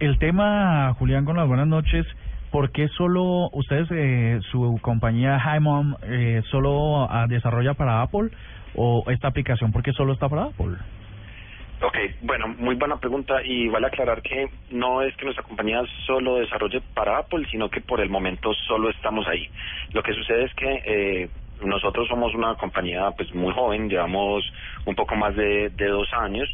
El, 0.00 0.18
tema, 0.18 0.94
Julián, 0.98 1.24
con 1.26 1.36
las 1.36 1.46
buenas 1.46 1.66
noches, 1.66 2.06
¿por 2.50 2.72
qué 2.72 2.88
solo 2.88 3.50
ustedes, 3.52 3.86
eh, 3.90 4.38
su 4.50 4.78
compañía 4.80 5.38
Hymom, 5.38 5.94
eh, 6.04 6.40
solo 6.50 7.06
ah, 7.10 7.26
desarrolla 7.28 7.74
para 7.74 8.00
Apple? 8.00 8.30
¿O 8.74 9.04
esta 9.10 9.28
aplicación, 9.28 9.72
por 9.72 9.82
qué 9.82 9.92
solo 9.92 10.12
está 10.14 10.28
para 10.28 10.44
Apple? 10.44 10.76
Ok, 11.80 11.96
bueno, 12.22 12.48
muy 12.58 12.74
buena 12.74 12.96
pregunta 12.96 13.40
y 13.44 13.68
vale 13.68 13.86
aclarar 13.86 14.20
que 14.20 14.48
no 14.70 15.02
es 15.02 15.14
que 15.16 15.24
nuestra 15.24 15.44
compañía 15.44 15.80
solo 16.06 16.36
desarrolle 16.36 16.80
para 16.92 17.18
Apple, 17.18 17.46
sino 17.50 17.68
que 17.68 17.80
por 17.80 18.00
el 18.00 18.10
momento 18.10 18.52
solo 18.66 18.90
estamos 18.90 19.28
ahí. 19.28 19.48
Lo 19.92 20.02
que 20.02 20.12
sucede 20.12 20.44
es 20.44 20.54
que 20.54 20.82
eh, 20.84 21.28
nosotros 21.62 22.08
somos 22.08 22.34
una 22.34 22.54
compañía 22.56 23.10
pues 23.16 23.34
muy 23.34 23.52
joven, 23.52 23.88
llevamos 23.88 24.44
un 24.84 24.94
poco 24.94 25.14
más 25.16 25.34
de, 25.36 25.70
de 25.70 25.86
dos 25.88 26.08
años 26.12 26.48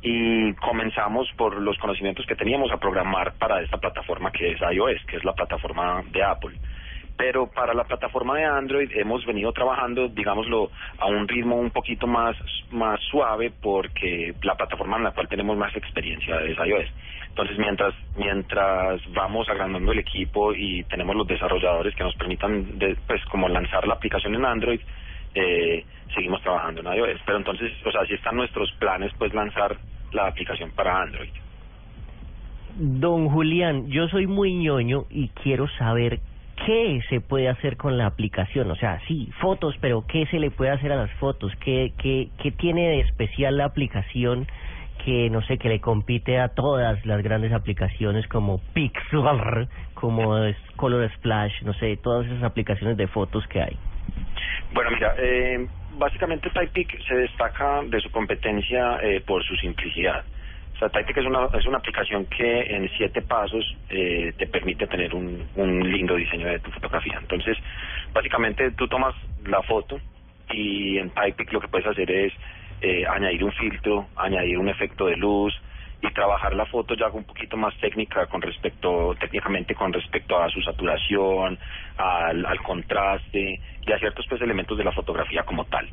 y 0.00 0.52
comenzamos 0.54 1.28
por 1.36 1.60
los 1.60 1.76
conocimientos 1.78 2.24
que 2.26 2.36
teníamos 2.36 2.70
a 2.70 2.78
programar 2.78 3.34
para 3.34 3.60
esta 3.62 3.78
plataforma 3.78 4.30
que 4.30 4.52
es 4.52 4.60
iOS, 4.60 5.04
que 5.06 5.16
es 5.16 5.24
la 5.24 5.32
plataforma 5.32 6.02
de 6.12 6.22
Apple. 6.22 6.56
Pero 7.18 7.48
para 7.48 7.74
la 7.74 7.82
plataforma 7.82 8.36
de 8.36 8.44
Android 8.44 8.90
hemos 8.94 9.26
venido 9.26 9.52
trabajando, 9.52 10.06
digámoslo, 10.06 10.70
a 10.98 11.06
un 11.08 11.26
ritmo 11.26 11.56
un 11.56 11.70
poquito 11.70 12.06
más, 12.06 12.36
más 12.70 13.00
suave 13.10 13.50
porque 13.60 14.34
la 14.42 14.54
plataforma 14.54 14.98
en 14.98 15.02
la 15.02 15.10
cual 15.10 15.28
tenemos 15.28 15.56
más 15.56 15.74
experiencia 15.74 16.40
es 16.42 16.56
iOS. 16.56 16.86
Entonces, 17.30 17.58
mientras 17.58 17.94
mientras 18.16 19.00
vamos 19.12 19.48
agrandando 19.48 19.90
el 19.90 19.98
equipo 19.98 20.54
y 20.54 20.84
tenemos 20.84 21.16
los 21.16 21.26
desarrolladores 21.26 21.94
que 21.96 22.04
nos 22.04 22.14
permitan, 22.14 22.78
de, 22.78 22.96
pues, 23.06 23.24
como 23.26 23.48
lanzar 23.48 23.86
la 23.88 23.94
aplicación 23.94 24.36
en 24.36 24.44
Android, 24.44 24.80
eh, 25.34 25.84
seguimos 26.14 26.40
trabajando 26.42 26.80
en 26.80 26.98
iOS. 26.98 27.20
Pero 27.26 27.38
entonces, 27.38 27.72
o 27.84 27.90
sea, 27.90 28.06
si 28.06 28.14
están 28.14 28.36
nuestros 28.36 28.70
planes, 28.78 29.12
pues 29.18 29.34
lanzar 29.34 29.76
la 30.12 30.28
aplicación 30.28 30.70
para 30.70 31.02
Android. 31.02 31.30
Don 32.76 33.28
Julián, 33.28 33.88
yo 33.88 34.06
soy 34.06 34.28
muy 34.28 34.54
ñoño 34.54 35.06
y 35.10 35.28
quiero 35.28 35.66
saber 35.78 36.20
qué 36.66 37.00
se 37.08 37.20
puede 37.20 37.48
hacer 37.48 37.76
con 37.76 37.98
la 37.98 38.06
aplicación. 38.06 38.70
O 38.70 38.76
sea, 38.76 39.00
sí, 39.06 39.30
fotos, 39.40 39.76
pero 39.80 40.04
¿qué 40.06 40.26
se 40.26 40.38
le 40.38 40.50
puede 40.50 40.70
hacer 40.70 40.92
a 40.92 40.96
las 40.96 41.10
fotos? 41.12 41.52
¿Qué, 41.56 41.92
qué, 41.98 42.28
qué 42.42 42.50
tiene 42.50 42.88
de 42.88 43.00
especial 43.00 43.56
la 43.56 43.64
aplicación 43.66 44.46
que, 45.04 45.30
no 45.30 45.42
sé, 45.42 45.58
que 45.58 45.68
le 45.68 45.80
compite 45.80 46.38
a 46.38 46.48
todas 46.48 47.04
las 47.06 47.22
grandes 47.22 47.52
aplicaciones 47.52 48.26
como 48.28 48.60
Pixar, 48.74 49.68
como 49.94 50.36
Color 50.76 51.10
Splash, 51.14 51.62
no 51.62 51.72
sé, 51.74 51.96
todas 51.96 52.26
esas 52.26 52.42
aplicaciones 52.42 52.96
de 52.96 53.06
fotos 53.06 53.46
que 53.48 53.62
hay? 53.62 53.76
Bueno, 54.72 54.90
mira, 54.90 55.14
eh, 55.18 55.66
básicamente 55.96 56.50
Typepic 56.50 57.00
se 57.06 57.14
destaca 57.14 57.82
de 57.84 58.00
su 58.00 58.10
competencia 58.10 58.98
eh, 59.02 59.22
por 59.26 59.42
su 59.44 59.54
simplicidad. 59.56 60.24
Typepic 60.78 61.16
es 61.16 61.26
una, 61.26 61.48
es 61.52 61.66
una 61.66 61.78
aplicación 61.78 62.26
que 62.26 62.60
en 62.60 62.88
siete 62.96 63.22
pasos 63.22 63.64
eh, 63.90 64.32
te 64.38 64.46
permite 64.46 64.86
tener 64.86 65.14
un, 65.14 65.48
un 65.56 65.90
lindo 65.90 66.14
diseño 66.14 66.46
de 66.46 66.60
tu 66.60 66.70
fotografía. 66.70 67.18
Entonces, 67.20 67.56
básicamente 68.12 68.70
tú 68.72 68.86
tomas 68.86 69.14
la 69.44 69.62
foto 69.62 70.00
y 70.50 70.98
en 70.98 71.10
Typepic 71.10 71.52
lo 71.52 71.60
que 71.60 71.68
puedes 71.68 71.86
hacer 71.86 72.10
es 72.10 72.32
eh, 72.80 73.04
añadir 73.06 73.42
un 73.42 73.52
filtro, 73.52 74.06
añadir 74.16 74.58
un 74.58 74.68
efecto 74.68 75.06
de 75.06 75.16
luz 75.16 75.52
y 76.00 76.12
trabajar 76.12 76.54
la 76.54 76.66
foto 76.66 76.94
ya 76.94 77.08
un 77.08 77.24
poquito 77.24 77.56
más 77.56 77.76
técnica 77.78 78.26
con 78.26 78.40
respecto, 78.40 79.16
técnicamente 79.18 79.74
con 79.74 79.92
respecto 79.92 80.40
a 80.40 80.48
su 80.48 80.62
saturación, 80.62 81.58
al, 81.96 82.46
al 82.46 82.62
contraste 82.62 83.60
y 83.84 83.92
a 83.92 83.98
ciertos 83.98 84.24
pues 84.28 84.40
elementos 84.40 84.78
de 84.78 84.84
la 84.84 84.92
fotografía 84.92 85.42
como 85.42 85.64
tal. 85.64 85.88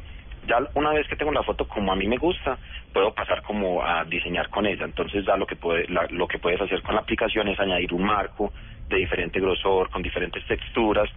Ya 0.47 0.59
una 0.75 0.91
vez 0.91 1.07
que 1.07 1.15
tengo 1.15 1.31
la 1.31 1.43
foto 1.43 1.67
como 1.67 1.91
a 1.91 1.95
mí 1.95 2.07
me 2.07 2.17
gusta, 2.17 2.57
puedo 2.93 3.13
pasar 3.13 3.41
como 3.41 3.83
a 3.83 4.03
diseñar 4.05 4.49
con 4.49 4.65
ella. 4.65 4.85
Entonces 4.85 5.25
ya 5.25 5.35
lo 5.37 5.45
que 5.45 5.55
puede, 5.55 5.85
lo 5.87 6.27
que 6.27 6.39
puedes 6.39 6.61
hacer 6.61 6.81
con 6.81 6.95
la 6.95 7.01
aplicación 7.01 7.47
es 7.47 7.59
añadir 7.59 7.93
un 7.93 8.03
marco 8.03 8.53
de 8.89 8.97
diferente 8.97 9.39
grosor, 9.39 9.89
con 9.89 10.03
diferentes 10.03 10.45
texturas, 10.45 11.09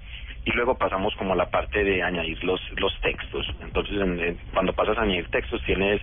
y 0.44 0.52
luego 0.52 0.78
pasamos 0.78 1.14
como 1.16 1.34
a 1.34 1.36
la 1.36 1.50
parte 1.50 1.84
de 1.84 2.02
añadir 2.02 2.42
los 2.42 2.60
los 2.80 2.98
textos. 3.00 3.46
Entonces, 3.60 4.00
en, 4.00 4.38
cuando 4.52 4.72
pasas 4.72 4.96
a 4.96 5.02
añadir 5.02 5.28
textos, 5.30 5.62
tienes 5.64 6.00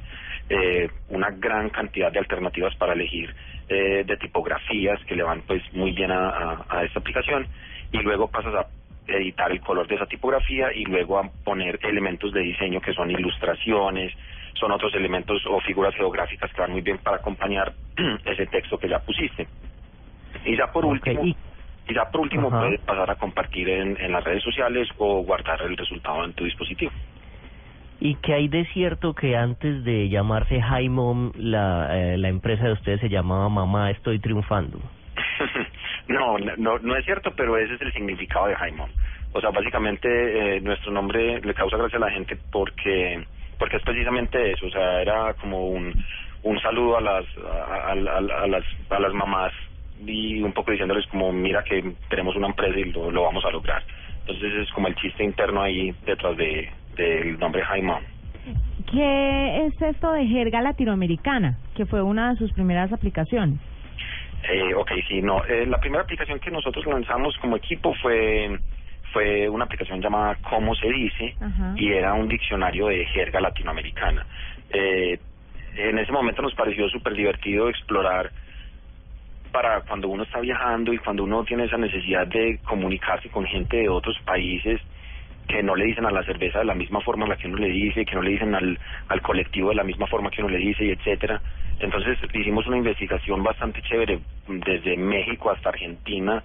eh, 0.50 0.88
una 1.10 1.32
gran 1.32 1.70
cantidad 1.70 2.12
de 2.12 2.20
alternativas 2.20 2.76
para 2.76 2.94
elegir 2.94 3.34
eh, 3.68 4.04
de 4.06 4.18
tipografías 4.18 5.04
que 5.06 5.16
le 5.16 5.24
van 5.24 5.42
pues 5.42 5.64
muy 5.74 5.92
bien 5.94 6.12
a, 6.12 6.64
a 6.70 6.84
esta 6.84 7.00
aplicación, 7.00 7.48
y 7.92 7.98
luego 8.00 8.30
pasas 8.30 8.54
a 8.54 8.68
editar 9.08 9.52
el 9.52 9.62
color 9.62 9.88
de 9.88 9.96
esa 9.96 10.06
tipografía 10.06 10.74
y 10.74 10.86
luego 10.86 11.20
a 11.20 11.30
poner 11.44 11.80
elementos 11.84 12.32
de 12.34 12.42
diseño 12.42 12.82
que 12.82 12.94
son 12.94 13.12
ilustraciones, 13.12 14.14
son 14.60 14.72
otros 14.72 14.94
elementos 14.96 15.46
o 15.48 15.60
figuras 15.62 15.94
geográficas 15.96 16.52
que 16.54 16.62
van 16.62 16.72
muy 16.72 16.82
bien 16.82 16.98
para 17.00 17.18
acompañar 17.18 17.74
ese 18.26 18.46
texto 18.48 18.78
que 18.78 18.90
ya 18.90 19.00
pusiste. 19.00 19.48
Y 20.46 20.56
ya 20.58 20.68
por 20.68 20.86
último, 20.86 21.26
y, 21.26 21.36
y 21.88 21.94
ya 21.94 22.06
por 22.12 22.22
último 22.22 22.50
puedes 22.50 22.82
pasar 22.82 23.10
a 23.10 23.16
compartir 23.16 23.70
en, 23.70 24.00
en 24.00 24.12
las 24.12 24.24
redes 24.24 24.44
sociales 24.44 24.88
o 24.98 25.24
guardar 25.24 25.62
el 25.62 25.76
resultado 25.78 26.24
en 26.24 26.34
tu 26.34 26.44
dispositivo. 26.44 26.92
¿Y 28.00 28.16
qué 28.16 28.34
hay 28.34 28.48
de 28.50 28.66
cierto 28.74 29.14
que 29.14 29.38
antes 29.38 29.84
de 29.86 30.10
llamarse 30.10 30.60
Hi 30.60 30.90
Mom, 30.90 31.32
la, 31.36 31.88
eh, 31.98 32.18
la 32.18 32.28
empresa 32.28 32.66
de 32.66 32.74
ustedes 32.74 33.00
se 33.00 33.10
llamaba 33.10 33.48
Mamá 33.48 33.92
Estoy 33.92 34.20
Triunfando? 34.20 34.80
no, 36.08 36.38
no, 36.38 36.80
no 36.80 36.96
es 36.96 37.06
cierto, 37.06 37.32
pero 37.36 37.58
ese 37.58 37.76
es 37.76 37.82
el 37.82 37.94
significado 37.94 38.48
de 38.48 38.56
Jaimón. 38.56 38.92
O 39.34 39.42
sea, 39.42 39.50
básicamente 39.50 40.08
eh, 40.58 40.62
nuestro 40.62 40.92
nombre 40.92 41.42
le 41.42 41.54
causa 41.54 41.78
gracia 41.78 41.98
a 41.98 42.02
la 42.02 42.12
gente 42.12 42.38
porque 42.52 43.26
porque 43.58 43.78
es 43.78 43.84
precisamente 43.84 44.52
eso, 44.52 44.68
o 44.68 44.70
sea, 44.70 45.02
era 45.02 45.34
como 45.36 45.68
un 45.68 45.94
un 46.44 46.60
saludo 46.60 46.98
a 46.98 47.02
las 47.02 47.26
a, 47.38 47.96
las 47.96 48.64
a 48.90 49.00
las 49.00 49.14
mamás 49.14 49.52
y 50.06 50.42
un 50.42 50.54
poco 50.54 50.72
diciéndoles 50.72 51.08
como 51.08 51.32
mira 51.32 51.64
que 51.64 51.84
tenemos 52.10 52.36
una 52.36 52.48
empresa 52.48 52.78
y 52.80 52.92
lo, 52.92 53.12
lo 53.12 53.24
vamos 53.24 53.44
a 53.46 53.52
lograr. 53.52 53.84
Entonces 54.22 54.54
es 54.54 54.72
como 54.72 54.88
el 54.88 54.96
chiste 54.96 55.24
interno 55.24 55.62
ahí 55.62 55.94
detrás 56.06 56.38
de 56.38 56.70
del 56.96 57.38
nombre 57.40 57.62
Jaimón. 57.62 58.04
¿Qué 58.92 59.66
es 59.66 59.82
esto 59.82 60.12
de 60.12 60.28
jerga 60.28 60.62
latinoamericana, 60.62 61.58
que 61.76 61.86
fue 61.86 62.02
una 62.02 62.30
de 62.32 62.38
sus 62.38 62.54
primeras 62.54 62.94
aplicaciones? 62.94 63.60
Eh, 64.50 64.74
ok, 64.76 64.92
sí, 65.08 65.22
no. 65.22 65.44
Eh, 65.46 65.66
la 65.66 65.80
primera 65.80 66.04
aplicación 66.04 66.40
que 66.40 66.52
nosotros 66.52 66.86
lanzamos 66.86 67.38
como 67.38 67.58
equipo 67.58 67.94
fue 68.02 68.60
fue 69.12 69.48
una 69.48 69.64
aplicación 69.64 70.02
llamada 70.02 70.38
Cómo 70.42 70.76
se 70.76 70.90
dice 70.90 71.36
y 71.78 71.92
era 71.94 72.14
un 72.14 72.28
diccionario 72.28 72.88
de 72.88 73.06
jerga 73.06 73.40
latinoamericana. 73.40 74.26
Eh, 74.70 75.18
en 75.78 75.98
ese 76.00 76.12
momento 76.12 76.42
nos 76.42 76.54
pareció 76.54 76.90
súper 76.90 77.14
divertido 77.14 77.70
explorar 77.70 78.32
para 79.54 79.82
cuando 79.82 80.10
uno 80.10 80.24
está 80.24 80.42
viajando 80.42 80.92
y 80.92 80.98
cuando 80.98 81.24
uno 81.24 81.46
tiene 81.46 81.64
esa 81.64 81.78
necesidad 81.78 82.28
de 82.28 82.60
comunicarse 82.66 83.30
con 83.30 83.46
gente 83.46 83.78
de 83.78 83.90
otros 83.90 84.20
países 84.26 84.82
que 85.48 85.62
no 85.64 85.76
le 85.76 85.86
dicen 85.86 86.06
a 86.06 86.12
la 86.12 86.24
cerveza 86.24 86.60
de 86.60 86.66
la 86.66 86.76
misma 86.76 87.02
forma 87.02 87.26
a 87.26 87.30
la 87.30 87.38
que 87.38 87.48
uno 87.48 87.58
le 87.58 87.70
dice, 87.70 88.06
que 88.06 88.16
no 88.16 88.22
le 88.22 88.32
dicen 88.32 88.56
al, 88.56 88.80
al 89.08 89.22
colectivo 89.22 89.70
de 89.70 89.76
la 89.76 89.84
misma 89.84 90.08
forma 90.08 90.30
que 90.30 90.42
uno 90.42 90.52
le 90.52 90.60
dice, 90.60 90.86
y 90.86 90.92
etcétera. 90.92 91.42
Entonces 91.80 92.18
hicimos 92.34 92.66
una 92.68 92.78
investigación 92.78 93.44
bastante 93.44 93.82
chévere 93.82 94.20
desde 94.48 94.98
México 94.98 95.52
hasta 95.52 95.70
Argentina 95.70 96.44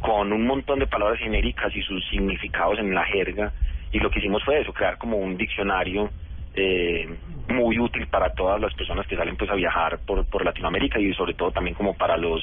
con 0.00 0.32
un 0.32 0.46
montón 0.46 0.78
de 0.78 0.86
palabras 0.86 1.18
genéricas 1.18 1.74
y 1.74 1.82
sus 1.82 2.06
significados 2.08 2.78
en 2.78 2.94
la 2.94 3.04
jerga 3.04 3.52
y 3.90 3.98
lo 3.98 4.10
que 4.10 4.20
hicimos 4.20 4.44
fue 4.44 4.60
eso, 4.60 4.72
crear 4.72 4.98
como 4.98 5.16
un 5.16 5.36
diccionario 5.36 6.10
eh, 6.54 7.08
muy 7.48 7.78
útil 7.78 8.06
para 8.06 8.32
todas 8.34 8.60
las 8.60 8.72
personas 8.74 9.06
que 9.06 9.16
salen 9.16 9.36
pues 9.36 9.50
a 9.50 9.54
viajar 9.54 9.98
por, 10.06 10.24
por 10.26 10.44
Latinoamérica 10.44 11.00
y 11.00 11.12
sobre 11.14 11.34
todo 11.34 11.50
también 11.50 11.74
como 11.74 11.94
para 11.94 12.16
los 12.16 12.42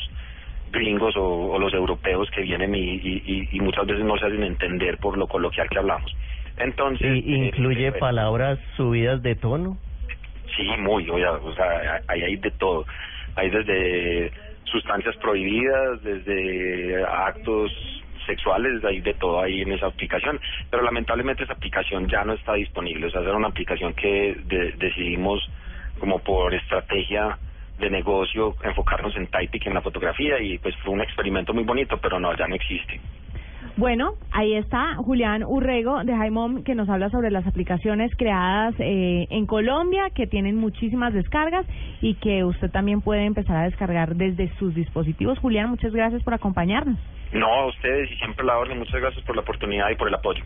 gringos 0.75 1.15
o, 1.17 1.51
o 1.53 1.59
los 1.59 1.73
europeos 1.73 2.29
que 2.31 2.41
vienen 2.41 2.75
y, 2.75 2.79
y, 2.79 3.49
y 3.51 3.59
muchas 3.59 3.87
veces 3.87 4.03
no 4.05 4.17
se 4.17 4.27
hacen 4.27 4.43
entender 4.43 4.97
por 4.99 5.17
lo 5.17 5.27
coloquial 5.27 5.67
que 5.69 5.79
hablamos. 5.79 6.15
Entonces... 6.57 7.23
¿Y 7.25 7.33
incluye 7.33 7.87
eh, 7.87 7.91
palabras 7.93 8.59
subidas 8.77 9.21
de 9.23 9.35
tono? 9.35 9.77
Sí, 10.55 10.69
muy, 10.77 11.09
o 11.09 11.17
sea, 11.17 11.31
o 11.33 11.53
sea, 11.53 12.01
ahí 12.07 12.21
hay 12.21 12.35
de 12.37 12.51
todo. 12.51 12.85
Hay 13.35 13.49
desde 13.49 14.31
sustancias 14.65 15.15
prohibidas, 15.17 16.01
desde 16.03 17.03
actos 17.03 17.71
sexuales, 18.25 18.83
hay 18.83 19.01
de 19.01 19.13
todo 19.15 19.41
ahí 19.41 19.61
en 19.61 19.73
esa 19.73 19.87
aplicación, 19.87 20.39
pero 20.69 20.83
lamentablemente 20.83 21.43
esa 21.43 21.53
aplicación 21.53 22.07
ya 22.07 22.23
no 22.23 22.33
está 22.33 22.53
disponible, 22.53 23.05
o 23.07 23.09
sea, 23.11 23.21
era 23.21 23.35
una 23.35 23.49
aplicación 23.49 23.93
que 23.93 24.35
de- 24.45 24.71
decidimos 24.77 25.47
como 25.99 26.19
por 26.19 26.53
estrategia 26.53 27.37
de 27.79 27.89
negocio 27.89 28.55
enfocarnos 28.63 29.15
en 29.15 29.27
Typic, 29.27 29.65
en 29.67 29.73
la 29.73 29.81
fotografía 29.81 30.41
y 30.41 30.57
pues 30.59 30.75
fue 30.77 30.93
un 30.93 31.01
experimento 31.01 31.53
muy 31.53 31.63
bonito, 31.63 31.97
pero 32.01 32.19
no, 32.19 32.35
ya 32.35 32.47
no 32.47 32.55
existe. 32.55 32.99
Bueno, 33.77 34.13
ahí 34.31 34.53
está 34.55 34.95
Julián 34.95 35.43
Urrego 35.43 36.03
de 36.05 36.15
Jaimom 36.15 36.63
que 36.63 36.75
nos 36.75 36.87
habla 36.87 37.09
sobre 37.09 37.29
las 37.29 37.45
aplicaciones 37.45 38.15
creadas 38.15 38.73
eh, 38.79 39.27
en 39.29 39.45
Colombia 39.45 40.11
que 40.15 40.27
tienen 40.27 40.55
muchísimas 40.55 41.13
descargas 41.13 41.65
y 42.01 42.15
que 42.15 42.45
usted 42.45 42.71
también 42.71 43.01
puede 43.01 43.25
empezar 43.25 43.57
a 43.57 43.63
descargar 43.63 44.15
desde 44.15 44.47
sus 44.59 44.73
dispositivos. 44.73 45.39
Julián, 45.39 45.69
muchas 45.69 45.91
gracias 45.91 46.23
por 46.23 46.33
acompañarnos. 46.33 46.97
No, 47.33 47.47
a 47.47 47.65
ustedes 47.67 48.09
y 48.11 48.15
siempre 48.15 48.45
la 48.45 48.57
orden, 48.57 48.79
muchas 48.79 49.01
gracias 49.01 49.25
por 49.25 49.35
la 49.35 49.41
oportunidad 49.41 49.89
y 49.89 49.95
por 49.95 50.07
el 50.07 50.15
apoyo. 50.15 50.43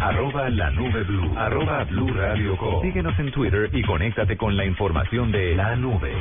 Arroba 0.00 0.48
la 0.50 0.70
nube 0.70 1.02
blue. 1.04 1.32
Arroba 1.38 1.84
blue 1.84 2.12
radio 2.12 2.56
com. 2.56 2.82
Síguenos 2.82 3.18
en 3.18 3.30
Twitter 3.32 3.70
y 3.72 3.82
conéctate 3.82 4.36
con 4.36 4.56
la 4.56 4.64
información 4.64 5.32
de 5.32 5.54
la 5.56 5.74
nube. 5.76 6.12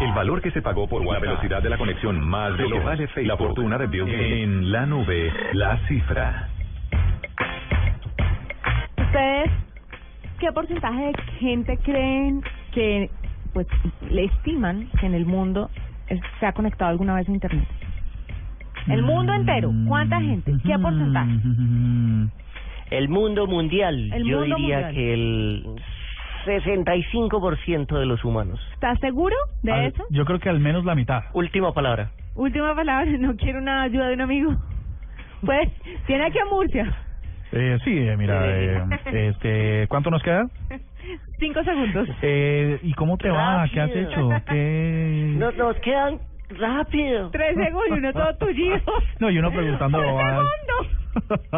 El 0.00 0.12
valor 0.12 0.40
que 0.40 0.50
se 0.50 0.62
pagó 0.62 0.88
por 0.88 1.04
la 1.04 1.18
velocidad 1.18 1.62
de 1.62 1.68
la 1.70 1.76
conexión 1.78 2.20
más 2.20 2.56
de 2.56 2.68
lo 2.68 2.78
que 2.78 2.84
vale 2.84 3.06
Facebook, 3.08 3.26
la 3.26 3.36
fortuna 3.36 3.78
de 3.78 3.86
Bill 3.86 4.06
Gates. 4.06 4.42
En 4.42 4.72
la 4.72 4.86
nube, 4.86 5.32
la 5.52 5.78
cifra. 5.88 6.48
¿Ustedes 8.98 9.50
qué 10.38 10.52
porcentaje 10.52 11.06
de 11.06 11.12
gente 11.40 11.76
creen 11.78 12.42
que 12.72 13.10
pues 13.52 13.66
le 14.08 14.24
estiman 14.24 14.88
que 15.00 15.06
en 15.06 15.14
el 15.14 15.26
mundo 15.26 15.70
es- 16.08 16.20
se 16.38 16.46
ha 16.46 16.52
conectado 16.52 16.90
alguna 16.92 17.14
vez 17.16 17.28
a 17.28 17.32
Internet? 17.32 17.66
El 18.88 19.02
mundo 19.02 19.32
entero, 19.34 19.70
¿cuánta 19.86 20.20
gente? 20.20 20.52
¿Qué 20.64 20.78
porcentaje? 20.78 21.30
El 22.90 23.08
mundo 23.08 23.46
mundial, 23.46 24.12
El 24.12 24.24
yo 24.24 24.40
mundo 24.40 24.56
diría 24.56 24.76
mundial. 24.80 24.94
que 24.94 25.14
el 25.14 25.64
65% 26.44 27.98
de 27.98 28.06
los 28.06 28.24
humanos. 28.24 28.60
¿Estás 28.74 28.98
seguro 29.00 29.36
de 29.62 29.72
Al- 29.72 29.86
eso? 29.86 30.04
Yo 30.10 30.24
creo 30.24 30.40
que 30.40 30.48
al 30.48 30.58
menos 30.60 30.84
la 30.84 30.94
mitad. 30.94 31.22
Última 31.32 31.72
palabra. 31.72 32.10
Última 32.34 32.74
palabra, 32.74 33.10
no 33.18 33.36
quiero 33.36 33.60
una 33.60 33.82
ayuda 33.82 34.08
de 34.08 34.14
un 34.14 34.20
amigo. 34.22 34.56
Pues, 35.44 35.68
tiene 36.06 36.24
aquí 36.26 36.38
a 36.38 36.44
Murcia. 36.46 36.92
Eh, 37.52 37.78
sí, 37.84 37.96
eh, 37.96 38.16
mira, 38.16 38.42
eh, 38.46 38.82
este, 39.28 39.86
¿cuánto 39.88 40.10
nos 40.10 40.22
queda? 40.22 40.46
Cinco 41.38 41.62
segundos. 41.64 42.08
Eh, 42.22 42.78
¿Y 42.82 42.92
cómo 42.94 43.16
te 43.18 43.30
va? 43.30 43.66
¿Qué 43.72 43.80
has 43.80 43.88
Rápido. 43.90 44.10
hecho? 44.10 44.28
¿Qué... 44.48 45.34
Nos, 45.38 45.56
nos 45.56 45.76
quedan 45.78 46.18
rápido. 46.58 47.30
Tres 47.30 47.54
segundos 47.56 47.88
y 47.90 47.98
uno 47.98 48.12
todo 48.12 48.34
tullido. 48.36 48.80
No, 49.18 49.30
y 49.30 49.38
uno 49.38 49.50
preguntando 49.50 49.98
¡Un 49.98 50.04
bobadas. 50.04 50.46
segundo! 50.46 51.00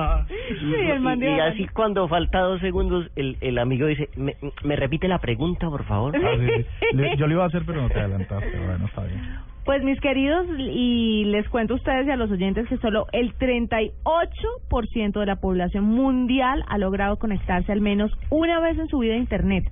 Sí, 0.49 0.75
el 0.75 1.23
y, 1.23 1.25
y 1.27 1.41
así 1.41 1.67
cuando 1.69 2.09
falta 2.09 2.41
dos 2.41 2.61
segundos, 2.63 3.11
el, 3.17 3.37
el 3.43 3.59
amigo 3.59 3.87
dice, 3.87 4.09
¿Me, 4.17 4.35
¿me 4.65 4.77
repite 4.77 5.09
la 5.09 5.19
pregunta, 5.19 5.69
por 5.69 5.85
favor? 5.85 6.17
Ah, 6.17 6.37
sí, 6.39 6.47
sí. 6.81 6.97
Le- 6.97 7.17
yo 7.19 7.27
lo 7.27 7.35
iba 7.35 7.45
a 7.45 7.49
hacer, 7.49 7.63
pero 7.67 7.83
no 7.83 7.89
te 7.91 8.01
adelantaste. 8.01 8.51
Bueno, 8.67 8.87
está 8.87 9.03
bien. 9.05 9.21
Pues 9.67 9.83
mis 9.85 10.01
queridos, 10.01 10.47
y 10.59 11.25
les 11.27 11.49
cuento 11.49 11.75
a 11.75 11.77
ustedes 11.77 12.07
y 12.07 12.11
a 12.11 12.17
los 12.17 12.31
oyentes 12.31 12.67
que 12.67 12.79
solo 12.79 13.07
el 13.13 13.33
38% 13.39 15.21
de 15.21 15.27
la 15.27 15.37
población 15.37 15.85
mundial 15.85 16.65
ha 16.69 16.79
logrado 16.79 17.17
conectarse 17.19 17.71
al 17.73 17.81
menos 17.81 18.11
una 18.31 18.59
vez 18.61 18.79
en 18.79 18.89
su 18.89 18.99
vida 18.99 19.15
a 19.15 19.19
Internet, 19.19 19.65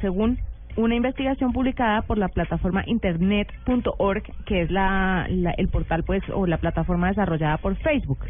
según 0.00 0.38
una 0.76 0.94
investigación 0.94 1.52
publicada 1.52 2.02
por 2.02 2.18
la 2.18 2.28
plataforma 2.28 2.82
internet.org, 2.86 4.22
que 4.46 4.62
es 4.62 4.70
la, 4.70 5.26
la- 5.28 5.52
el 5.52 5.68
portal 5.68 6.04
pues 6.04 6.22
o 6.34 6.46
la 6.46 6.58
plataforma 6.58 7.08
desarrollada 7.08 7.56
por 7.58 7.76
Facebook. 7.76 8.20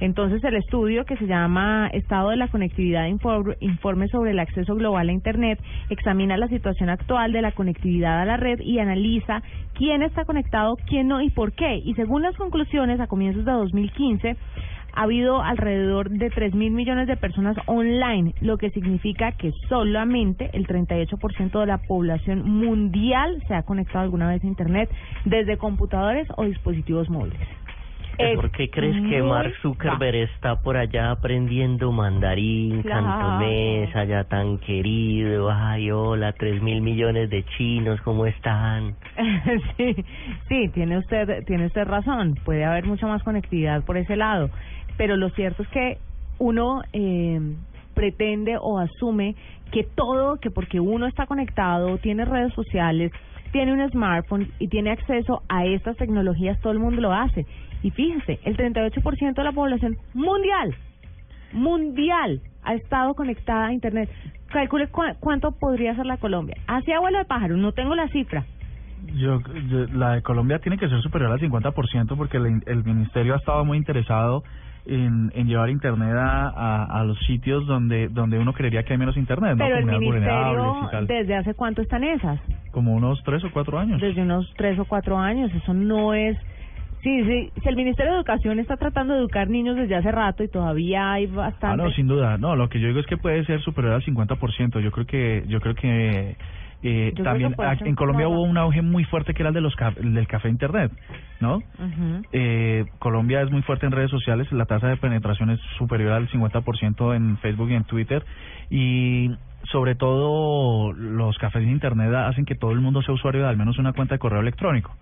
Entonces 0.00 0.42
el 0.42 0.56
estudio 0.56 1.04
que 1.04 1.16
se 1.16 1.26
llama 1.26 1.88
Estado 1.92 2.30
de 2.30 2.36
la 2.36 2.48
Conectividad 2.48 3.06
Infor- 3.06 3.56
Informe 3.60 4.08
sobre 4.08 4.32
el 4.32 4.40
acceso 4.40 4.74
global 4.74 5.08
a 5.08 5.12
Internet 5.12 5.60
examina 5.88 6.36
la 6.36 6.48
situación 6.48 6.88
actual 6.90 7.32
de 7.32 7.40
la 7.42 7.52
conectividad 7.52 8.20
a 8.20 8.24
la 8.24 8.36
red 8.36 8.58
y 8.60 8.80
analiza 8.80 9.40
quién 9.74 10.02
está 10.02 10.24
conectado, 10.24 10.74
quién 10.88 11.06
no 11.06 11.22
y 11.22 11.30
por 11.30 11.52
qué. 11.52 11.76
Y 11.84 11.94
según 11.94 12.22
las 12.22 12.36
conclusiones, 12.36 12.98
a 12.98 13.06
comienzos 13.06 13.44
de 13.44 13.52
2015 13.52 14.36
ha 14.94 15.02
habido 15.02 15.42
alrededor 15.42 16.10
de 16.10 16.30
3 16.30 16.54
mil 16.54 16.70
millones 16.72 17.06
de 17.06 17.16
personas 17.16 17.56
online, 17.66 18.34
lo 18.40 18.58
que 18.58 18.70
significa 18.70 19.32
que 19.32 19.52
solamente 19.68 20.50
el 20.52 20.66
38% 20.66 21.60
de 21.60 21.66
la 21.66 21.78
población 21.78 22.48
mundial 22.48 23.42
se 23.48 23.54
ha 23.54 23.62
conectado 23.62 24.04
alguna 24.04 24.28
vez 24.28 24.42
a 24.44 24.46
Internet 24.46 24.90
desde 25.24 25.56
computadores 25.56 26.28
o 26.36 26.44
dispositivos 26.44 27.08
móviles. 27.10 27.40
Es 28.16 28.36
¿Por 28.36 28.50
qué 28.52 28.70
crees 28.70 28.94
que 29.08 29.22
Mark 29.22 29.52
Zuckerberg 29.60 30.14
está 30.14 30.62
por 30.62 30.76
allá 30.76 31.10
aprendiendo 31.10 31.90
mandarín, 31.90 32.82
Claro. 32.82 33.06
cantonés, 33.06 33.96
allá 33.96 34.22
tan 34.24 34.58
querido? 34.58 35.50
Ay, 35.50 35.90
hola, 35.90 36.32
tres 36.32 36.62
mil 36.62 36.80
millones 36.80 37.28
de 37.30 37.44
chinos, 37.56 38.00
¿cómo 38.02 38.26
están? 38.26 38.94
sí, 39.76 39.96
sí, 40.48 40.68
tiene 40.72 40.98
usted, 40.98 41.44
tiene 41.44 41.66
usted 41.66 41.84
razón. 41.86 42.38
Puede 42.44 42.64
haber 42.64 42.84
mucha 42.86 43.08
más 43.08 43.22
conectividad 43.24 43.82
por 43.82 43.96
ese 43.96 44.14
lado, 44.14 44.48
pero 44.96 45.16
lo 45.16 45.30
cierto 45.30 45.62
es 45.62 45.68
que 45.68 45.98
uno 46.38 46.82
eh, 46.92 47.40
pretende 47.94 48.56
o 48.60 48.78
asume 48.78 49.34
que 49.70 49.84
todo, 49.84 50.36
que 50.40 50.50
porque 50.50 50.80
uno 50.80 51.06
está 51.06 51.26
conectado, 51.26 51.98
tiene 51.98 52.24
redes 52.24 52.52
sociales, 52.54 53.12
tiene 53.52 53.72
un 53.72 53.88
smartphone 53.90 54.48
y 54.58 54.68
tiene 54.68 54.90
acceso 54.90 55.42
a 55.48 55.64
estas 55.64 55.96
tecnologías, 55.96 56.60
todo 56.60 56.72
el 56.72 56.78
mundo 56.80 57.00
lo 57.00 57.12
hace. 57.12 57.46
Y 57.82 57.90
fíjese, 57.90 58.40
el 58.44 58.56
38% 58.56 59.34
de 59.34 59.44
la 59.44 59.52
población 59.52 59.96
mundial, 60.14 60.74
mundial, 61.52 62.40
ha 62.64 62.74
estado 62.74 63.14
conectada 63.14 63.66
a 63.66 63.72
Internet. 63.72 64.10
Calcule 64.48 64.90
cua- 64.90 65.16
cuánto 65.20 65.52
podría 65.52 65.94
ser 65.94 66.06
la 66.06 66.16
Colombia. 66.16 66.56
Hacia 66.66 67.00
vuelo 67.00 67.18
de 67.18 67.24
pájaro, 67.24 67.56
no 67.56 67.72
tengo 67.72 67.94
la 67.94 68.08
cifra. 68.08 68.44
Yo, 69.16 69.40
yo- 69.68 69.86
la 69.92 70.12
de 70.14 70.22
Colombia 70.22 70.58
tiene 70.60 70.78
que 70.78 70.88
ser 70.88 71.00
superior 71.02 71.30
al 71.32 71.40
50% 71.40 72.16
porque 72.16 72.38
el, 72.38 72.62
el 72.66 72.84
ministerio 72.84 73.34
ha 73.34 73.38
estado 73.38 73.64
muy 73.64 73.76
interesado 73.76 74.42
en, 74.86 75.32
en 75.34 75.46
llevar 75.46 75.70
internet 75.70 76.14
a, 76.16 76.48
a, 76.48 77.00
a 77.00 77.04
los 77.04 77.18
sitios 77.26 77.66
donde 77.66 78.08
donde 78.08 78.38
uno 78.38 78.52
creería 78.52 78.82
que 78.82 78.92
hay 78.92 78.98
menos 78.98 79.16
internet, 79.16 79.56
¿no? 79.56 79.64
Pero 79.64 79.78
el 79.78 79.84
Comunidades 79.84 80.06
vulnerables 80.06 80.62
ministerio, 80.64 80.88
y 80.88 80.90
tal. 80.90 81.06
¿desde 81.06 81.34
hace 81.36 81.54
cuánto 81.54 81.82
están 81.82 82.04
esas? 82.04 82.38
Como 82.70 82.94
unos 82.94 83.22
tres 83.24 83.42
o 83.44 83.50
cuatro 83.50 83.78
años. 83.78 84.00
Desde 84.00 84.22
unos 84.22 84.52
tres 84.56 84.78
o 84.78 84.84
cuatro 84.84 85.18
años. 85.18 85.50
Eso 85.54 85.72
no 85.74 86.12
es... 86.14 86.36
Sí, 87.02 87.22
sí, 87.24 87.50
si 87.62 87.68
el 87.68 87.76
Ministerio 87.76 88.12
de 88.12 88.18
Educación 88.18 88.58
está 88.60 88.76
tratando 88.78 89.12
de 89.12 89.20
educar 89.20 89.48
niños 89.50 89.76
desde 89.76 89.94
hace 89.94 90.10
rato 90.10 90.42
y 90.42 90.48
todavía 90.48 91.12
hay 91.12 91.26
Ah, 91.26 91.36
bastante... 91.36 91.76
no, 91.82 91.90
sin 91.90 92.06
duda. 92.06 92.38
No, 92.38 92.56
lo 92.56 92.70
que 92.70 92.80
yo 92.80 92.88
digo 92.88 92.98
es 93.00 93.06
que 93.06 93.18
puede 93.18 93.44
ser 93.44 93.60
superior 93.60 93.92
al 93.94 94.02
50%. 94.02 94.80
Yo 94.80 94.90
creo 94.90 95.06
que 95.06 95.44
yo 95.46 95.60
creo 95.60 95.74
que 95.74 96.36
eh, 96.86 97.12
también 97.24 97.54
en 97.88 97.94
Colombia 97.96 98.26
hubo 98.28 98.42
un 98.42 98.58
auge 98.58 98.82
muy 98.82 99.04
fuerte 99.04 99.32
que 99.34 99.42
era 99.42 99.48
el 99.48 99.54
de 99.54 99.60
los 99.62 99.74
ca- 99.74 99.90
del 99.92 100.26
café 100.26 100.48
internet, 100.50 100.92
¿no? 101.40 101.62
Eh, 102.32 102.84
Colombia 102.98 103.40
es 103.42 103.50
muy 103.50 103.62
fuerte 103.62 103.86
en 103.86 103.92
redes 103.92 104.10
sociales, 104.10 104.50
la 104.52 104.66
tasa 104.66 104.88
de 104.88 104.96
penetración 104.98 105.50
es 105.50 105.60
superior 105.78 106.12
al 106.12 106.28
50% 106.28 107.14
en 107.16 107.38
Facebook 107.38 107.70
y 107.70 107.74
en 107.74 107.84
Twitter 107.84 108.24
y 108.70 109.30
sobre 109.72 109.94
todo 109.94 110.92
los 110.92 111.38
cafés 111.38 111.62
de 111.64 111.70
internet 111.70 112.12
hacen 112.14 112.44
que 112.44 112.54
todo 112.54 112.72
el 112.72 112.80
mundo 112.80 113.00
sea 113.02 113.14
usuario 113.14 113.42
de 113.42 113.48
al 113.48 113.56
menos 113.56 113.78
una 113.78 113.92
cuenta 113.94 114.14
de 114.14 114.18
correo 114.18 114.40
electrónico. 114.40 114.94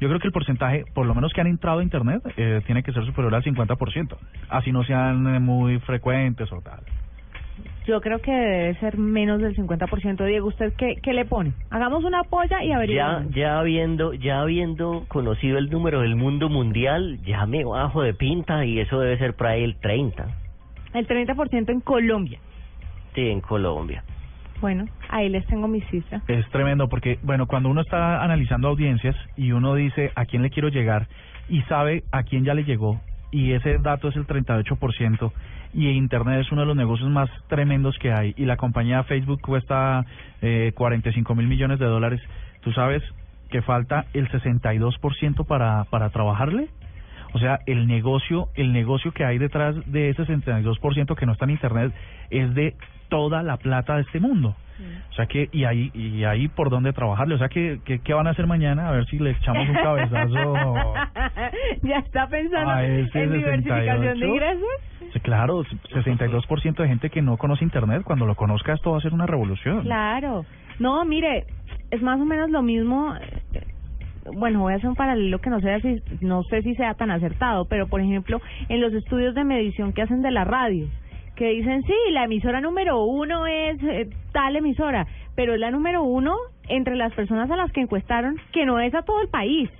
Yo 0.00 0.08
creo 0.08 0.20
que 0.20 0.28
el 0.28 0.32
porcentaje, 0.32 0.84
por 0.94 1.06
lo 1.06 1.14
menos 1.14 1.32
que 1.32 1.40
han 1.40 1.46
entrado 1.48 1.80
a 1.80 1.82
internet, 1.82 2.22
eh, 2.36 2.62
tiene 2.66 2.82
que 2.82 2.92
ser 2.92 3.04
superior 3.04 3.34
al 3.34 3.42
50%, 3.42 4.16
así 4.48 4.70
no 4.72 4.82
sean 4.84 5.34
eh, 5.34 5.40
muy 5.40 5.78
frecuentes 5.80 6.52
o 6.52 6.60
tal. 6.60 6.80
Yo 7.88 8.02
creo 8.02 8.18
que 8.20 8.30
debe 8.30 8.74
ser 8.80 8.98
menos 8.98 9.40
del 9.40 9.56
50%. 9.56 10.24
Diego, 10.26 10.46
¿usted 10.48 10.74
qué, 10.76 10.96
qué 11.02 11.14
le 11.14 11.24
pone? 11.24 11.52
Hagamos 11.70 12.04
una 12.04 12.22
polla 12.24 12.62
y 12.62 12.68
Ya, 12.68 12.76
averiguamos. 12.76 13.34
ya 13.34 13.58
habiendo, 13.58 14.12
ya 14.12 14.40
habiendo 14.42 15.06
conocido 15.08 15.56
el 15.56 15.70
número 15.70 16.02
del 16.02 16.14
mundo 16.14 16.50
mundial, 16.50 17.18
ya 17.24 17.46
me 17.46 17.64
bajo 17.64 18.02
de 18.02 18.12
pinta 18.12 18.66
y 18.66 18.78
eso 18.78 19.00
debe 19.00 19.16
ser 19.16 19.34
por 19.34 19.46
ahí 19.46 19.64
el 19.64 19.76
30, 19.76 20.26
El 20.92 21.06
30% 21.08 21.70
en 21.70 21.80
Colombia. 21.80 22.38
sí, 23.14 23.22
en 23.26 23.40
Colombia. 23.40 24.04
Bueno, 24.60 24.84
ahí 25.08 25.28
les 25.30 25.46
tengo 25.46 25.66
mi 25.66 25.80
cifra. 25.82 26.20
Es 26.28 26.46
tremendo 26.50 26.88
porque, 26.88 27.18
bueno, 27.22 27.46
cuando 27.46 27.70
uno 27.70 27.80
está 27.80 28.22
analizando 28.22 28.68
audiencias 28.68 29.16
y 29.36 29.52
uno 29.52 29.74
dice 29.74 30.10
a 30.14 30.26
quién 30.26 30.42
le 30.42 30.50
quiero 30.50 30.68
llegar 30.68 31.06
y 31.48 31.62
sabe 31.62 32.02
a 32.12 32.22
quién 32.24 32.44
ya 32.44 32.52
le 32.54 32.64
llegó 32.64 33.00
y 33.30 33.52
ese 33.52 33.78
dato 33.78 34.08
es 34.08 34.16
el 34.16 34.26
38% 34.26 35.32
y 35.74 35.88
Internet 35.90 36.40
es 36.40 36.52
uno 36.52 36.62
de 36.62 36.66
los 36.66 36.76
negocios 36.76 37.10
más 37.10 37.30
tremendos 37.48 37.98
que 37.98 38.12
hay 38.12 38.34
y 38.36 38.44
la 38.44 38.56
compañía 38.56 39.02
Facebook 39.04 39.40
cuesta 39.40 40.04
eh, 40.40 40.72
45 40.74 41.34
mil 41.34 41.46
millones 41.46 41.78
de 41.78 41.86
dólares, 41.86 42.20
tú 42.62 42.72
sabes 42.72 43.02
que 43.50 43.62
falta 43.62 44.06
el 44.12 44.28
62% 44.30 45.46
para, 45.46 45.84
para 45.84 46.10
trabajarle. 46.10 46.68
O 47.34 47.38
sea, 47.38 47.60
el 47.66 47.86
negocio, 47.86 48.48
el 48.54 48.72
negocio 48.72 49.12
que 49.12 49.24
hay 49.24 49.38
detrás 49.38 49.74
de 49.86 50.10
ese 50.10 50.24
62% 50.24 51.14
que 51.14 51.26
no 51.26 51.32
está 51.32 51.44
en 51.44 51.50
internet 51.50 51.92
es 52.30 52.54
de 52.54 52.74
toda 53.08 53.42
la 53.42 53.58
plata 53.58 53.96
de 53.96 54.02
este 54.02 54.20
mundo. 54.20 54.56
O 55.10 55.14
sea 55.14 55.26
que, 55.26 55.48
y 55.52 55.64
ahí, 55.64 55.90
y 55.94 56.24
ahí 56.24 56.48
por 56.48 56.70
dónde 56.70 56.92
trabajarle. 56.92 57.34
O 57.34 57.38
sea 57.38 57.48
que, 57.48 57.80
que, 57.84 57.98
¿qué 58.00 58.14
van 58.14 58.26
a 58.26 58.30
hacer 58.30 58.46
mañana? 58.46 58.88
A 58.88 58.92
ver 58.92 59.06
si 59.06 59.18
le 59.18 59.30
echamos 59.30 59.68
un 59.68 59.74
cabezazo. 59.74 60.54
¿Ya 61.82 61.98
está 61.98 62.28
pensando 62.28 62.78
en 62.78 63.06
diversificación 63.32 64.00
de 64.00 64.14
68. 64.14 64.26
ingresos? 64.26 64.68
Sí, 65.12 65.20
claro, 65.20 65.64
62% 65.64 66.76
de 66.76 66.88
gente 66.88 67.10
que 67.10 67.22
no 67.22 67.36
conoce 67.36 67.64
internet. 67.64 68.02
Cuando 68.04 68.26
lo 68.26 68.34
conozca, 68.34 68.74
esto 68.74 68.92
va 68.92 68.98
a 68.98 69.00
ser 69.00 69.14
una 69.14 69.26
revolución. 69.26 69.82
Claro. 69.82 70.44
No, 70.78 71.04
mire, 71.04 71.46
es 71.90 72.02
más 72.02 72.20
o 72.20 72.24
menos 72.24 72.50
lo 72.50 72.62
mismo. 72.62 73.14
Bueno, 74.34 74.60
voy 74.60 74.74
a 74.74 74.76
hacer 74.76 74.90
un 74.90 74.96
paralelo 74.96 75.40
que 75.40 75.50
no 75.50 75.60
sé 75.60 75.80
si 75.80 76.02
no 76.24 76.42
sé 76.44 76.62
si 76.62 76.74
sea 76.74 76.94
tan 76.94 77.10
acertado, 77.10 77.64
pero 77.64 77.88
por 77.88 78.00
ejemplo, 78.00 78.40
en 78.68 78.80
los 78.80 78.92
estudios 78.92 79.34
de 79.34 79.44
medición 79.44 79.92
que 79.92 80.02
hacen 80.02 80.20
de 80.20 80.30
la 80.30 80.44
radio, 80.44 80.86
que 81.38 81.50
dicen, 81.50 81.84
sí, 81.84 81.94
la 82.10 82.24
emisora 82.24 82.60
número 82.60 83.04
uno 83.04 83.46
es 83.46 83.80
eh, 83.84 84.08
tal 84.32 84.56
emisora, 84.56 85.06
pero 85.36 85.54
es 85.54 85.60
la 85.60 85.70
número 85.70 86.02
uno 86.02 86.34
entre 86.68 86.96
las 86.96 87.14
personas 87.14 87.48
a 87.48 87.56
las 87.56 87.70
que 87.70 87.80
encuestaron, 87.80 88.36
que 88.52 88.66
no 88.66 88.80
es 88.80 88.92
a 88.92 89.02
todo 89.02 89.22
el 89.22 89.28
país. 89.28 89.70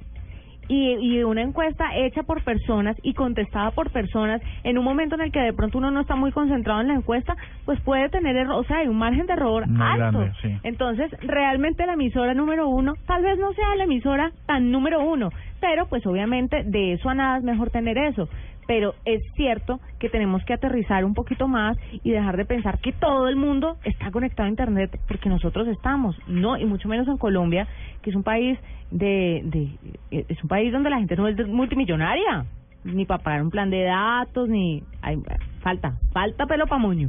Y, 0.68 0.92
y 1.01 1.23
una 1.25 1.40
encuesta 1.40 1.97
hecha 1.97 2.23
por 2.25 2.44
personas 2.44 2.94
y 3.03 3.14
contestada 3.14 3.71
por 3.71 3.90
personas 3.90 4.40
en 4.64 4.77
un 4.77 4.85
momento 4.85 5.14
en 5.14 5.23
el 5.23 5.33
que 5.33 5.40
de 5.40 5.55
pronto 5.55 5.79
uno 5.79 5.90
no 5.90 6.03
está 6.03 6.14
muy 6.14 6.31
concentrado 6.31 6.83
en 6.83 6.88
la 6.88 6.94
encuesta, 6.94 7.35
pues 7.64 7.81
puede 7.81 8.09
tener 8.11 8.37
error, 8.37 8.61
o 8.61 8.64
sea, 8.64 8.79
hay 8.79 8.87
un 8.87 8.99
margen 8.99 9.27
de 9.27 9.33
error 9.33 9.66
Muy 9.66 9.81
alto. 9.83 10.18
grande, 10.18 10.33
sí. 10.42 10.55
Entonces, 10.64 11.11
realmente 11.23 11.87
la 11.87 11.94
emisora 11.94 12.35
número 12.35 12.68
uno, 12.68 12.92
tal 13.07 13.23
vez 13.23 13.38
no 13.38 13.53
sea 13.55 13.75
la 13.77 13.85
emisora 13.85 14.31
tan 14.47 14.71
número 14.71 15.01
uno, 15.01 15.31
pero 15.59 15.87
pues 15.87 16.07
obviamente 16.07 16.62
de 16.64 16.92
eso 16.92 17.09
a 17.09 17.14
nada 17.14 17.38
es 17.38 17.44
mejor 17.44 17.71
tener 17.71 17.97
eso. 17.97 18.29
Pero 18.68 18.94
es 19.07 19.22
cierto 19.35 19.81
que 19.98 20.11
tenemos 20.11 20.44
que 20.44 20.52
aterrizar 20.52 21.04
un 21.04 21.14
poquito 21.14 21.48
más 21.48 21.76
y 22.04 22.11
dejar 22.11 22.37
de 22.37 22.44
pensar 22.44 22.78
que 22.81 22.92
todo 22.92 23.26
el 23.26 23.35
mundo 23.35 23.78
está 23.83 24.11
conectado 24.11 24.46
a 24.46 24.50
Internet 24.50 25.00
porque 25.09 25.31
nosotros 25.31 25.66
estamos, 25.68 26.16
no, 26.28 26.57
y 26.59 26.66
mucho 26.66 26.87
menos 26.87 27.09
en 27.09 27.16
Colombia, 27.16 27.66
que 28.02 28.11
es 28.11 28.16
un 28.16 28.22
país 28.22 28.59
de, 28.90 29.40
de 29.44 29.70
es 30.11 30.42
un 30.42 30.48
país 30.48 30.70
donde 30.70 30.90
la 30.90 30.98
gente 30.98 31.16
no 31.16 31.26
es 31.28 31.48
multimillonaria, 31.48 32.44
ni 32.85 33.07
para 33.07 33.22
pagar 33.22 33.42
un 33.42 33.50
plan 33.50 33.70
de 33.70 33.85
datos, 33.85 34.48
ni 34.50 34.83
hay, 35.00 35.16
falta, 35.62 35.94
falta 36.12 36.46
pelo 36.46 36.66
pa' 36.66 36.78
moño. 36.78 37.09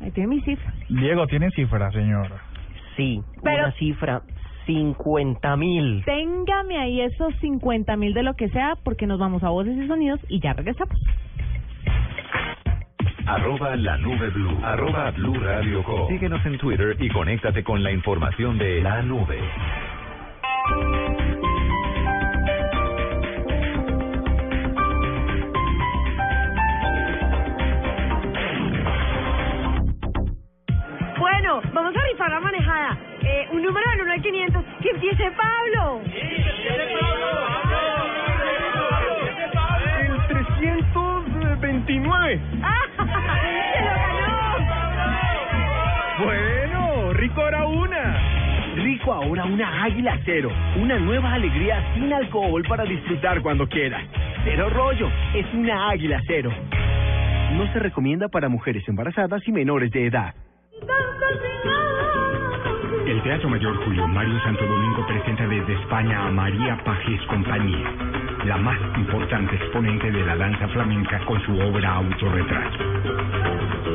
Ahí 0.00 0.12
tiene 0.12 0.28
mi 0.28 0.40
cifra. 0.42 0.72
Diego, 0.88 1.26
¿tiene 1.26 1.50
cifra, 1.50 1.90
señor? 1.90 2.30
Sí, 2.96 3.20
Pero- 3.42 3.64
una 3.64 3.72
cifra, 3.72 4.22
50 4.66 5.56
mil. 5.56 6.04
Téngame 6.04 6.78
ahí 6.78 7.00
esos 7.00 7.34
50 7.40 7.96
mil 7.96 8.12
de 8.14 8.22
lo 8.22 8.34
que 8.34 8.48
sea, 8.48 8.74
porque 8.84 9.06
nos 9.06 9.18
vamos 9.18 9.42
a 9.42 9.48
voces 9.48 9.76
y 9.76 9.86
sonidos 9.86 10.20
y 10.28 10.40
ya 10.40 10.52
regresamos. 10.52 10.98
Arroba 13.26 13.74
la 13.74 13.96
nube 13.98 14.30
blue. 14.30 14.56
Arroba 14.62 15.10
blue 15.10 15.34
radio 15.34 15.82
com. 15.82 16.08
Síguenos 16.08 16.44
en 16.46 16.58
Twitter 16.58 16.96
y 17.00 17.08
conéctate 17.08 17.64
con 17.64 17.82
la 17.82 17.90
información 17.90 18.56
de 18.56 18.80
la 18.80 19.02
nube. 19.02 19.40
Bueno, 31.18 31.60
vamos 31.72 31.96
a 31.96 32.00
rifar 32.12 32.30
la 32.30 32.40
manejada. 32.40 32.98
Eh, 33.22 33.48
un 33.52 33.62
número 33.62 33.90
del 33.90 34.00
1 34.02 34.05
al 34.05 34.05
500. 34.26 34.64
¡Que 34.82 34.90
empiece 34.90 35.30
Pablo! 35.32 36.00
El 40.00 40.26
329. 40.26 42.40
¡Se 43.72 43.80
lo 43.80 43.94
ganó! 43.94 44.36
Bueno, 46.24 47.12
rico 47.12 47.40
ahora 47.40 47.66
una. 47.66 48.20
Rico 48.76 49.12
ahora 49.12 49.44
una 49.44 49.84
águila 49.84 50.18
cero. 50.24 50.50
Una 50.76 50.98
nueva 50.98 51.34
alegría 51.34 51.82
sin 51.94 52.12
alcohol 52.12 52.64
para 52.68 52.84
disfrutar 52.84 53.40
cuando 53.42 53.68
quieras. 53.68 54.02
Cero 54.44 54.70
rollo. 54.70 55.08
Es 55.34 55.46
una 55.54 55.90
águila 55.90 56.20
cero. 56.26 56.50
No 57.52 57.72
se 57.72 57.78
recomienda 57.78 58.26
para 58.28 58.48
mujeres 58.48 58.82
embarazadas 58.88 59.46
y 59.46 59.52
menores 59.52 59.90
de 59.92 60.06
edad. 60.06 60.34
Teatro 63.22 63.48
Mayor 63.48 63.76
Julio 63.84 64.06
Mario 64.06 64.38
Santo 64.42 64.66
Domingo 64.66 65.06
presenta 65.06 65.46
desde 65.46 65.72
España 65.74 66.26
a 66.26 66.30
María 66.30 66.76
Pajés 66.84 67.20
Compañía, 67.28 67.90
la 68.44 68.58
más 68.58 68.78
importante 68.96 69.56
exponente 69.56 70.10
de 70.10 70.22
la 70.24 70.36
danza 70.36 70.68
flamenca 70.68 71.18
con 71.24 71.40
su 71.42 71.58
obra 71.58 71.94
Autorretrato. 71.94 72.78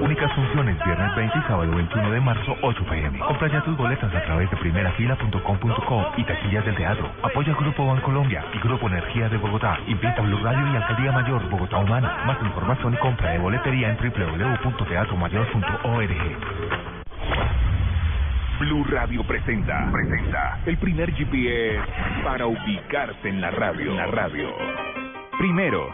Únicas 0.02 0.34
funciones 0.34 0.84
viernes 0.84 1.16
20 1.16 1.38
y 1.38 1.42
sábado 1.44 1.72
21 1.72 2.12
de 2.12 2.20
marzo 2.22 2.58
8 2.62 2.84
pm. 2.90 3.20
Compra 3.20 3.48
ya 3.50 3.64
tus 3.64 3.78
boletas 3.78 4.12
a 4.14 4.24
través 4.24 4.50
de 4.50 4.58
primerafila.com.co 4.58 6.06
y 6.18 6.24
taquillas 6.24 6.66
del 6.66 6.76
teatro. 6.76 7.12
Apoya 7.22 7.54
Grupo 7.54 7.86
Bancolombia 7.86 8.44
y 8.54 8.60
Grupo 8.60 8.88
Energía 8.88 9.30
de 9.30 9.38
Bogotá. 9.38 9.78
Invita 9.88 10.22
Blue 10.22 10.44
Radio 10.44 10.74
y 10.74 10.76
Alcaldía 10.76 11.12
Mayor 11.12 11.48
Bogotá 11.50 11.78
Humana. 11.78 12.24
Más 12.26 12.42
información 12.42 12.96
y 12.96 12.98
compra 12.98 13.30
de 13.32 13.38
boletería 13.38 13.92
en 13.92 13.98
www.teatromayor.org. 13.98 16.81
Blue 18.62 18.84
Radio 18.92 19.24
presenta, 19.26 19.90
presenta 19.92 20.60
el 20.68 20.78
primer 20.78 21.12
GPS 21.14 21.82
para 22.24 22.46
ubicarse 22.46 23.28
en 23.28 23.42
la 23.42 23.50
radio. 23.50 23.90
En 23.90 23.98
la 23.98 24.06
radio. 24.06 24.56
Primero, 25.40 25.88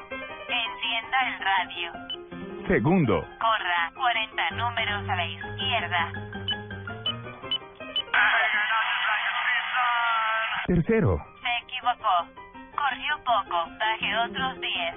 Encienda 0.50 1.18
el 1.28 1.40
radio. 1.40 2.68
segundo, 2.68 3.26
Corra 3.40 3.92
40 3.96 4.50
números 4.52 5.08
a 5.10 5.16
la 5.16 5.26
izquierda. 5.28 6.12
tercero, 10.68 11.18
Se 11.42 11.64
equivocó. 11.64 12.28
Corrió 12.76 13.18
poco. 13.24 13.66
Baje 13.80 14.18
otros 14.18 14.60
10. 14.60 14.96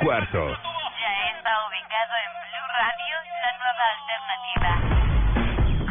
cuarto, 0.00 0.48
Ya 0.48 1.12
está 1.34 1.52
ubicado 1.66 2.14
en 2.22 2.30
Blue 2.38 2.53
Radio, 2.76 3.16
la 3.40 3.52
nueva 3.62 3.84
alternativa. 3.94 4.70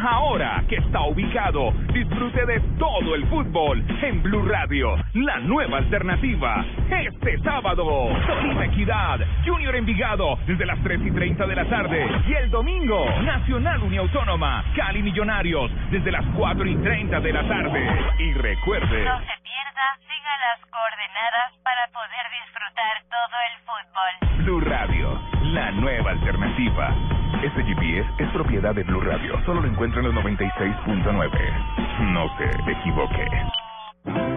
Ahora 0.05 0.63
que 0.67 0.75
está 0.75 0.99
ubicado, 1.03 1.71
disfrute 1.93 2.45
de 2.45 2.59
todo 2.77 3.15
el 3.15 3.25
fútbol 3.27 3.81
en 4.01 4.21
Blue 4.21 4.45
Radio, 4.45 4.97
la 5.13 5.39
nueva 5.39 5.77
alternativa. 5.77 6.65
Este 6.89 7.39
sábado, 7.39 8.09
Tolima 8.27 8.65
Equidad, 8.65 9.21
Junior 9.45 9.77
Envigado, 9.77 10.37
desde 10.45 10.65
las 10.65 10.77
3 10.83 10.99
y 11.05 11.11
30 11.11 11.47
de 11.47 11.55
la 11.55 11.65
tarde. 11.69 12.05
Y 12.27 12.33
el 12.33 12.51
domingo, 12.51 13.05
Nacional 13.21 13.81
Uniautónoma, 13.81 14.65
Cali 14.75 15.01
Millonarios, 15.01 15.71
desde 15.89 16.11
las 16.11 16.25
4 16.35 16.65
y 16.65 16.75
30 16.75 17.21
de 17.21 17.31
la 17.31 17.47
tarde. 17.47 17.89
Y 18.19 18.33
recuerde, 18.33 19.05
No 19.05 19.19
se 19.19 19.37
pierda, 19.41 19.85
siga 20.01 20.37
las 20.49 20.59
coordenadas 20.69 21.53
para 21.63 21.87
poder 21.93 22.25
disfrutar 22.43 23.03
todo 23.09 23.37
el 23.47 23.55
fútbol. 23.63 24.43
Blue 24.43 24.59
Radio, 24.59 25.21
la 25.53 25.69
nueva 25.71 26.11
alternativa. 26.11 26.95
Este 27.43 27.63
GPS 27.63 28.09
es 28.17 28.29
propiedad 28.29 28.73
de 28.73 28.83
Blue 28.83 29.01
Radio. 29.01 29.39
Solo 29.45 29.61
lo 29.61 29.67
encuentra 29.67 29.99
en 29.99 30.07
los 30.07 30.15
96.9. 30.15 32.11
No 32.11 32.27
se 32.37 32.71
equivoque. 32.71 33.27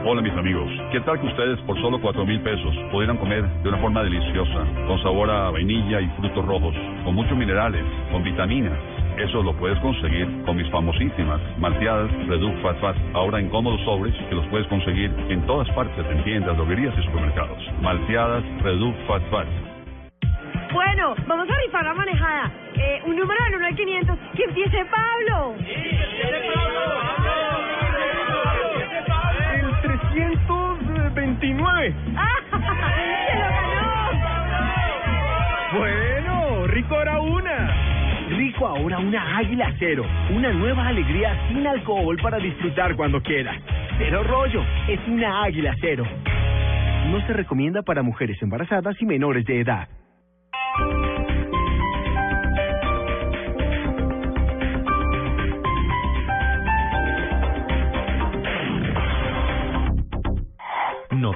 Hola 0.05 0.21
mis 0.21 0.35
amigos, 0.35 0.71
¿qué 0.93 1.01
tal 1.01 1.19
que 1.19 1.27
ustedes 1.27 1.59
por 1.63 1.81
solo 1.81 2.01
cuatro 2.01 2.25
mil 2.25 2.41
pesos 2.43 2.73
pudieran 2.93 3.17
comer 3.17 3.45
de 3.63 3.69
una 3.69 3.79
forma 3.79 4.05
deliciosa, 4.05 4.65
con 4.87 5.03
sabor 5.03 5.29
a 5.29 5.51
vainilla 5.51 6.01
y 6.01 6.09
frutos 6.21 6.45
rojos, 6.45 6.75
con 7.03 7.15
muchos 7.15 7.37
minerales, 7.37 7.83
con 8.13 8.23
vitaminas? 8.23 8.79
Eso 9.17 9.43
lo 9.43 9.57
puedes 9.57 9.79
conseguir 9.81 10.29
con 10.45 10.57
mis 10.57 10.71
famosísimas 10.71 11.41
malteadas 11.59 12.13
Reduc 12.29 12.55
Fat 12.63 12.79
Fat, 12.79 12.97
ahora 13.15 13.41
en 13.41 13.49
cómodos 13.49 13.81
sobres 13.85 14.15
que 14.29 14.35
los 14.35 14.47
puedes 14.49 14.69
conseguir 14.69 15.11
en 15.31 15.45
todas 15.47 15.69
partes, 15.71 16.05
en 16.11 16.23
tiendas, 16.23 16.57
droguerías 16.57 16.97
y 16.99 17.03
supermercados. 17.03 17.59
Malteadas 17.81 18.45
Reduc 18.63 18.95
Fat 19.09 19.23
Fat. 19.31 19.76
Bueno, 20.73 21.15
vamos 21.27 21.49
a 21.49 21.55
rifar 21.65 21.85
la 21.85 21.95
manejada. 21.95 22.51
Eh, 22.75 23.01
un 23.07 23.17
número 23.17 23.43
del 23.45 23.55
1 23.57 23.67
al 23.67 23.75
500. 23.77 24.19
¡Que 24.35 24.43
empiece 24.45 24.85
Pablo! 24.87 25.55
El 29.55 29.81
329. 29.83 31.95
¡Se 32.51 33.35
lo 33.35 33.49
ganó! 33.49 33.97
Bueno, 35.79 36.67
rico 36.69 36.95
ahora 36.95 37.21
una. 37.21 37.75
Rico 38.37 38.67
ahora 38.67 38.99
una 38.99 39.39
águila 39.39 39.73
cero. 39.79 40.05
Una 40.31 40.53
nueva 40.53 40.87
alegría 40.89 41.37
sin 41.49 41.67
alcohol 41.67 42.17
para 42.23 42.39
disfrutar 42.39 42.95
cuando 42.97 43.21
quieras. 43.23 43.57
Cero 43.99 44.23
rollo. 44.25 44.63
Es 44.89 45.01
una 45.07 45.43
águila 45.45 45.75
cero. 45.81 46.05
No 47.11 47.21
se 47.27 47.33
recomienda 47.33 47.83
para 47.83 48.03
mujeres 48.03 48.41
embarazadas 48.43 49.01
y 49.01 49.07
menores 49.07 49.45
de 49.45 49.61
edad. 49.61 49.89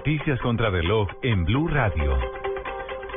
Noticias 0.01 0.41
contra 0.41 0.71
reloj 0.71 1.09
en 1.23 1.45
Blue 1.45 1.69
Radio. 1.69 2.19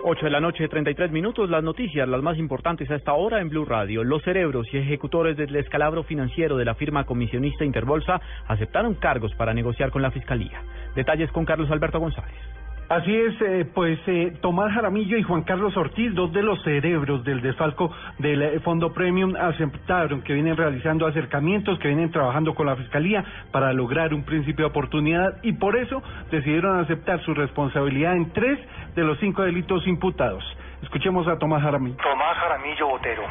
8 0.05 0.26
de 0.26 0.32
la 0.32 0.39
noche, 0.39 0.67
33 0.67 1.11
minutos. 1.11 1.49
Las 1.49 1.63
noticias, 1.63 2.07
las 2.07 2.21
más 2.21 2.38
importantes 2.38 2.91
a 2.91 2.95
esta 2.95 3.13
hora 3.13 3.39
en 3.41 3.49
Blue 3.49 3.63
Radio. 3.63 4.03
Los 4.03 4.21
cerebros 4.24 4.67
y 4.74 4.78
ejecutores 4.78 5.38
del 5.38 5.51
descalabro 5.53 6.03
financiero 6.03 6.57
de 6.57 6.65
la 6.65 6.76
firma 6.76 7.05
comisionista 7.05 7.63
Interbolsa 7.63 8.19
aceptaron 8.47 8.95
cargos 8.95 9.34
para 9.36 9.53
negociar 9.53 9.91
con 9.91 10.01
la 10.01 10.11
Fiscalía. 10.11 10.61
Detalles 10.95 11.32
con 11.32 11.45
Carlos 11.45 11.71
Alberto 11.71 11.99
González. 11.99 12.62
Así 12.89 13.15
es, 13.15 13.41
eh, 13.41 13.65
pues 13.73 13.97
eh, 14.07 14.38
Tomás 14.41 14.73
Jaramillo 14.73 15.17
y 15.17 15.23
Juan 15.23 15.43
Carlos 15.43 15.75
Ortiz, 15.77 16.13
dos 16.13 16.31
de 16.34 16.43
los 16.43 16.61
cerebros 16.63 17.23
del 17.23 17.41
desfalco 17.41 17.91
del 18.19 18.41
eh, 18.41 18.59
Fondo 18.59 18.93
Premium, 18.93 19.36
aceptaron 19.36 20.21
que 20.21 20.34
vienen 20.34 20.57
realizando 20.57 21.07
acercamientos, 21.07 21.79
que 21.79 21.88
vienen 21.88 22.11
trabajando 22.11 22.53
con 22.53 22.67
la 22.67 22.75
Fiscalía 22.75 23.23
para 23.51 23.71
lograr 23.73 24.13
un 24.13 24.23
principio 24.23 24.65
de 24.65 24.71
oportunidad 24.71 25.38
y 25.43 25.53
por 25.53 25.77
eso 25.77 26.03
decidieron 26.29 26.79
aceptar 26.79 27.21
su 27.21 27.34
responsabilidad 27.34 28.15
en 28.15 28.31
tres 28.34 28.59
de 28.95 29.03
los 29.03 29.17
cinco 29.19 29.43
delitos 29.43 29.88
imputados. 29.88 30.43
Escuchemos 30.84 31.27
a 31.27 31.39
Tomás 31.39 31.63
Jaramillo. 31.63 31.95
Tomás 31.95 32.38
Jaramillo 32.38 32.88
Botero. 32.88 33.23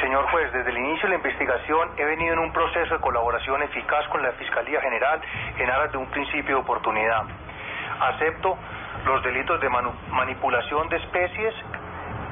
Señor 0.00 0.26
juez, 0.30 0.52
desde 0.52 0.70
el 0.70 0.78
inicio 0.78 1.04
de 1.04 1.10
la 1.10 1.16
investigación 1.16 1.88
he 1.96 2.04
venido 2.04 2.34
en 2.34 2.40
un 2.40 2.52
proceso 2.52 2.94
de 2.94 3.00
colaboración 3.00 3.62
eficaz 3.62 4.06
con 4.08 4.22
la 4.22 4.32
Fiscalía 4.32 4.80
General 4.80 5.20
en 5.58 5.70
aras 5.70 5.92
de 5.92 5.98
un 5.98 6.06
principio 6.10 6.56
de 6.56 6.62
oportunidad. 6.62 7.22
Acepto 7.98 8.58
los 9.06 9.22
delitos 9.22 9.60
de 9.60 9.68
manipulación 9.70 10.88
de 10.88 10.96
especies, 10.96 11.54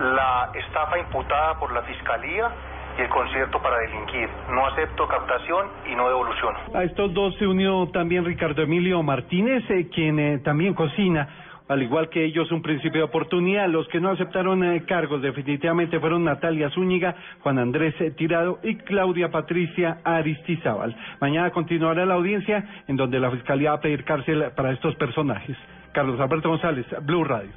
la 0.00 0.50
estafa 0.54 0.98
imputada 0.98 1.58
por 1.58 1.72
la 1.72 1.82
Fiscalía 1.82 2.50
y 2.98 3.02
el 3.02 3.08
concierto 3.08 3.60
para 3.62 3.78
delinquir. 3.78 4.28
No 4.50 4.66
acepto 4.66 5.06
captación 5.06 5.68
y 5.90 5.94
no 5.94 6.08
devolución. 6.08 6.54
A 6.74 6.82
estos 6.82 7.14
dos 7.14 7.34
se 7.36 7.46
unió 7.46 7.88
también 7.92 8.24
Ricardo 8.24 8.62
Emilio 8.62 9.02
Martínez, 9.02 9.62
eh, 9.70 9.88
quien 9.92 10.18
eh, 10.18 10.38
también 10.38 10.74
cocina. 10.74 11.28
Al 11.66 11.82
igual 11.82 12.10
que 12.10 12.22
ellos, 12.22 12.52
un 12.52 12.60
principio 12.60 13.00
de 13.00 13.04
oportunidad. 13.04 13.68
Los 13.68 13.88
que 13.88 13.98
no 13.98 14.10
aceptaron 14.10 14.62
eh, 14.64 14.84
cargos 14.84 15.22
definitivamente 15.22 15.98
fueron 15.98 16.24
Natalia 16.24 16.68
Zúñiga, 16.70 17.14
Juan 17.40 17.58
Andrés 17.58 17.94
Tirado 18.16 18.58
y 18.62 18.76
Claudia 18.76 19.30
Patricia 19.30 19.98
Aristizábal. 20.04 20.94
Mañana 21.20 21.50
continuará 21.52 22.04
la 22.04 22.14
audiencia 22.14 22.82
en 22.86 22.96
donde 22.96 23.18
la 23.18 23.30
Fiscalía 23.30 23.70
va 23.70 23.76
a 23.76 23.80
pedir 23.80 24.04
cárcel 24.04 24.52
para 24.54 24.72
estos 24.72 24.94
personajes. 24.96 25.56
Carlos 25.94 26.18
Alberto 26.18 26.48
González, 26.48 26.84
Blue 27.02 27.22
Radio. 27.22 27.52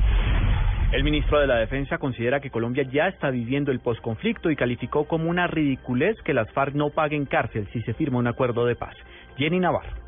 El 0.91 1.03
ministro 1.03 1.39
de 1.39 1.47
la 1.47 1.55
Defensa 1.55 1.97
considera 1.97 2.39
que 2.39 2.51
Colombia 2.51 2.83
ya 2.83 3.07
está 3.07 3.31
viviendo 3.31 3.71
el 3.71 3.79
posconflicto 3.79 4.51
y 4.51 4.55
calificó 4.55 5.07
como 5.07 5.27
una 5.27 5.47
ridiculez 5.47 6.15
que 6.21 6.35
las 6.35 6.49
FARC 6.51 6.75
no 6.75 6.91
paguen 6.91 7.25
cárcel 7.25 7.67
si 7.73 7.81
se 7.81 7.95
firma 7.95 8.19
un 8.19 8.27
acuerdo 8.27 8.65
de 8.65 8.75
paz. 8.75 8.95
Jenny 9.37 9.59
Navarro. 9.59 10.06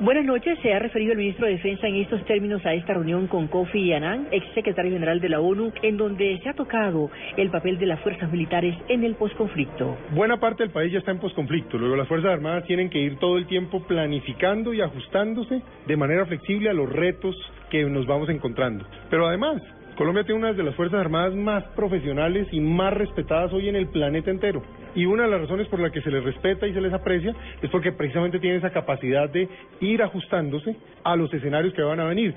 Buenas 0.00 0.24
noches. 0.24 0.58
Se 0.60 0.74
ha 0.74 0.80
referido 0.80 1.12
el 1.12 1.18
ministro 1.18 1.46
de 1.46 1.52
Defensa 1.52 1.86
en 1.86 1.94
estos 1.94 2.24
términos 2.24 2.66
a 2.66 2.74
esta 2.74 2.94
reunión 2.94 3.28
con 3.28 3.46
Kofi 3.46 3.92
Annan, 3.92 4.26
ex 4.32 4.44
secretario 4.52 4.90
general 4.90 5.20
de 5.20 5.28
la 5.28 5.38
ONU, 5.38 5.72
en 5.82 5.96
donde 5.96 6.40
se 6.42 6.48
ha 6.48 6.54
tocado 6.54 7.10
el 7.36 7.48
papel 7.50 7.78
de 7.78 7.86
las 7.86 8.00
fuerzas 8.00 8.28
militares 8.32 8.76
en 8.88 9.04
el 9.04 9.14
posconflicto. 9.14 9.96
Buena 10.10 10.40
parte 10.40 10.64
del 10.64 10.72
país 10.72 10.92
ya 10.92 10.98
está 10.98 11.12
en 11.12 11.20
posconflicto. 11.20 11.78
Luego 11.78 11.94
las 11.94 12.08
Fuerzas 12.08 12.32
Armadas 12.32 12.64
tienen 12.64 12.90
que 12.90 12.98
ir 12.98 13.20
todo 13.20 13.38
el 13.38 13.46
tiempo 13.46 13.86
planificando 13.86 14.74
y 14.74 14.80
ajustándose 14.80 15.62
de 15.86 15.96
manera 15.96 16.26
flexible 16.26 16.70
a 16.70 16.72
los 16.72 16.90
retos 16.90 17.36
que 17.70 17.84
nos 17.84 18.04
vamos 18.04 18.28
encontrando. 18.30 18.84
Pero 19.10 19.28
además, 19.28 19.62
Colombia 19.96 20.24
tiene 20.24 20.40
una 20.40 20.52
de 20.52 20.62
las 20.64 20.74
Fuerzas 20.74 20.98
Armadas 20.98 21.34
más 21.34 21.62
profesionales 21.76 22.48
y 22.50 22.58
más 22.58 22.92
respetadas 22.92 23.52
hoy 23.52 23.68
en 23.68 23.76
el 23.76 23.86
planeta 23.88 24.28
entero. 24.28 24.60
Y 24.96 25.06
una 25.06 25.22
de 25.22 25.30
las 25.30 25.42
razones 25.42 25.68
por 25.68 25.78
la 25.78 25.90
que 25.90 26.02
se 26.02 26.10
les 26.10 26.24
respeta 26.24 26.66
y 26.66 26.72
se 26.72 26.80
les 26.80 26.92
aprecia 26.92 27.32
es 27.62 27.70
porque 27.70 27.92
precisamente 27.92 28.40
tiene 28.40 28.56
esa 28.56 28.70
capacidad 28.70 29.28
de 29.30 29.48
ir 29.80 30.02
ajustándose 30.02 30.76
a 31.04 31.14
los 31.14 31.32
escenarios 31.32 31.74
que 31.74 31.82
van 31.82 32.00
a 32.00 32.04
venir. 32.04 32.34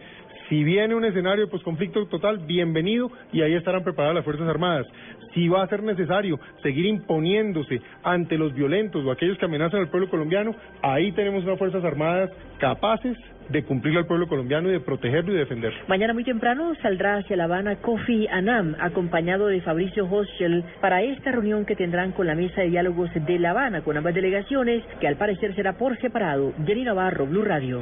Si 0.50 0.64
viene 0.64 0.96
un 0.96 1.04
escenario 1.04 1.46
de 1.46 1.52
posconflicto 1.52 2.06
total, 2.08 2.38
bienvenido 2.40 3.12
y 3.34 3.42
ahí 3.42 3.54
estarán 3.54 3.84
preparadas 3.84 4.16
las 4.16 4.24
Fuerzas 4.24 4.48
Armadas. 4.48 4.88
Si 5.34 5.50
va 5.50 5.62
a 5.62 5.68
ser 5.68 5.84
necesario 5.84 6.40
seguir 6.64 6.86
imponiéndose 6.86 7.82
ante 8.02 8.38
los 8.38 8.54
violentos 8.54 9.04
o 9.06 9.12
aquellos 9.12 9.38
que 9.38 9.46
amenazan 9.46 9.82
al 9.82 9.90
pueblo 9.90 10.10
colombiano, 10.10 10.56
ahí 10.82 11.12
tenemos 11.12 11.44
unas 11.44 11.60
Fuerzas 11.60 11.84
Armadas 11.84 12.32
capaces 12.60 13.18
de 13.50 13.64
cumplirle 13.64 14.00
al 14.00 14.08
pueblo 14.08 14.28
colombiano 14.28 14.70
y 14.70 14.74
de 14.74 14.80
protegerlo 14.80 15.32
y 15.32 15.36
de 15.36 15.42
defenderlo. 15.42 15.80
Mañana 15.88 16.14
muy 16.14 16.24
temprano 16.24 16.74
saldrá 16.82 17.18
hacia 17.18 17.36
La 17.36 17.44
Habana 17.44 17.76
Kofi 17.78 18.28
Annan, 18.28 18.78
acompañado 18.80 19.48
de 19.48 19.62
Fabricio 19.62 20.10
Hoschel, 20.10 20.64
para 20.80 21.02
esta 21.02 21.32
reunión 21.32 21.66
que 21.66 21.76
tendrán 21.76 22.14
con 22.14 22.26
la 22.26 22.36
mesa 22.36 22.62
de 22.62 22.70
diálogos 22.70 23.10
de 23.14 23.40
La 23.40 23.52
Habana 23.52 23.82
con 23.82 23.98
ambas 23.98 24.14
delegaciones, 24.14 24.84
que 25.02 25.08
al 25.08 25.18
parecer 25.18 25.54
será 25.56 25.74
por 25.74 25.98
separado. 26.00 26.54
Jenny 26.66 26.84
Navarro, 26.84 27.26
Blue 27.26 27.44
Radio. 27.44 27.82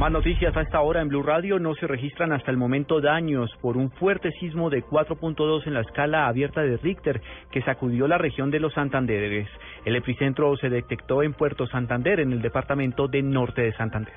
Más 0.00 0.10
noticias 0.10 0.56
a 0.56 0.62
esta 0.62 0.80
hora 0.80 1.02
en 1.02 1.08
Blue 1.08 1.22
Radio. 1.22 1.58
No 1.58 1.74
se 1.74 1.86
registran 1.86 2.32
hasta 2.32 2.50
el 2.50 2.56
momento 2.56 3.02
daños 3.02 3.50
por 3.60 3.76
un 3.76 3.90
fuerte 3.90 4.30
sismo 4.40 4.70
de 4.70 4.82
4.2 4.82 5.66
en 5.66 5.74
la 5.74 5.82
escala 5.82 6.26
abierta 6.26 6.62
de 6.62 6.78
Richter 6.78 7.20
que 7.50 7.60
sacudió 7.60 8.08
la 8.08 8.16
región 8.16 8.50
de 8.50 8.60
los 8.60 8.72
Santanderes. 8.72 9.46
El 9.84 9.96
epicentro 9.96 10.56
se 10.56 10.70
detectó 10.70 11.22
en 11.22 11.34
Puerto 11.34 11.66
Santander, 11.66 12.18
en 12.20 12.32
el 12.32 12.40
departamento 12.40 13.08
de 13.08 13.20
Norte 13.20 13.60
de 13.60 13.74
Santander. 13.74 14.14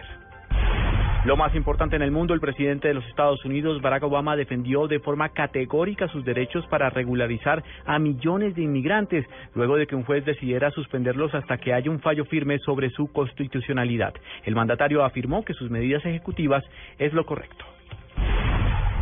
Lo 1.26 1.38
más 1.38 1.56
importante 1.56 1.96
en 1.96 2.02
el 2.02 2.12
mundo, 2.12 2.34
el 2.34 2.42
presidente 2.42 2.90
de 2.90 2.96
los 2.96 3.06
Estados 3.06 3.46
Unidos, 3.46 3.82
Barack 3.82 4.04
Obama, 4.04 4.36
defendió 4.36 4.88
de 4.90 5.00
forma 5.00 5.30
categórica 5.30 6.10
sus 6.10 6.26
derechos 6.26 6.66
para 6.68 6.90
regularizar 6.90 7.64
a 7.86 7.98
millones 7.98 8.56
de 8.56 8.64
inmigrantes, 8.64 9.26
luego 9.56 9.78
de 9.78 9.88
que 9.88 9.96
un 9.96 10.04
juez 10.04 10.26
decidiera 10.26 10.70
suspenderlos 10.72 11.34
hasta 11.34 11.58
que 11.60 11.74
haya 11.74 11.90
un 11.90 12.02
fallo 12.02 12.26
firme 12.26 12.60
sobre 12.60 12.90
su 12.90 13.10
constitucionalidad. 13.14 14.14
El 14.44 14.56
mandatario 14.56 15.06
afirmó 15.06 15.46
que 15.46 15.54
sus 15.54 15.72
medidas 15.72 16.06
ejecutivas 16.06 16.66
es 17.00 17.14
lo 17.14 17.26
correcto. 17.26 17.73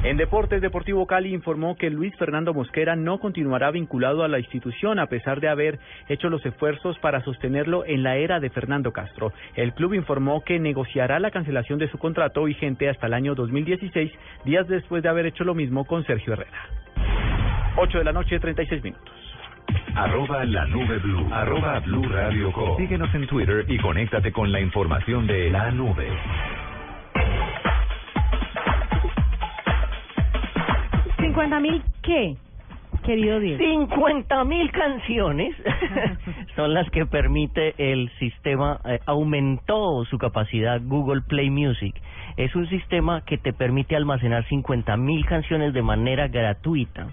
En 0.03 0.17
Deportes, 0.17 0.61
Deportivo 0.61 1.05
Cali 1.05 1.31
informó 1.31 1.75
que 1.75 1.91
Luis 1.91 2.15
Fernando 2.15 2.55
Mosquera 2.55 2.95
no 2.95 3.19
continuará 3.19 3.69
vinculado 3.69 4.23
a 4.23 4.27
la 4.27 4.39
institución 4.39 4.97
a 4.97 5.05
pesar 5.05 5.39
de 5.41 5.47
haber 5.47 5.77
hecho 6.09 6.27
los 6.27 6.43
esfuerzos 6.43 6.97
para 6.97 7.21
sostenerlo 7.21 7.85
en 7.85 8.01
la 8.01 8.15
era 8.15 8.39
de 8.39 8.49
Fernando 8.49 8.93
Castro. 8.93 9.31
El 9.55 9.73
club 9.73 9.93
informó 9.93 10.43
que 10.43 10.59
negociará 10.59 11.19
la 11.19 11.29
cancelación 11.29 11.77
de 11.77 11.87
su 11.87 11.99
contrato 11.99 12.45
vigente 12.45 12.89
hasta 12.89 13.05
el 13.05 13.13
año 13.13 13.35
2016, 13.35 14.11
días 14.43 14.67
después 14.67 15.03
de 15.03 15.09
haber 15.09 15.27
hecho 15.27 15.43
lo 15.43 15.53
mismo 15.53 15.85
con 15.85 16.03
Sergio 16.03 16.33
Herrera. 16.33 16.67
8 17.77 17.99
de 17.99 18.03
la 18.03 18.11
noche, 18.11 18.39
36 18.39 18.83
minutos. 18.83 19.13
Arroba 19.93 20.43
la 20.45 20.65
nube 20.65 20.97
blue. 20.97 21.27
Arroba 21.31 21.79
blue 21.79 22.09
radio. 22.09 22.51
Síguenos 22.75 23.13
en 23.13 23.27
Twitter 23.27 23.65
y 23.67 23.77
conéctate 23.77 24.31
con 24.31 24.51
la 24.51 24.59
información 24.59 25.27
de 25.27 25.51
la 25.51 25.69
nube. 25.69 26.07
¿50 31.31 31.61
mil 31.61 31.81
qué, 32.01 32.35
querido 33.05 33.39
Diego? 33.39 33.57
50 33.57 34.43
mil 34.43 34.69
canciones 34.71 35.55
son 36.57 36.73
las 36.73 36.89
que 36.91 37.05
permite 37.05 37.73
el 37.77 38.11
sistema, 38.19 38.81
eh, 38.83 38.99
aumentó 39.05 40.03
su 40.05 40.17
capacidad 40.17 40.81
Google 40.83 41.21
Play 41.21 41.49
Music. 41.49 41.95
Es 42.35 42.53
un 42.53 42.67
sistema 42.67 43.21
que 43.21 43.37
te 43.37 43.53
permite 43.53 43.95
almacenar 43.95 44.45
50 44.49 44.97
mil 44.97 45.25
canciones 45.25 45.73
de 45.73 45.81
manera 45.81 46.27
gratuita. 46.27 47.07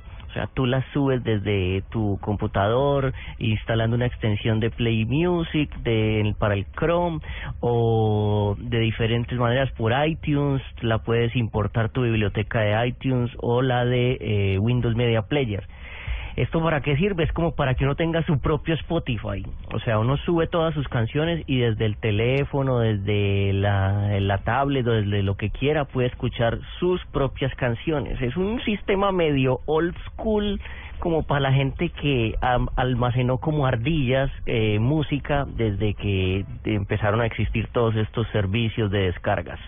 Tú 0.46 0.66
las 0.66 0.84
subes 0.92 1.22
desde 1.24 1.82
tu 1.90 2.18
computador 2.20 3.12
instalando 3.38 3.96
una 3.96 4.06
extensión 4.06 4.60
de 4.60 4.70
Play 4.70 5.04
Music 5.04 5.74
de, 5.78 6.34
para 6.38 6.54
el 6.54 6.66
Chrome 6.66 7.20
o 7.60 8.56
de 8.58 8.78
diferentes 8.78 9.38
maneras 9.38 9.70
por 9.72 9.92
iTunes. 10.06 10.62
La 10.80 10.98
puedes 10.98 11.34
importar 11.36 11.90
tu 11.90 12.02
biblioteca 12.02 12.60
de 12.60 12.88
iTunes 12.88 13.30
o 13.38 13.62
la 13.62 13.84
de 13.84 14.18
eh, 14.20 14.58
Windows 14.58 14.96
Media 14.96 15.22
Player. 15.22 15.66
¿Esto 16.38 16.62
para 16.62 16.82
qué 16.82 16.96
sirve? 16.96 17.24
Es 17.24 17.32
como 17.32 17.50
para 17.50 17.74
que 17.74 17.82
uno 17.82 17.96
tenga 17.96 18.22
su 18.22 18.38
propio 18.38 18.74
Spotify. 18.74 19.44
O 19.74 19.80
sea, 19.80 19.98
uno 19.98 20.16
sube 20.18 20.46
todas 20.46 20.72
sus 20.72 20.86
canciones 20.86 21.42
y 21.48 21.58
desde 21.58 21.84
el 21.84 21.96
teléfono, 21.96 22.78
desde 22.78 23.52
la, 23.54 24.20
la 24.20 24.38
tablet, 24.38 24.86
o 24.86 24.92
desde 24.92 25.24
lo 25.24 25.36
que 25.36 25.50
quiera, 25.50 25.86
puede 25.86 26.06
escuchar 26.06 26.60
sus 26.78 27.04
propias 27.06 27.52
canciones. 27.56 28.22
Es 28.22 28.36
un 28.36 28.60
sistema 28.60 29.10
medio 29.10 29.62
old 29.66 29.96
school 30.10 30.60
como 31.00 31.24
para 31.24 31.40
la 31.40 31.52
gente 31.52 31.88
que 31.88 32.36
almacenó 32.76 33.38
como 33.38 33.66
ardillas 33.66 34.30
eh, 34.46 34.78
música 34.78 35.44
desde 35.44 35.94
que 35.94 36.44
empezaron 36.62 37.20
a 37.20 37.26
existir 37.26 37.66
todos 37.72 37.96
estos 37.96 38.28
servicios 38.28 38.92
de 38.92 39.06
descargas. 39.06 39.58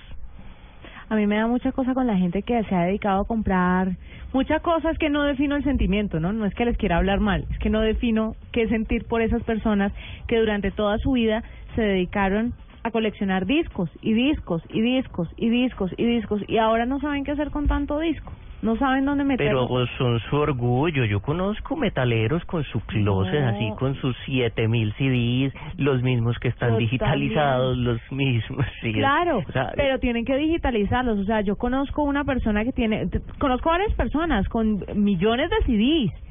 A 1.10 1.16
mí 1.16 1.26
me 1.26 1.38
da 1.38 1.48
mucha 1.48 1.72
cosa 1.72 1.92
con 1.92 2.06
la 2.06 2.16
gente 2.16 2.42
que 2.42 2.62
se 2.62 2.72
ha 2.72 2.84
dedicado 2.84 3.22
a 3.22 3.24
comprar 3.24 3.96
muchas 4.32 4.62
cosas 4.62 4.96
que 4.96 5.10
no 5.10 5.24
defino 5.24 5.56
el 5.56 5.64
sentimiento, 5.64 6.20
¿no? 6.20 6.32
No 6.32 6.46
es 6.46 6.54
que 6.54 6.64
les 6.64 6.76
quiera 6.76 6.98
hablar 6.98 7.18
mal, 7.18 7.46
es 7.50 7.58
que 7.58 7.68
no 7.68 7.80
defino 7.80 8.36
qué 8.52 8.68
sentir 8.68 9.04
por 9.06 9.20
esas 9.20 9.42
personas 9.42 9.92
que 10.28 10.38
durante 10.38 10.70
toda 10.70 10.98
su 10.98 11.10
vida 11.10 11.42
se 11.74 11.82
dedicaron 11.82 12.54
a 12.84 12.92
coleccionar 12.92 13.44
discos 13.44 13.90
y 14.00 14.12
discos 14.12 14.62
y 14.68 14.82
discos 14.82 15.28
y 15.36 15.50
discos 15.50 15.90
y 15.96 16.04
discos 16.06 16.42
y 16.46 16.58
ahora 16.58 16.86
no 16.86 17.00
saben 17.00 17.24
qué 17.24 17.32
hacer 17.32 17.50
con 17.50 17.66
tanto 17.66 17.98
disco. 17.98 18.30
No 18.62 18.76
saben 18.76 19.04
dónde 19.04 19.24
meterlo. 19.24 19.66
Pero 19.68 19.86
son 19.98 20.20
su 20.28 20.36
orgullo. 20.36 21.04
Yo 21.04 21.20
conozco 21.20 21.76
metaleros 21.76 22.44
con 22.44 22.64
su 22.64 22.80
closet, 22.80 23.40
No. 23.40 23.48
así 23.48 23.70
con 23.78 23.94
sus 23.96 24.16
7000 24.26 24.92
CDs, 24.94 25.54
los 25.78 26.02
mismos 26.02 26.38
que 26.38 26.48
están 26.48 26.72
Yo 26.72 26.78
digitalizados, 26.78 27.76
los 27.76 28.00
mismos. 28.12 28.64
Sí, 28.80 28.92
Claro, 28.92 29.42
o 29.46 29.52
sea, 29.52 29.72
pero 29.76 29.98
tienen 29.98 30.24
que 30.24 30.36
digitalizarlos. 30.36 31.18
O 31.18 31.24
sea, 31.24 31.40
yo 31.42 31.56
conozco 31.56 32.02
una 32.02 32.24
persona 32.24 32.64
que 32.64 32.72
tiene, 32.72 33.08
conozco 33.38 33.68
varias 33.68 33.92
personas 33.94 34.48
con 34.48 34.84
millones 34.94 35.50
de 35.50 35.56
CDs 35.66 36.29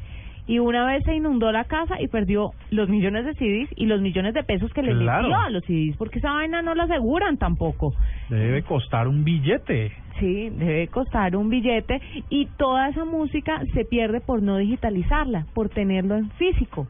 y 0.50 0.58
una 0.58 0.84
vez 0.88 1.04
se 1.04 1.14
inundó 1.14 1.52
la 1.52 1.66
casa 1.66 2.02
y 2.02 2.08
perdió 2.08 2.54
los 2.72 2.90
millones 2.90 3.24
de 3.24 3.36
CDs 3.36 3.70
y 3.76 3.86
los 3.86 4.02
millones 4.02 4.34
de 4.34 4.44
pesos 4.44 4.74
que 4.74 4.82
le 4.82 4.98
Claro. 4.98 5.28
metió 5.28 5.38
a 5.40 5.50
los 5.52 5.64
CDs, 5.64 5.96
porque 5.96 6.18
esa 6.18 6.32
vaina 6.34 6.64
no 6.64 6.74
la 6.74 6.86
aseguran 6.86 7.38
tampoco. 7.38 7.94
Debe 8.30 8.64
costar 8.64 9.08
un 9.08 9.24
billete. 9.24 9.92
Sí, 10.20 10.50
debe 10.50 10.88
costar 10.88 11.36
un 11.36 11.50
billete 11.50 12.02
y 12.30 12.48
toda 12.58 12.90
esa 12.90 13.06
música 13.06 13.62
se 13.76 13.86
pierde 13.86 14.22
por 14.22 14.42
no 14.42 14.58
digitalizarla, 14.58 15.46
por 15.54 15.70
tenerlo 15.70 16.16
en 16.18 16.32
físico. 16.32 16.88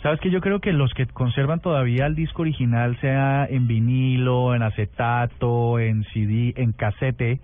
Sabes 0.00 0.20
que 0.20 0.30
yo 0.30 0.40
creo 0.40 0.60
que 0.60 0.72
los 0.72 0.94
que 0.94 1.06
conservan 1.06 1.58
todavía 1.60 2.06
el 2.06 2.14
disco 2.14 2.42
original, 2.42 2.96
sea 3.00 3.46
en 3.50 3.66
vinilo, 3.66 4.54
en 4.54 4.62
acetato, 4.62 5.80
en 5.80 6.04
CD, 6.12 6.54
en 6.56 6.70
casete, 6.72 7.40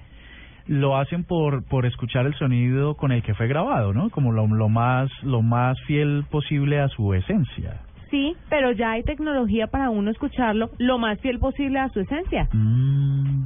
lo 0.68 0.96
hacen 0.96 1.24
por 1.24 1.64
por 1.64 1.86
escuchar 1.86 2.26
el 2.26 2.34
sonido 2.34 2.94
con 2.94 3.10
el 3.10 3.22
que 3.22 3.34
fue 3.34 3.48
grabado, 3.48 3.92
¿no? 3.92 4.10
Como 4.10 4.32
lo, 4.32 4.46
lo 4.46 4.68
más 4.68 5.10
lo 5.22 5.42
más 5.42 5.76
fiel 5.86 6.24
posible 6.30 6.78
a 6.80 6.88
su 6.88 7.12
esencia. 7.14 7.80
Sí, 8.10 8.36
pero 8.48 8.72
ya 8.72 8.92
hay 8.92 9.02
tecnología 9.02 9.66
para 9.66 9.90
uno 9.90 10.10
escucharlo 10.10 10.70
lo 10.78 10.98
más 10.98 11.20
fiel 11.20 11.38
posible 11.38 11.78
a 11.78 11.88
su 11.90 12.00
esencia. 12.00 12.48
Mm. 12.52 13.44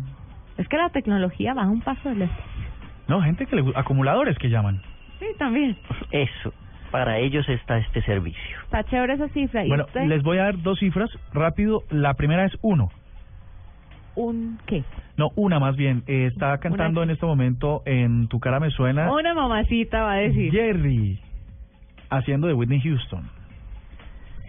Es 0.58 0.68
que 0.68 0.76
la 0.76 0.90
tecnología 0.90 1.54
baja 1.54 1.68
un 1.70 1.80
paso 1.80 2.08
del 2.10 2.22
este. 2.22 2.42
No, 3.08 3.20
gente 3.22 3.46
que 3.46 3.56
le 3.56 3.72
acumuladores 3.74 4.36
que 4.38 4.48
llaman. 4.50 4.80
Sí, 5.18 5.26
también. 5.38 5.76
Eso, 6.10 6.52
para 6.90 7.18
ellos 7.18 7.48
está 7.48 7.78
este 7.78 8.02
servicio. 8.02 8.56
Está 8.64 8.84
chévere 8.84 9.14
esa 9.14 9.28
cifra. 9.28 9.64
¿Y 9.64 9.68
Bueno, 9.68 9.84
usted? 9.86 10.06
les 10.06 10.22
voy 10.22 10.38
a 10.38 10.44
dar 10.44 10.62
dos 10.62 10.78
cifras 10.78 11.10
rápido. 11.32 11.82
La 11.90 12.14
primera 12.14 12.44
es 12.44 12.52
uno. 12.62 12.90
¿Un 14.14 14.58
qué? 14.66 14.84
No, 15.16 15.30
una 15.36 15.58
más 15.58 15.76
bien. 15.76 16.02
Eh, 16.06 16.26
está 16.32 16.58
cantando 16.58 17.02
en 17.02 17.10
este 17.10 17.26
momento 17.26 17.82
en 17.86 18.28
Tu 18.28 18.40
cara 18.40 18.60
me 18.60 18.70
suena. 18.70 19.12
Una 19.12 19.34
mamacita 19.34 20.02
va 20.02 20.12
a 20.12 20.16
decir. 20.16 20.52
Jerry 20.52 21.20
haciendo 22.12 22.46
de 22.46 22.54
Whitney 22.54 22.80
Houston. 22.80 23.28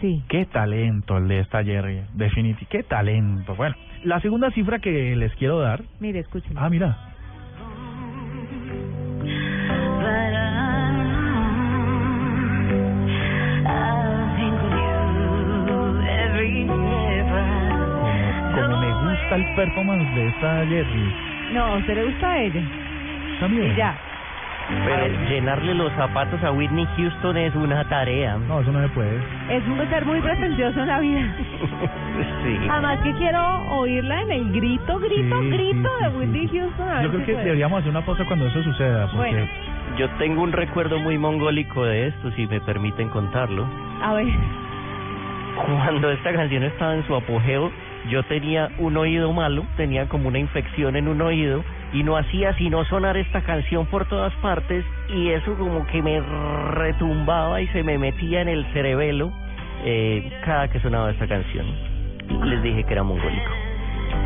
Sí. 0.01 0.21
Qué 0.27 0.45
talento 0.45 1.17
el 1.17 1.27
de 1.29 1.39
esta 1.39 1.63
Jerry, 1.63 2.01
definitivamente. 2.13 2.65
Qué 2.69 2.83
talento. 2.83 3.55
Bueno, 3.55 3.75
la 4.03 4.19
segunda 4.19 4.51
cifra 4.51 4.79
que 4.79 5.15
les 5.15 5.33
quiero 5.35 5.59
dar. 5.59 5.83
Mire, 5.99 6.19
escúcheme. 6.19 6.55
Ah, 6.57 6.69
mira. 6.69 7.12
Performance 19.65 20.15
de 20.15 20.27
esta 20.27 20.65
Jerry. 20.67 21.13
No, 21.53 21.63
¿a 21.65 21.75
usted 21.77 21.95
le 21.95 22.03
gusta 22.05 22.27
a 22.29 22.37
ella? 22.41 22.61
También. 23.39 23.71
Y 23.71 23.75
ya. 23.75 23.95
Pero 24.85 25.07
llenarle 25.29 25.73
los 25.73 25.91
zapatos 25.93 26.41
a 26.43 26.51
Whitney 26.51 26.87
Houston 26.95 27.35
es 27.35 27.53
una 27.53 27.83
tarea. 27.89 28.37
No, 28.47 28.61
eso 28.61 28.71
no 28.71 28.81
se 28.81 28.87
puede. 28.89 29.17
Es 29.49 29.61
un 29.67 29.77
ser 29.89 30.05
muy 30.05 30.21
pretencioso 30.21 30.79
en 30.79 30.87
la 30.87 30.99
vida. 30.99 31.21
sí. 32.43 32.57
Además 32.69 32.99
que 33.03 33.11
quiero 33.13 33.45
oírla 33.75 34.21
en 34.21 34.31
el 34.31 34.51
grito, 34.53 34.99
grito, 34.99 35.41
Sí, 35.41 35.49
grito 35.49 35.89
sí, 35.99 36.03
de 36.05 36.09
sí, 36.11 36.17
Whitney 36.17 36.47
Houston. 36.47 36.89
A 36.89 36.93
ver 36.95 37.03
Yo 37.03 37.09
creo 37.09 37.19
si 37.21 37.25
que 37.25 37.31
puede. 37.33 37.45
deberíamos 37.45 37.79
hacer 37.79 37.91
una 37.91 38.05
pausa 38.05 38.23
cuando 38.25 38.47
eso 38.47 38.63
suceda. 38.63 39.07
Porque 39.07 39.17
Bueno. 39.17 39.47
Yo 39.97 40.09
tengo 40.11 40.41
un 40.41 40.53
recuerdo 40.53 40.97
muy 40.99 41.17
mongólico 41.17 41.83
de 41.83 42.07
esto, 42.07 42.31
si 42.31 42.47
me 42.47 42.61
permiten 42.61 43.09
contarlo. 43.09 43.67
A 44.01 44.13
ver. 44.13 44.27
Cuando 45.65 46.09
esta 46.09 46.33
canción 46.33 46.63
estaba 46.63 46.95
en 46.95 47.05
su 47.05 47.15
apogeo, 47.15 47.69
yo 48.09 48.23
tenía 48.23 48.69
un 48.79 48.97
oído 48.97 49.31
malo, 49.33 49.65
tenía 49.77 50.07
como 50.07 50.27
una 50.27 50.39
infección 50.39 50.95
en 50.95 51.07
un 51.07 51.21
oído 51.21 51.63
y 51.93 52.03
no 52.03 52.17
hacía 52.17 52.53
sino 52.55 52.83
sonar 52.85 53.17
esta 53.17 53.41
canción 53.41 53.85
por 53.85 54.07
todas 54.07 54.33
partes 54.35 54.83
y 55.15 55.29
eso 55.29 55.55
como 55.55 55.85
que 55.87 56.01
me 56.01 56.19
retumbaba 56.71 57.61
y 57.61 57.67
se 57.67 57.83
me 57.83 57.97
metía 57.97 58.41
en 58.41 58.49
el 58.49 58.65
cerebelo 58.73 59.31
eh, 59.85 60.31
cada 60.43 60.67
que 60.69 60.79
sonaba 60.79 61.11
esta 61.11 61.27
canción. 61.27 61.65
Les 62.45 62.63
dije 62.63 62.83
que 62.83 62.93
era 62.93 63.03
mongólico. 63.03 63.51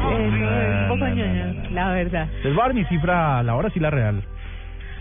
Un 0.06 0.86
poco 0.88 1.08
ñoño, 1.08 1.70
la 1.72 1.92
verdad. 1.92 2.28
Les 2.44 2.54
voy 2.54 2.62
a 2.62 2.66
dar 2.68 2.74
mi 2.74 2.86
cifra, 2.86 3.44
la 3.44 3.56
hora 3.56 3.70
sí 3.72 3.80
la 3.80 3.90
real. 3.90 4.24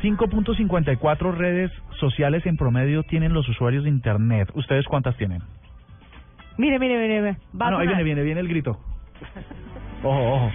5.54 0.03 1.35
redes 1.35 1.71
sociales 1.99 2.45
en 2.47 2.57
promedio 2.57 3.03
tienen 3.05 3.33
los 3.33 3.49
usuarios 3.49 3.85
de 3.85 3.91
Internet. 3.91 4.51
¿Ustedes 4.55 4.85
cuántas 4.87 5.17
tienen? 5.17 5.43
Mire, 6.59 6.79
mire, 6.79 6.97
mire. 6.99 7.21
mire. 7.21 7.37
Va 7.61 7.67
Ah, 7.67 7.71
no, 7.71 7.79
ahí 7.79 7.87
viene, 7.87 8.03
viene, 8.03 8.23
viene 8.23 8.41
el 8.41 8.49
grito. 8.49 8.79
Ojo, 10.03 10.33
ojo. 10.35 10.53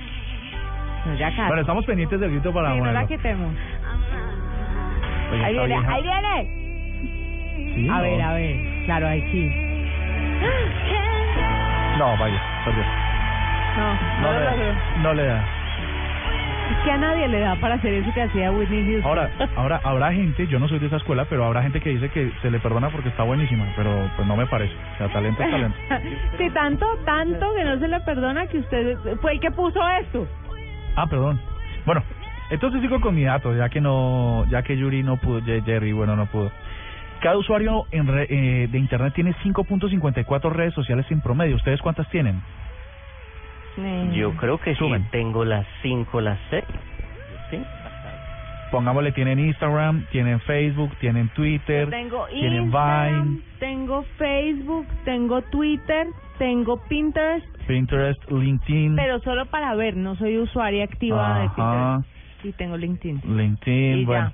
No, 1.06 1.16
ya 1.16 1.30
casi. 1.32 1.42
Bueno, 1.48 1.62
estamos 1.62 1.86
pendientes 1.86 2.20
del 2.20 2.32
grito 2.32 2.54
para 2.54 2.72
Sí, 2.74 2.78
no 2.80 2.86
la 2.86 2.92
ponerlo. 3.02 3.08
quitemos. 3.08 3.54
Oye, 5.32 5.44
ahí 5.46 5.54
viene, 5.54 5.68
vieja. 5.68 5.94
ahí 5.94 6.04
viene. 6.04 6.62
Sí, 7.76 7.90
a 7.90 7.94
no. 7.98 8.02
ver, 8.02 8.22
a 8.22 8.34
ver. 8.34 8.86
Claro, 8.86 9.08
ahí 9.08 9.22
sí. 9.32 9.52
No, 11.98 12.18
vaya, 12.18 12.42
perdió. 12.66 12.84
No, 13.78 13.94
no, 13.94 14.22
No 14.22 14.34
lo 14.34 14.40
le 14.40 14.46
logró. 14.46 14.66
da. 14.66 14.98
No 15.02 15.14
le 15.14 15.24
da. 15.26 15.46
Es 16.72 16.78
que 16.86 16.92
a 16.92 16.98
nadie 16.98 17.28
le 17.28 17.40
da 17.40 17.56
para 17.58 17.76
hacer 17.76 17.94
eso 17.94 18.14
que 18.14 18.22
hacía 18.22 18.52
Whitney 18.52 18.84
Houston. 18.86 19.06
Ahora, 19.10 19.30
ahora 19.56 19.82
habrá 19.84 20.14
gente, 20.14 20.48
yo 20.48 20.58
no 20.60 20.68
soy 20.70 20.80
de 20.80 20.88
esa 20.88 20.98
escuela, 20.98 21.26
pero 21.30 21.44
habrá 21.46 21.62
gente 21.64 21.82
que 21.82 21.90
dice 21.90 22.10
que 22.10 22.32
se 22.42 22.50
le 22.50 22.60
perdona 22.60 22.90
porque 22.90 23.10
está 23.10 23.24
buenísima, 23.24 23.66
pero 23.76 24.10
pues 24.16 24.26
no 24.28 24.36
me 24.38 24.46
parece. 24.48 24.74
O 24.94 24.98
sea, 24.98 25.08
talento 25.10 25.44
es 25.44 25.52
talento. 25.52 25.78
sí, 26.38 26.50
tanto, 26.52 26.86
tanto 27.06 27.54
que 27.56 27.64
no 27.66 27.78
se 27.80 27.88
le 27.88 28.00
perdona 28.02 28.48
que 28.48 28.60
usted 28.60 28.98
fue 29.22 29.34
el 29.34 29.40
que 29.42 29.52
puso 29.52 29.80
esto. 30.02 30.26
Ah, 30.96 31.08
perdón. 31.08 31.40
Bueno, 31.86 32.04
entonces 32.50 32.80
sigo 32.82 33.02
con 33.02 33.16
mi 33.16 33.24
dato, 33.24 33.54
ya 33.56 33.68
que 33.70 33.82
no, 33.82 34.46
ya 34.50 34.62
que 34.64 34.78
Yuri 34.78 35.04
no 35.04 35.18
pudo, 35.18 35.42
Jerry, 35.44 35.92
bueno, 35.92 36.16
no 36.16 36.28
pudo. 36.28 36.52
Cada 37.22 37.38
usuario 37.38 37.86
en 37.92 38.08
re- 38.08 38.28
eh, 38.30 38.68
de 38.72 38.78
internet 38.80 39.14
tiene 39.14 39.34
5.54 39.44 40.52
redes 40.52 40.74
sociales 40.74 41.06
en 41.12 41.22
promedio. 41.22 41.56
¿Ustedes 41.58 41.82
cuántas 41.82 42.08
tienen? 42.10 42.42
Yo 44.14 44.36
creo 44.38 44.58
que 44.60 44.76
sí, 44.76 44.86
tengo 45.12 45.46
las 45.46 45.66
cinco, 45.82 46.22
las 46.22 46.40
seis. 46.50 46.66
Sí. 47.50 47.62
Pongámosle, 48.72 49.12
tienen 49.12 49.40
Instagram, 49.40 50.06
tienen 50.12 50.40
Facebook, 50.42 50.96
tienen 51.00 51.28
Twitter, 51.30 51.90
Tengo 51.90 52.26
tienen 52.28 52.64
Instagram, 52.64 53.24
Vine, 53.26 53.42
tengo 53.60 54.04
Facebook, 54.18 54.88
tengo 55.04 55.42
Twitter, 55.44 56.08
tengo 56.38 56.82
Pinterest, 56.88 57.46
Pinterest, 57.68 58.32
LinkedIn, 58.32 58.96
pero 58.96 59.20
solo 59.20 59.46
para 59.48 59.76
ver, 59.76 59.98
no 59.98 60.16
soy 60.16 60.38
usuaria 60.38 60.86
activa 60.86 61.40
de. 61.40 61.50
Pinterest. 61.50 62.46
Y 62.46 62.52
tengo 62.54 62.78
LinkedIn. 62.78 63.22
LinkedIn, 63.38 63.98
Y 63.98 64.02
ya. 64.02 64.08
bueno. 64.08 64.34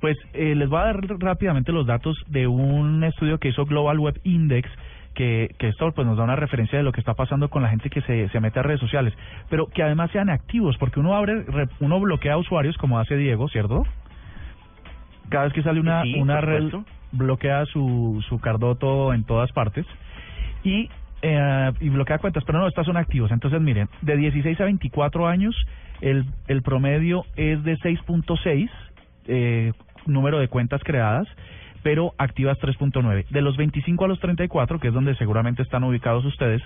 Pues 0.00 0.16
eh, 0.34 0.54
les 0.54 0.68
voy 0.68 0.78
a 0.80 0.84
dar 0.84 1.00
rápidamente 1.18 1.72
los 1.72 1.86
datos 1.86 2.16
de 2.28 2.46
un 2.46 3.02
estudio 3.04 3.38
que 3.38 3.48
hizo 3.48 3.64
Global 3.64 3.98
Web 3.98 4.20
Index, 4.24 4.68
que, 5.16 5.50
que 5.58 5.68
esto 5.68 5.90
pues 5.92 6.06
nos 6.06 6.16
da 6.16 6.22
una 6.24 6.36
referencia 6.36 6.78
de 6.78 6.84
lo 6.84 6.92
que 6.92 7.00
está 7.00 7.14
pasando 7.14 7.48
con 7.48 7.62
la 7.62 7.70
gente 7.70 7.90
que 7.90 8.02
se, 8.02 8.28
se 8.28 8.38
mete 8.40 8.60
a 8.60 8.62
redes 8.62 8.80
sociales, 8.80 9.12
pero 9.50 9.66
que 9.66 9.82
además 9.82 10.10
sean 10.12 10.30
activos, 10.30 10.76
porque 10.78 11.00
uno 11.00 11.14
abre, 11.16 11.42
re- 11.42 11.68
uno 11.80 11.98
bloquea 11.98 12.36
usuarios 12.36 12.76
como 12.76 12.98
hace 13.00 13.16
Diego, 13.16 13.48
¿cierto? 13.48 13.82
Cada 15.28 15.44
vez 15.44 15.52
que 15.54 15.62
sale 15.62 15.80
una, 15.80 16.02
Sí, 16.02 16.14
una 16.20 16.40
red, 16.40 16.62
bloquea 17.12 17.64
su, 17.66 18.22
su 18.28 18.38
cardoto 18.40 19.12
en 19.14 19.24
todas 19.24 19.50
partes 19.52 19.86
y, 20.62 20.88
eh, 21.22 21.72
y 21.80 21.88
bloquea 21.88 22.18
cuentas, 22.18 22.44
pero 22.44 22.58
no, 22.58 22.68
estas 22.68 22.86
son 22.86 22.96
activos. 22.96 23.30
Entonces, 23.32 23.60
miren, 23.60 23.88
de 24.02 24.16
16 24.16 24.60
a 24.60 24.64
24 24.64 25.26
años, 25.26 25.54
el, 26.00 26.26
el 26.46 26.62
promedio 26.62 27.24
es 27.36 27.62
de 27.64 27.76
6.6 27.78 28.68
eh, 29.28 29.72
número 30.06 30.38
de 30.38 30.48
cuentas 30.48 30.82
creadas, 30.84 31.26
pero 31.86 32.14
activas 32.18 32.58
3.9. 32.58 33.28
De 33.28 33.40
los 33.42 33.56
25 33.56 34.04
a 34.04 34.08
los 34.08 34.18
34, 34.18 34.80
que 34.80 34.88
es 34.88 34.92
donde 34.92 35.14
seguramente 35.14 35.62
están 35.62 35.84
ubicados 35.84 36.24
ustedes, 36.24 36.60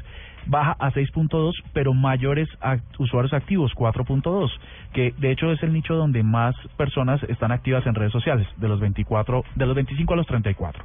baja 0.46 0.74
a 0.78 0.90
6.2, 0.92 1.52
pero 1.74 1.92
mayores 1.92 2.48
act- 2.62 2.80
usuarios 2.96 3.34
activos, 3.34 3.70
4.2, 3.74 4.50
que 4.94 5.12
de 5.18 5.30
hecho 5.30 5.52
es 5.52 5.62
el 5.62 5.74
nicho 5.74 5.94
donde 5.94 6.22
más 6.22 6.54
personas 6.78 7.22
están 7.24 7.52
activas 7.52 7.86
en 7.86 7.96
redes 7.96 8.12
sociales, 8.12 8.46
de 8.56 8.66
los 8.66 8.80
24, 8.80 9.44
de 9.56 9.66
los 9.66 9.74
25 9.74 10.14
a 10.14 10.16
los 10.16 10.26
34. 10.26 10.82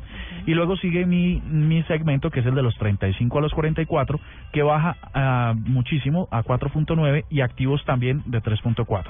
Y 0.47 0.53
luego 0.53 0.75
sigue 0.75 1.05
mi, 1.05 1.39
mi 1.39 1.81
segmento, 1.83 2.29
que 2.29 2.41
es 2.41 2.45
el 2.45 2.55
de 2.55 2.61
los 2.63 2.75
35 2.77 3.37
a 3.37 3.41
los 3.41 3.53
44, 3.53 4.19
que 4.51 4.63
baja 4.63 4.97
ah, 5.13 5.53
muchísimo 5.55 6.27
a 6.29 6.43
4.9 6.43 7.23
y 7.29 7.39
activos 7.39 7.85
también 7.85 8.21
de 8.25 8.43
3.4. 8.43 9.05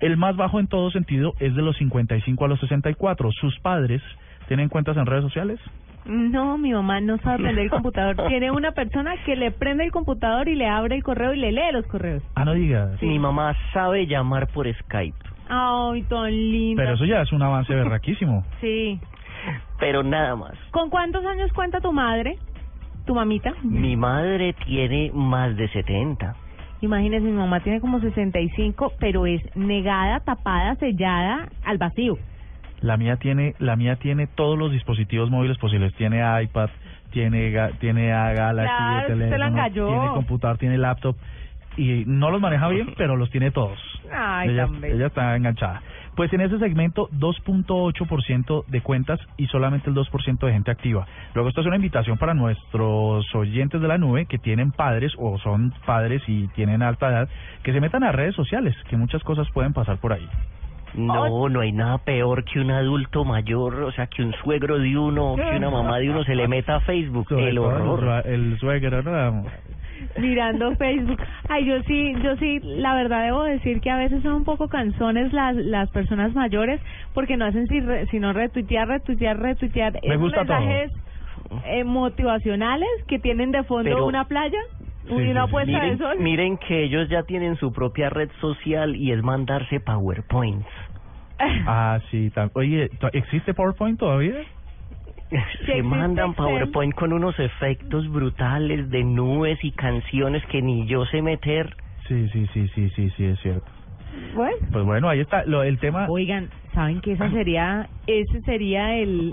El 0.00 0.18
más 0.18 0.36
bajo 0.36 0.60
en 0.60 0.66
todo 0.66 0.90
sentido 0.90 1.32
es 1.40 1.54
de 1.54 1.62
los 1.62 1.78
55 1.78 2.44
a 2.44 2.48
los 2.48 2.60
64. 2.60 3.30
¿Sus 3.40 3.58
padres 3.60 4.02
tienen 4.48 4.68
cuentas 4.68 4.96
en 4.96 5.06
redes 5.06 5.24
sociales? 5.24 5.60
No, 6.04 6.56
mi 6.56 6.72
mamá 6.72 7.00
no 7.00 7.18
sabe 7.18 7.38
prender 7.42 7.64
el 7.64 7.70
computador. 7.76 8.28
Tiene 8.28 8.50
una 8.50 8.72
persona 8.72 9.14
que 9.24 9.36
le 9.36 9.50
prende 9.50 9.84
el 9.84 9.90
computador 9.90 10.48
y 10.48 10.54
le 10.54 10.68
abre 10.68 10.94
el 10.96 11.02
correo 11.02 11.34
y 11.34 11.38
le 11.38 11.52
lee 11.52 11.72
los 11.72 11.86
correos. 11.86 12.22
Ah, 12.34 12.44
no 12.44 12.54
digas. 12.54 13.00
Mi 13.02 13.18
mamá 13.18 13.54
sabe 13.72 14.06
llamar 14.06 14.46
por 14.48 14.72
Skype. 14.72 15.18
Ay, 15.48 16.02
tan 16.04 16.30
linda. 16.30 16.82
Pero 16.82 16.94
eso 16.94 17.04
ya 17.04 17.22
es 17.22 17.32
un 17.32 17.42
avance 17.42 17.74
berraquísimo. 17.74 18.44
Sí. 18.60 19.00
Pero 19.78 20.02
nada 20.02 20.34
más. 20.34 20.54
¿Con 20.72 20.90
cuántos 20.90 21.24
años 21.24 21.52
cuenta 21.52 21.80
tu 21.80 21.92
madre? 21.92 22.36
¿Tu 23.04 23.14
mamita? 23.14 23.52
Mi 23.62 23.94
madre 23.94 24.54
tiene 24.64 25.12
más 25.14 25.56
de 25.56 25.68
70. 25.68 26.34
Imagínese, 26.80 27.24
mi 27.24 27.32
mamá 27.32 27.60
tiene 27.60 27.80
como 27.80 28.00
65, 28.00 28.92
pero 28.98 29.26
es 29.26 29.40
negada, 29.54 30.20
tapada, 30.20 30.74
sellada 30.76 31.48
al 31.64 31.78
vacío. 31.78 32.18
La 32.80 32.96
mía 32.96 33.16
tiene, 33.16 33.54
la 33.58 33.76
mía 33.76 33.96
tiene 33.96 34.26
todos 34.26 34.58
los 34.58 34.70
dispositivos 34.70 35.30
móviles 35.30 35.58
posibles. 35.58 35.94
Tiene 35.94 36.22
iPad, 36.42 36.70
tiene 37.10 37.70
tiene 37.80 38.12
a 38.12 38.32
Galaxy, 38.32 38.74
Claro, 38.76 39.06
teléfono, 39.06 39.70
tiene 39.72 40.08
computador, 40.14 40.58
tiene 40.58 40.78
laptop 40.78 41.16
y 41.76 42.04
no 42.06 42.30
los 42.30 42.40
maneja 42.40 42.68
bien, 42.68 42.94
pero 42.96 43.16
los 43.16 43.30
tiene 43.30 43.50
todos. 43.50 43.78
Ay, 44.12 44.50
ella, 44.50 44.68
ella 44.82 45.06
está 45.06 45.36
enganchada. 45.36 45.82
Pues 46.16 46.32
en 46.32 46.40
ese 46.40 46.58
segmento 46.58 47.10
2.8% 47.10 48.64
de 48.66 48.80
cuentas 48.80 49.20
y 49.36 49.46
solamente 49.48 49.90
el 49.90 49.96
2% 49.96 50.46
de 50.46 50.52
gente 50.52 50.70
activa. 50.70 51.06
Luego 51.34 51.50
esto 51.50 51.60
es 51.60 51.66
una 51.66 51.76
invitación 51.76 52.16
para 52.16 52.32
nuestros 52.32 53.26
oyentes 53.34 53.82
de 53.82 53.88
la 53.88 53.98
nube 53.98 54.24
que 54.24 54.38
tienen 54.38 54.72
padres 54.72 55.12
o 55.18 55.38
son 55.38 55.74
padres 55.84 56.22
y 56.26 56.48
tienen 56.48 56.82
alta 56.82 57.10
edad 57.10 57.28
que 57.62 57.74
se 57.74 57.80
metan 57.82 58.02
a 58.02 58.12
redes 58.12 58.34
sociales, 58.34 58.74
que 58.88 58.96
muchas 58.96 59.22
cosas 59.24 59.46
pueden 59.50 59.74
pasar 59.74 59.98
por 59.98 60.14
ahí. 60.14 60.26
No, 60.96 61.48
no 61.48 61.60
hay 61.60 61.72
nada 61.72 61.98
peor 61.98 62.44
que 62.44 62.58
un 62.60 62.70
adulto 62.70 63.24
mayor, 63.24 63.82
o 63.82 63.92
sea, 63.92 64.06
que 64.06 64.22
un 64.22 64.32
suegro 64.42 64.78
de 64.78 64.96
uno, 64.98 65.34
que 65.36 65.56
una 65.56 65.70
mamá 65.70 65.98
de 65.98 66.10
uno 66.10 66.24
se 66.24 66.34
le 66.34 66.48
meta 66.48 66.76
a 66.76 66.80
Facebook. 66.80 67.28
Sobre 67.28 67.50
El 67.50 67.58
horror. 67.58 68.22
El, 68.24 68.24
sue- 68.24 68.34
el 68.34 68.58
suegro, 68.58 69.02
¿no? 69.02 69.44
mirando 70.18 70.74
Facebook. 70.76 71.20
Ay, 71.48 71.64
yo 71.66 71.82
sí, 71.84 72.14
yo 72.22 72.36
sí, 72.36 72.60
la 72.62 72.94
verdad 72.94 73.24
debo 73.24 73.42
decir 73.44 73.80
que 73.80 73.90
a 73.90 73.96
veces 73.96 74.22
son 74.22 74.32
un 74.34 74.44
poco 74.44 74.68
canzones 74.68 75.32
las 75.32 75.54
las 75.56 75.90
personas 75.90 76.34
mayores 76.34 76.80
porque 77.14 77.36
no 77.36 77.46
hacen 77.46 77.66
si 77.66 77.80
re- 77.80 78.06
sino 78.06 78.32
retuitear, 78.32 78.88
retuitear, 78.88 79.38
retuitear 79.38 79.92
Me 79.94 79.98
esos 80.08 80.20
gusta 80.20 80.44
todo. 80.44 80.58
mensajes 80.60 80.92
eh, 81.66 81.84
motivacionales 81.84 82.88
que 83.08 83.18
tienen 83.18 83.52
de 83.52 83.62
fondo 83.64 83.84
Pero- 83.84 84.06
una 84.06 84.24
playa 84.24 84.58
Sí, 85.08 85.12
una 85.14 85.44
sí. 85.46 85.50
puesta 85.52 85.70
de 85.72 85.78
miren, 85.82 85.98
sol. 85.98 86.16
miren 86.18 86.58
que 86.58 86.82
ellos 86.82 87.08
ya 87.08 87.22
tienen 87.22 87.54
su 87.56 87.72
propia 87.72 88.10
red 88.10 88.28
social 88.40 88.96
y 88.96 89.12
es 89.12 89.22
mandarse 89.22 89.78
PowerPoints. 89.78 90.66
Ah, 91.66 92.00
sí. 92.10 92.30
Oye, 92.54 92.88
¿to- 93.00 93.10
¿existe 93.12 93.52
PowerPoint 93.54 93.98
todavía? 93.98 94.34
Se 95.66 95.82
mandan 95.82 96.34
PowerPoint 96.34 96.94
con 96.94 97.12
unos 97.12 97.38
efectos 97.38 98.08
brutales 98.08 98.88
de 98.90 99.02
nubes 99.02 99.58
y 99.64 99.72
canciones 99.72 100.44
que 100.46 100.62
ni 100.62 100.86
yo 100.86 101.04
sé 101.06 101.20
meter. 101.22 101.74
Sí, 102.06 102.28
sí, 102.28 102.46
sí, 102.52 102.68
sí, 102.68 102.88
sí, 102.90 103.10
sí, 103.10 103.24
es 103.24 103.40
cierto. 103.40 103.66
Bueno. 104.34 104.56
Pues 104.72 104.84
bueno, 104.84 105.08
ahí 105.08 105.20
está 105.20 105.44
lo, 105.44 105.62
el 105.64 105.78
tema. 105.80 106.06
Oigan, 106.08 106.48
¿saben 106.72 107.00
que 107.00 107.12
esa 107.12 107.28
sería 107.30 107.88
ese 108.06 108.40
sería 108.42 108.94
el 108.96 109.32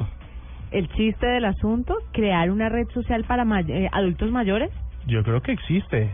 el 0.71 0.89
chiste 0.89 1.27
del 1.27 1.45
asunto, 1.45 1.95
crear 2.11 2.49
una 2.49 2.67
red 2.69 2.87
social 2.93 3.23
para 3.25 3.45
may- 3.45 3.63
eh, 3.71 3.89
adultos 3.91 4.31
mayores? 4.31 4.71
Yo 5.05 5.21
creo 5.23 5.41
que 5.41 5.51
existe. 5.51 6.09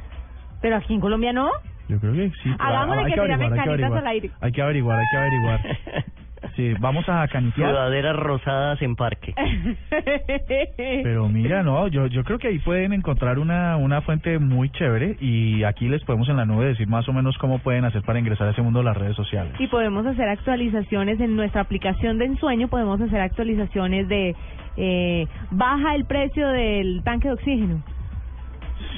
Pero 0.61 0.75
aquí 0.75 0.93
en 0.93 0.99
Colombia 0.99 1.31
no. 1.31 1.49
Yo 1.89 1.99
creo 1.99 2.13
que 2.13 2.25
existe. 2.25 2.55
Hagámosle 2.63 3.01
Ah, 3.01 3.05
hay 3.05 3.11
que 3.13 3.21
tirame 3.21 3.33
averiguar, 3.33 3.43
hay 3.43 3.49
que 3.49 3.55
canitas 3.55 3.67
averiguar. 3.67 3.99
al 3.99 4.07
aire. 4.07 4.29
Hay 4.39 4.51
que 4.51 4.61
averiguar, 4.61 4.99
hay 4.99 5.05
que 5.11 5.17
averiguar. 5.17 5.59
Sí, 6.55 6.73
vamos 6.79 7.03
a 7.09 7.27
canitear. 7.27 7.69
Sudaderas 7.69 8.15
rosadas 8.15 8.81
en 8.81 8.95
parque. 8.95 9.33
Pero 10.77 11.27
mira, 11.27 11.63
no, 11.63 11.87
yo 11.89 12.07
yo 12.07 12.23
creo 12.23 12.39
que 12.39 12.47
ahí 12.47 12.59
pueden 12.59 12.93
encontrar 12.93 13.39
una 13.39 13.75
una 13.77 14.01
fuente 14.01 14.39
muy 14.39 14.69
chévere 14.69 15.17
y 15.19 15.63
aquí 15.63 15.89
les 15.89 16.03
podemos 16.05 16.29
en 16.29 16.37
la 16.37 16.45
nube 16.45 16.65
decir 16.65 16.87
más 16.87 17.07
o 17.09 17.13
menos 17.13 17.37
cómo 17.37 17.59
pueden 17.59 17.83
hacer 17.85 18.03
para 18.03 18.19
ingresar 18.19 18.47
a 18.47 18.51
ese 18.51 18.61
mundo 18.61 18.79
de 18.79 18.85
las 18.85 18.95
redes 18.97 19.15
sociales. 19.17 19.53
y 19.59 19.67
podemos 19.67 20.05
hacer 20.05 20.29
actualizaciones 20.29 21.19
en 21.19 21.35
nuestra 21.35 21.61
aplicación 21.61 22.17
de 22.17 22.25
ensueño, 22.25 22.67
podemos 22.69 23.01
hacer 23.01 23.19
actualizaciones 23.19 24.07
de 24.07 24.35
eh, 24.77 25.27
baja 25.51 25.95
el 25.95 26.05
precio 26.05 26.47
del 26.47 27.01
tanque 27.03 27.27
de 27.27 27.33
oxígeno. 27.33 27.83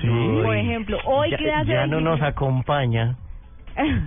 Sí. 0.02 0.42
Por 0.44 0.56
ejemplo, 0.56 0.98
hoy 1.06 1.32
ya, 1.32 1.38
ya 1.64 1.88
no 1.88 1.98
25 1.98 2.02
nos 2.02 2.22
acompaña. 2.22 3.16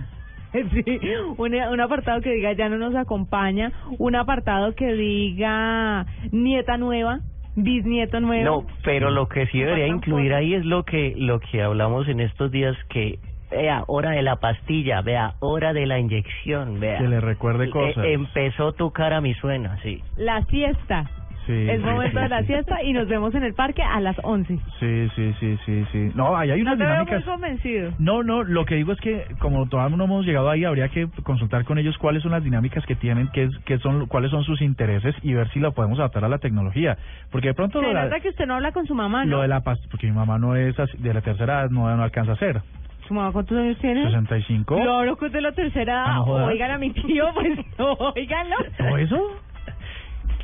sí, 0.51 0.99
un, 1.37 1.53
un 1.55 1.81
apartado 1.81 2.21
que 2.21 2.31
diga 2.31 2.53
ya 2.53 2.69
no 2.69 2.77
nos 2.77 2.95
acompaña, 2.95 3.71
un 3.97 4.15
apartado 4.15 4.73
que 4.75 4.93
diga 4.93 6.05
nieta 6.31 6.77
nueva, 6.77 7.19
bisnieto 7.55 8.19
nuevo. 8.19 8.43
No, 8.61 8.67
pero 8.83 9.09
lo 9.11 9.27
que 9.27 9.47
sí 9.47 9.59
debería 9.59 9.87
incluir 9.87 10.33
ahí 10.33 10.53
es 10.53 10.65
lo 10.65 10.83
que 10.83 11.13
lo 11.17 11.39
que 11.39 11.61
hablamos 11.61 12.07
en 12.07 12.19
estos 12.19 12.51
días 12.51 12.75
que 12.89 13.19
vea 13.51 13.83
hora 13.87 14.11
de 14.11 14.21
la 14.21 14.37
pastilla, 14.37 15.01
vea 15.01 15.33
hora 15.39 15.71
de 15.73 15.85
la 15.85 15.99
inyección, 15.99 16.79
vea. 16.79 16.97
Que 16.99 17.07
le 17.07 17.21
recuerde 17.21 17.65
Eh, 17.65 17.69
cosas. 17.71 18.05
empezó 18.05 18.73
tu 18.73 18.91
cara 18.91 19.21
mi 19.21 19.33
suena, 19.35 19.77
sí. 19.81 20.01
La 20.17 20.41
siesta. 20.45 21.09
Sí, 21.45 21.53
es 21.69 21.79
sí, 21.79 21.85
momento 21.85 22.17
sí, 22.17 22.23
de 22.23 22.29
la 22.29 22.39
sí. 22.41 22.45
siesta 22.47 22.81
y 22.83 22.93
nos 22.93 23.07
vemos 23.07 23.35
en 23.35 23.43
el 23.43 23.53
parque 23.53 23.83
a 23.83 23.99
las 23.99 24.15
11. 24.23 24.57
Sí, 24.79 25.09
sí, 25.15 25.33
sí, 25.39 25.57
sí, 25.65 25.85
sí. 25.91 26.11
No, 26.15 26.35
ahí 26.35 26.49
hay 26.51 26.61
No 26.63 26.71
unas 26.73 26.77
te 26.79 26.85
veo 26.85 26.95
muy 26.95 27.05
dinámicas. 27.05 27.23
convencido. 27.31 27.91
No, 27.99 28.23
no, 28.23 28.43
lo 28.43 28.65
que 28.65 28.75
digo 28.75 28.91
es 28.93 28.99
que 28.99 29.25
como 29.39 29.67
todavía 29.67 29.95
no 29.95 30.05
hemos 30.05 30.25
llegado 30.25 30.49
ahí, 30.49 30.63
habría 30.65 30.89
que 30.89 31.07
consultar 31.23 31.63
con 31.65 31.77
ellos 31.77 31.97
cuáles 31.97 32.23
son 32.23 32.31
las 32.31 32.43
dinámicas 32.43 32.85
que 32.85 32.95
tienen, 32.95 33.29
qué, 33.33 33.49
qué 33.65 33.77
son, 33.79 34.07
cuáles 34.07 34.31
son 34.31 34.43
sus 34.43 34.61
intereses 34.61 35.15
y 35.21 35.33
ver 35.33 35.49
si 35.49 35.59
lo 35.59 35.71
podemos 35.73 35.99
adaptar 35.99 36.25
a 36.25 36.29
la 36.29 36.39
tecnología. 36.39 36.97
Porque 37.31 37.49
de 37.49 37.53
pronto 37.53 37.81
lo, 37.81 37.89
de 37.89 37.93
la, 37.93 38.19
que 38.19 38.29
usted 38.29 38.45
no 38.47 38.55
habla 38.55 38.71
con 38.71 38.85
su 38.87 38.95
mamá, 38.95 39.23
¿no? 39.25 39.31
lo 39.37 39.41
de 39.41 39.47
la 39.47 39.61
paz, 39.61 39.79
porque 39.91 40.07
mi 40.07 40.13
mamá 40.13 40.39
no 40.39 40.55
es 40.55 40.79
así- 40.79 40.97
de 40.97 41.13
la 41.13 41.21
tercera 41.21 41.61
edad, 41.61 41.69
no, 41.69 41.95
no 41.95 42.03
alcanza 42.03 42.31
a 42.31 42.37
ser. 42.37 42.61
¿Su 43.07 43.13
mamá 43.13 43.31
cuántos 43.31 43.55
años 43.55 43.77
tiene? 43.77 44.03
65. 44.03 44.77
Claro 44.77 45.15
que 45.15 45.27
es 45.27 45.31
de 45.31 45.41
la 45.41 45.51
tercera 45.51 46.05
Ah, 46.07 46.23
no 46.25 46.37
edad. 46.39 46.47
Oigan 46.47 46.71
a 46.71 46.77
mi 46.79 46.89
tío, 46.91 47.25
pues 47.35 47.59
no, 47.77 47.93
oiganlo. 48.15 48.55
¿Todo 48.79 48.97
eso? 48.97 49.21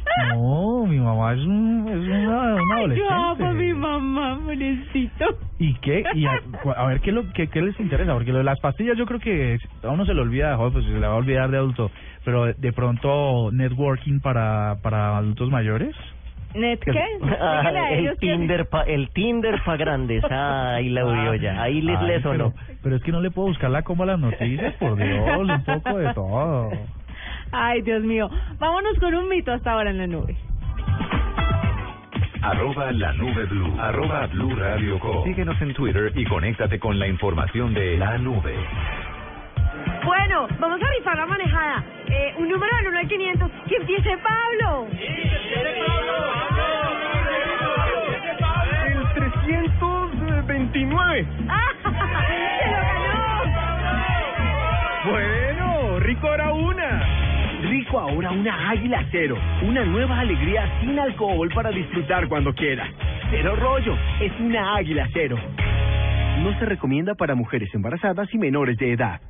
No, 0.33 0.85
mi 0.85 0.97
mamá 0.99 1.33
es, 1.33 1.39
un, 1.39 1.87
es 1.87 1.95
una, 1.95 2.55
una 2.55 2.75
Ay, 2.75 2.97
yo 2.97 3.09
amo 3.09 3.31
a 3.31 3.53
mi 3.53 3.69
adolescente. 3.69 3.73
mamá, 3.73 4.39
pobrecito. 4.43 5.25
¿Y 5.59 5.73
qué? 5.75 6.03
Y 6.13 6.25
a, 6.25 6.41
a 6.75 6.85
ver 6.87 6.99
qué, 7.01 7.11
lo, 7.11 7.31
qué, 7.33 7.47
qué 7.47 7.61
les 7.61 7.79
interesa, 7.79 8.13
porque 8.13 8.31
lo 8.31 8.39
de 8.39 8.43
las 8.43 8.59
pastillas 8.59 8.97
yo 8.97 9.05
creo 9.05 9.19
que 9.19 9.57
a 9.83 9.89
uno 9.89 10.05
se 10.05 10.13
le 10.13 10.21
olvida, 10.21 10.55
joder, 10.57 10.73
pues 10.73 10.85
se 10.85 10.91
le 10.91 10.99
va 10.99 11.13
a 11.13 11.17
olvidar 11.17 11.49
de 11.49 11.57
adulto, 11.57 11.91
pero 12.25 12.45
de, 12.53 12.73
pronto 12.73 13.51
networking 13.51 14.19
para, 14.19 14.77
para 14.81 15.17
adultos 15.17 15.49
mayores. 15.49 15.95
¿Net 16.53 16.79
qué? 16.83 16.91
Ah, 17.39 17.71
el 17.91 18.17
Tinder 18.17 18.67
pa, 18.67 18.81
el 18.83 19.09
Tinder 19.11 19.61
pa 19.63 19.77
grandes. 19.77 20.21
Ay, 20.29 20.89
la 20.89 21.05
oyó 21.05 21.35
ya. 21.35 21.61
Ahí 21.61 21.81
les 21.81 21.97
Ay, 21.97 22.07
le 22.07 22.21
sonó. 22.21 22.53
Pero, 22.53 22.77
pero 22.83 22.95
es 22.97 23.03
que 23.03 23.11
no 23.13 23.21
le 23.21 23.31
puedo 23.31 23.47
buscar 23.47 23.69
la 23.69 23.83
coma 23.83 24.03
a 24.03 24.07
las 24.07 24.19
noticias, 24.19 24.73
por 24.73 24.97
Dios, 24.97 25.39
un 25.39 25.63
poco 25.63 25.97
de 25.97 26.13
todo. 26.13 26.69
Ay, 27.51 27.81
Dios 27.81 28.03
mío. 28.03 28.29
Vámonos 28.59 28.97
con 28.99 29.13
un 29.13 29.27
mito 29.27 29.51
hasta 29.51 29.71
ahora 29.71 29.89
en 29.91 29.97
la 29.97 30.07
nube. 30.07 30.35
Arroba 32.41 32.91
la 32.91 33.13
nube 33.13 33.45
blue. 33.45 33.79
Arroba 33.79 34.25
blue 34.27 34.55
radio 34.55 34.97
com. 34.99 35.23
Síguenos 35.23 35.61
en 35.61 35.73
Twitter 35.73 36.11
y 36.15 36.25
conéctate 36.25 36.79
con 36.79 36.97
la 36.97 37.07
información 37.07 37.73
de 37.73 37.97
la 37.97 38.17
nube. 38.17 38.55
Bueno, 40.03 40.47
vamos 40.59 40.81
a 40.81 40.87
rifar 40.97 41.17
la 41.17 41.25
manejada. 41.27 41.83
Eh, 42.07 42.33
un 42.37 42.49
número 42.49 42.75
del 42.77 42.87
1 42.87 42.97
al 42.99 43.07
500. 43.07 43.51
¡Que 43.67 43.75
empiece 43.75 44.17
Pablo! 44.17 44.87
El 48.87 49.13
329. 49.13 51.25
¡Se 51.27 52.65
lo 52.65 52.81
ganó! 52.81 53.21
Bueno, 55.11 55.99
rico 55.99 56.27
ahora 56.27 56.51
una. 56.53 57.00
Ahora 57.99 58.31
una 58.31 58.69
águila 58.69 59.05
cero. 59.11 59.37
Una 59.63 59.83
nueva 59.83 60.19
alegría 60.19 60.79
sin 60.79 60.97
alcohol 60.97 61.49
para 61.53 61.71
disfrutar 61.71 62.27
cuando 62.27 62.53
quieras. 62.53 62.89
Cero 63.29 63.55
rollo. 63.55 63.95
Es 64.19 64.31
una 64.39 64.75
águila 64.75 65.07
cero. 65.13 65.37
No 66.43 66.57
se 66.57 66.65
recomienda 66.65 67.15
para 67.15 67.35
mujeres 67.35 67.73
embarazadas 67.73 68.33
y 68.33 68.37
menores 68.37 68.77
de 68.77 68.93
edad. 68.93 69.21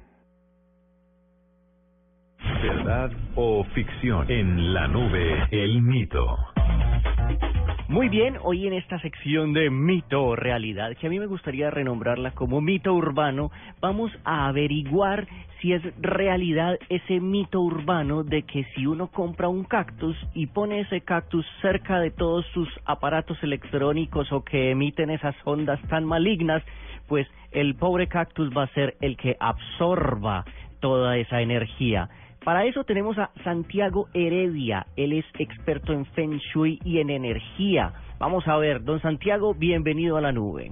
Verdad 2.61 3.11
o 3.35 3.63
ficción. 3.73 4.29
En 4.29 4.73
la 4.73 4.87
nube, 4.87 5.47
el 5.51 5.81
mito. 5.81 6.37
Muy 7.91 8.07
bien, 8.07 8.37
hoy 8.41 8.67
en 8.67 8.71
esta 8.71 9.01
sección 9.01 9.51
de 9.51 9.69
mito 9.69 10.23
o 10.23 10.37
realidad, 10.37 10.95
que 10.95 11.07
a 11.07 11.09
mí 11.09 11.19
me 11.19 11.25
gustaría 11.25 11.69
renombrarla 11.69 12.31
como 12.31 12.61
mito 12.61 12.93
urbano, 12.93 13.51
vamos 13.81 14.13
a 14.23 14.47
averiguar 14.47 15.27
si 15.59 15.73
es 15.73 15.81
realidad 15.99 16.79
ese 16.87 17.19
mito 17.19 17.59
urbano 17.59 18.23
de 18.23 18.43
que 18.43 18.63
si 18.75 18.87
uno 18.87 19.07
compra 19.07 19.49
un 19.49 19.65
cactus 19.65 20.15
y 20.33 20.47
pone 20.47 20.79
ese 20.79 21.01
cactus 21.01 21.45
cerca 21.61 21.99
de 21.99 22.11
todos 22.11 22.45
sus 22.53 22.69
aparatos 22.85 23.37
electrónicos 23.43 24.31
o 24.31 24.45
que 24.45 24.71
emiten 24.71 25.09
esas 25.09 25.35
ondas 25.43 25.81
tan 25.89 26.05
malignas, 26.05 26.63
pues 27.09 27.27
el 27.51 27.75
pobre 27.75 28.07
cactus 28.07 28.51
va 28.55 28.63
a 28.63 28.73
ser 28.73 28.95
el 29.01 29.17
que 29.17 29.35
absorba 29.37 30.45
toda 30.79 31.17
esa 31.17 31.41
energía. 31.41 32.09
Para 32.43 32.65
eso 32.65 32.83
tenemos 32.83 33.19
a 33.19 33.29
Santiago 33.43 34.07
Heredia. 34.15 34.87
Él 34.95 35.13
es 35.13 35.25
experto 35.37 35.93
en 35.93 36.05
Feng 36.07 36.39
Shui 36.39 36.79
y 36.83 36.97
en 36.97 37.11
energía. 37.11 37.93
Vamos 38.17 38.47
a 38.47 38.57
ver, 38.57 38.83
don 38.83 38.99
Santiago, 38.99 39.53
bienvenido 39.53 40.17
a 40.17 40.21
la 40.21 40.31
nube. 40.31 40.71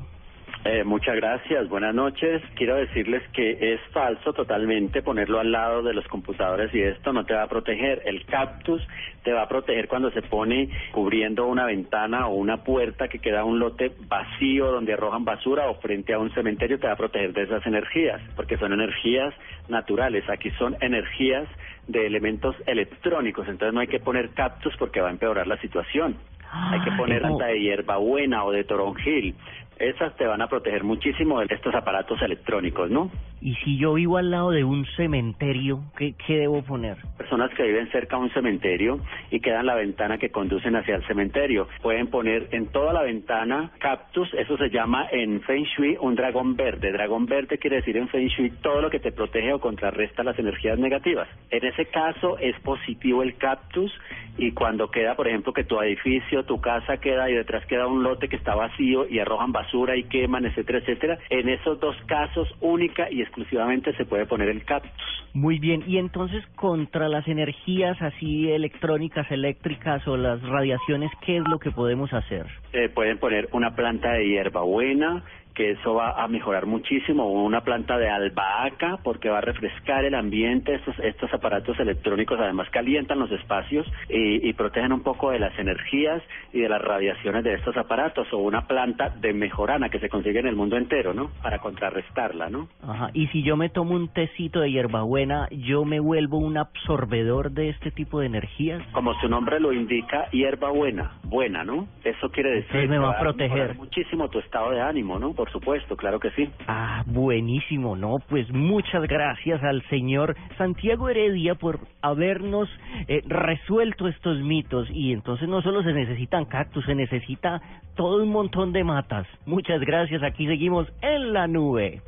Eh, 0.66 0.84
muchas 0.84 1.16
gracias, 1.16 1.70
buenas 1.70 1.96
noches. 1.96 2.42
Quiero 2.56 2.76
decirles 2.76 3.24
que 3.32 3.74
es 3.74 3.80
falso 3.94 4.34
totalmente 4.34 5.02
ponerlo 5.02 5.40
al 5.40 5.54
lado 5.54 5.82
de 5.82 5.94
los 5.94 6.06
computadores 6.08 6.74
y 6.76 6.82
esto 6.82 7.14
no 7.14 7.26
te 7.26 7.34
va 7.34 7.44
a 7.44 7.48
proteger. 7.48 8.02
El 8.06 8.26
cactus 8.26 8.86
te 9.24 9.32
va 9.32 9.44
a 9.44 9.48
proteger 9.48 9.88
cuando 9.88 10.12
se 10.12 10.22
pone 10.22 10.70
cubriendo 10.92 11.48
una 11.48 11.66
ventana 11.66 12.28
o 12.28 12.36
una 12.36 12.58
puerta 12.58 13.08
que 13.08 13.20
queda 13.20 13.46
un 13.46 13.58
lote 13.58 13.94
vacío 14.10 14.70
donde 14.70 14.94
arrojan 14.94 15.24
basura 15.24 15.70
o 15.70 15.76
frente 15.76 16.14
a 16.14 16.20
un 16.20 16.30
cementerio 16.34 16.78
te 16.78 16.88
va 16.88 16.94
a 16.94 16.98
proteger 16.98 17.32
de 17.32 17.44
esas 17.44 17.66
energías, 17.66 18.22
porque 18.36 18.58
son 18.58 18.74
energías 18.74 19.34
naturales. 19.70 20.30
Aquí 20.30 20.52
son 20.52 20.76
energías 20.82 21.48
de 21.88 22.06
elementos 22.06 22.54
electrónicos, 22.66 23.48
entonces 23.48 23.74
no 23.74 23.80
hay 23.80 23.88
que 23.88 24.02
poner 24.02 24.32
cactus 24.32 24.76
porque 24.78 25.00
va 25.00 25.08
a 25.08 25.12
empeorar 25.12 25.48
la 25.48 25.58
situación. 25.62 26.18
Hay 26.52 26.82
que 26.82 26.92
poner 26.94 27.22
planta 27.22 27.46
de 27.46 27.62
hierbabuena 27.62 28.44
o 28.44 28.52
de 28.52 28.64
toronjil. 28.64 29.36
Esas 29.80 30.14
te 30.18 30.28
van 30.28 30.42
a 30.42 30.48
proteger 30.48 30.84
muchísimo 30.84 31.40
de 31.40 31.56
estos 31.56 31.74
aparatos 31.74 32.22
electrónicos, 32.22 32.90
¿no? 32.92 33.10
Y 33.42 33.56
si 33.56 33.78
yo 33.78 33.94
vivo 33.94 34.18
al 34.18 34.32
lado 34.32 34.52
de 34.52 34.64
un 34.64 34.86
cementerio, 34.98 35.82
¿qué, 35.98 36.14
debo 36.28 36.62
poner? 36.62 36.98
Personas 37.18 37.52
que 37.56 37.64
viven 37.64 37.90
cerca 37.92 38.18
a 38.18 38.20
un 38.20 38.30
cementerio 38.32 39.00
y 39.32 39.40
quedan 39.40 39.66
la 39.66 39.76
ventana 39.76 40.18
que 40.18 40.30
conducen 40.30 40.76
hacia 40.76 40.96
el 40.96 41.06
cementerio. 41.08 41.68
Pueden 41.82 42.08
poner 42.08 42.50
en 42.52 42.68
toda 42.68 42.92
la 42.92 43.04
ventana 43.04 43.72
cactus, 43.80 44.34
eso 44.34 44.58
se 44.58 44.70
llama 44.70 45.08
en 45.12 45.42
Feng 45.42 45.64
Shui 45.64 45.98
un 46.02 46.16
dragón 46.16 46.56
verde. 46.56 46.92
Dragón 46.92 47.26
verde 47.26 47.58
quiere 47.58 47.78
decir 47.78 47.96
en 47.98 48.10
Feng 48.10 48.28
Shui 48.28 48.52
todo 48.62 48.82
lo 48.82 48.90
que 48.90 49.00
te 49.00 49.12
protege 49.12 49.54
o 49.54 49.60
contrarresta 49.60 50.24
las 50.24 50.38
energías 50.38 50.78
negativas. 50.78 51.28
En 51.50 51.66
ese 51.66 51.86
caso 51.86 52.38
es 52.40 52.60
positivo 52.60 53.24
el 53.24 53.36
cactus 53.36 53.92
y 54.38 54.52
cuando 54.52 54.90
queda, 54.90 55.16
por 55.16 55.28
ejemplo, 55.28 55.54
que 55.54 55.64
tu 55.64 55.80
edificio, 55.82 56.46
tu 56.46 56.62
casa 56.62 56.98
queda 56.98 57.30
y 57.30 57.36
detrás 57.36 57.66
queda 57.66 57.88
un 57.88 58.04
lote 58.04 58.30
que 58.30 58.38
está 58.38 58.56
vacío 58.56 59.08
y 59.08 59.20
arrojan 59.20 59.52
basura 59.52 59.98
y 59.98 60.04
queman, 60.04 60.46
etcétera, 60.46 60.80
etcétera, 60.80 61.20
en 61.30 61.50
esos 61.50 61.80
dos 61.80 61.96
casos 62.08 62.48
única 62.62 63.10
y 63.12 63.22
exclusivamente 63.30 63.94
se 63.96 64.06
puede 64.06 64.26
poner 64.26 64.50
el 64.50 64.64
cactus. 64.66 64.92
Muy 65.34 65.60
bien, 65.60 65.84
y 65.88 65.98
entonces 65.98 66.44
contra 66.56 67.08
las 67.08 67.28
energías 67.28 68.02
así 68.02 68.50
electrónicas, 68.52 69.30
eléctricas 69.32 70.06
o 70.08 70.18
las 70.18 70.42
radiaciones, 70.42 71.12
¿qué 71.26 71.38
es 71.38 71.44
lo 71.48 71.60
que 71.60 71.72
podemos 71.72 72.12
hacer? 72.12 72.48
Eh, 72.74 72.90
pueden 72.90 73.20
poner 73.20 73.48
una 73.52 73.76
planta 73.76 74.12
de 74.14 74.28
hierbabuena, 74.28 75.24
que 75.56 75.72
eso 75.72 75.96
va 75.96 76.12
a 76.24 76.28
mejorar 76.28 76.66
muchísimo, 76.66 77.30
una 77.32 77.62
planta 77.62 77.98
de 77.98 78.10
albahaca, 78.10 78.98
porque 79.04 79.30
va 79.30 79.40
a 79.40 79.42
refrescar 79.42 80.06
el 80.06 80.16
ambiente, 80.16 80.76
estos, 80.76 80.98
estos 81.00 81.34
aparatos 81.34 81.80
electrónicos 81.80 82.40
además 82.40 82.70
calientan 82.70 83.20
los 83.20 83.32
espacios 83.32 83.86
y, 84.08 84.48
y 84.48 84.54
protegen 84.54 84.94
un 84.94 85.04
poco 85.04 85.32
de 85.32 85.40
las 85.40 85.58
energías 85.60 86.22
y 86.54 86.62
de 86.62 86.70
las 86.70 86.82
radiaciones 86.82 87.44
de 87.44 87.54
estos 87.56 87.76
aparatos, 87.78 88.32
o 88.34 88.38
una 88.38 88.68
planta 88.68 89.10
de 89.10 89.34
mejorana 89.34 89.90
que 89.90 90.00
se 90.00 90.10
consigue 90.10 90.40
en 90.40 90.48
el 90.48 90.56
mundo 90.56 90.78
entero, 90.78 91.14
¿no? 91.14 91.32
Para 91.42 91.60
contrarrestarla, 91.60 92.50
¿no? 92.50 92.68
Ajá, 92.82 93.10
y 93.14 93.28
si 93.28 93.44
yo 93.44 93.58
me 93.58 93.70
tomo 93.70 93.96
un 93.96 94.08
tecito 94.10 94.62
de 94.62 94.72
hierbabuena, 94.72 95.48
¿yo 95.52 95.86
me 95.86 96.00
vuelvo 96.00 96.38
un 96.38 96.58
absorbedor 96.58 97.52
de 97.52 97.70
este 97.70 97.92
tipo 97.92 98.20
de 98.20 98.28
energías? 98.28 98.82
Como 98.92 99.14
su 99.16 99.28
nombre 99.28 99.60
lo 99.60 99.74
indica, 99.74 100.30
hierba 100.32 100.70
buena, 100.72 101.64
¿no? 101.64 101.88
Eso 102.04 102.30
quiere 102.32 102.50
decir 102.52 102.68
Entonces 102.68 102.90
me 102.90 102.98
va 103.00 103.12
a 103.12 103.20
proteger. 103.20 103.76
muchísimo 103.76 104.30
tu 104.30 104.40
estado 104.40 104.72
de 104.72 104.82
ánimo, 104.82 105.20
¿no? 105.20 105.34
Por 105.34 105.49
supuesto, 105.52 105.96
claro 105.96 106.20
que 106.20 106.32
sí. 106.32 106.50
Ah, 106.68 107.04
buenísimo, 107.06 107.96
¿no? 107.96 108.18
Pues 108.30 108.50
muchas 108.52 109.04
gracias 109.04 109.64
al 109.64 109.82
señor 109.90 110.36
Santiago 110.58 111.10
Heredia 111.10 111.56
por 111.56 111.80
habernos 112.02 112.70
eh, 113.08 113.22
resuelto 113.28 114.08
estos 114.08 114.40
mitos. 114.40 114.88
Y 114.92 115.14
entonces 115.14 115.48
no 115.48 115.62
solo 115.62 115.84
se 115.84 115.94
necesitan 115.94 116.46
cactus, 116.46 116.86
se 116.86 116.96
necesita 116.96 117.62
todo 117.96 118.24
un 118.24 118.30
montón 118.30 118.72
de 118.72 118.84
matas. 118.84 119.28
Muchas 119.46 119.82
gracias, 119.82 120.24
aquí 120.24 120.48
seguimos 120.48 120.88
en 121.02 121.34
la 121.34 121.48
nube. 121.48 122.02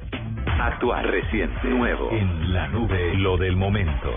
Actual 0.60 1.08
reciente, 1.08 1.68
nuevo, 1.68 2.12
en 2.12 2.54
la 2.54 2.68
nube, 2.68 3.16
lo 3.16 3.38
del 3.38 3.56
momento. 3.56 4.12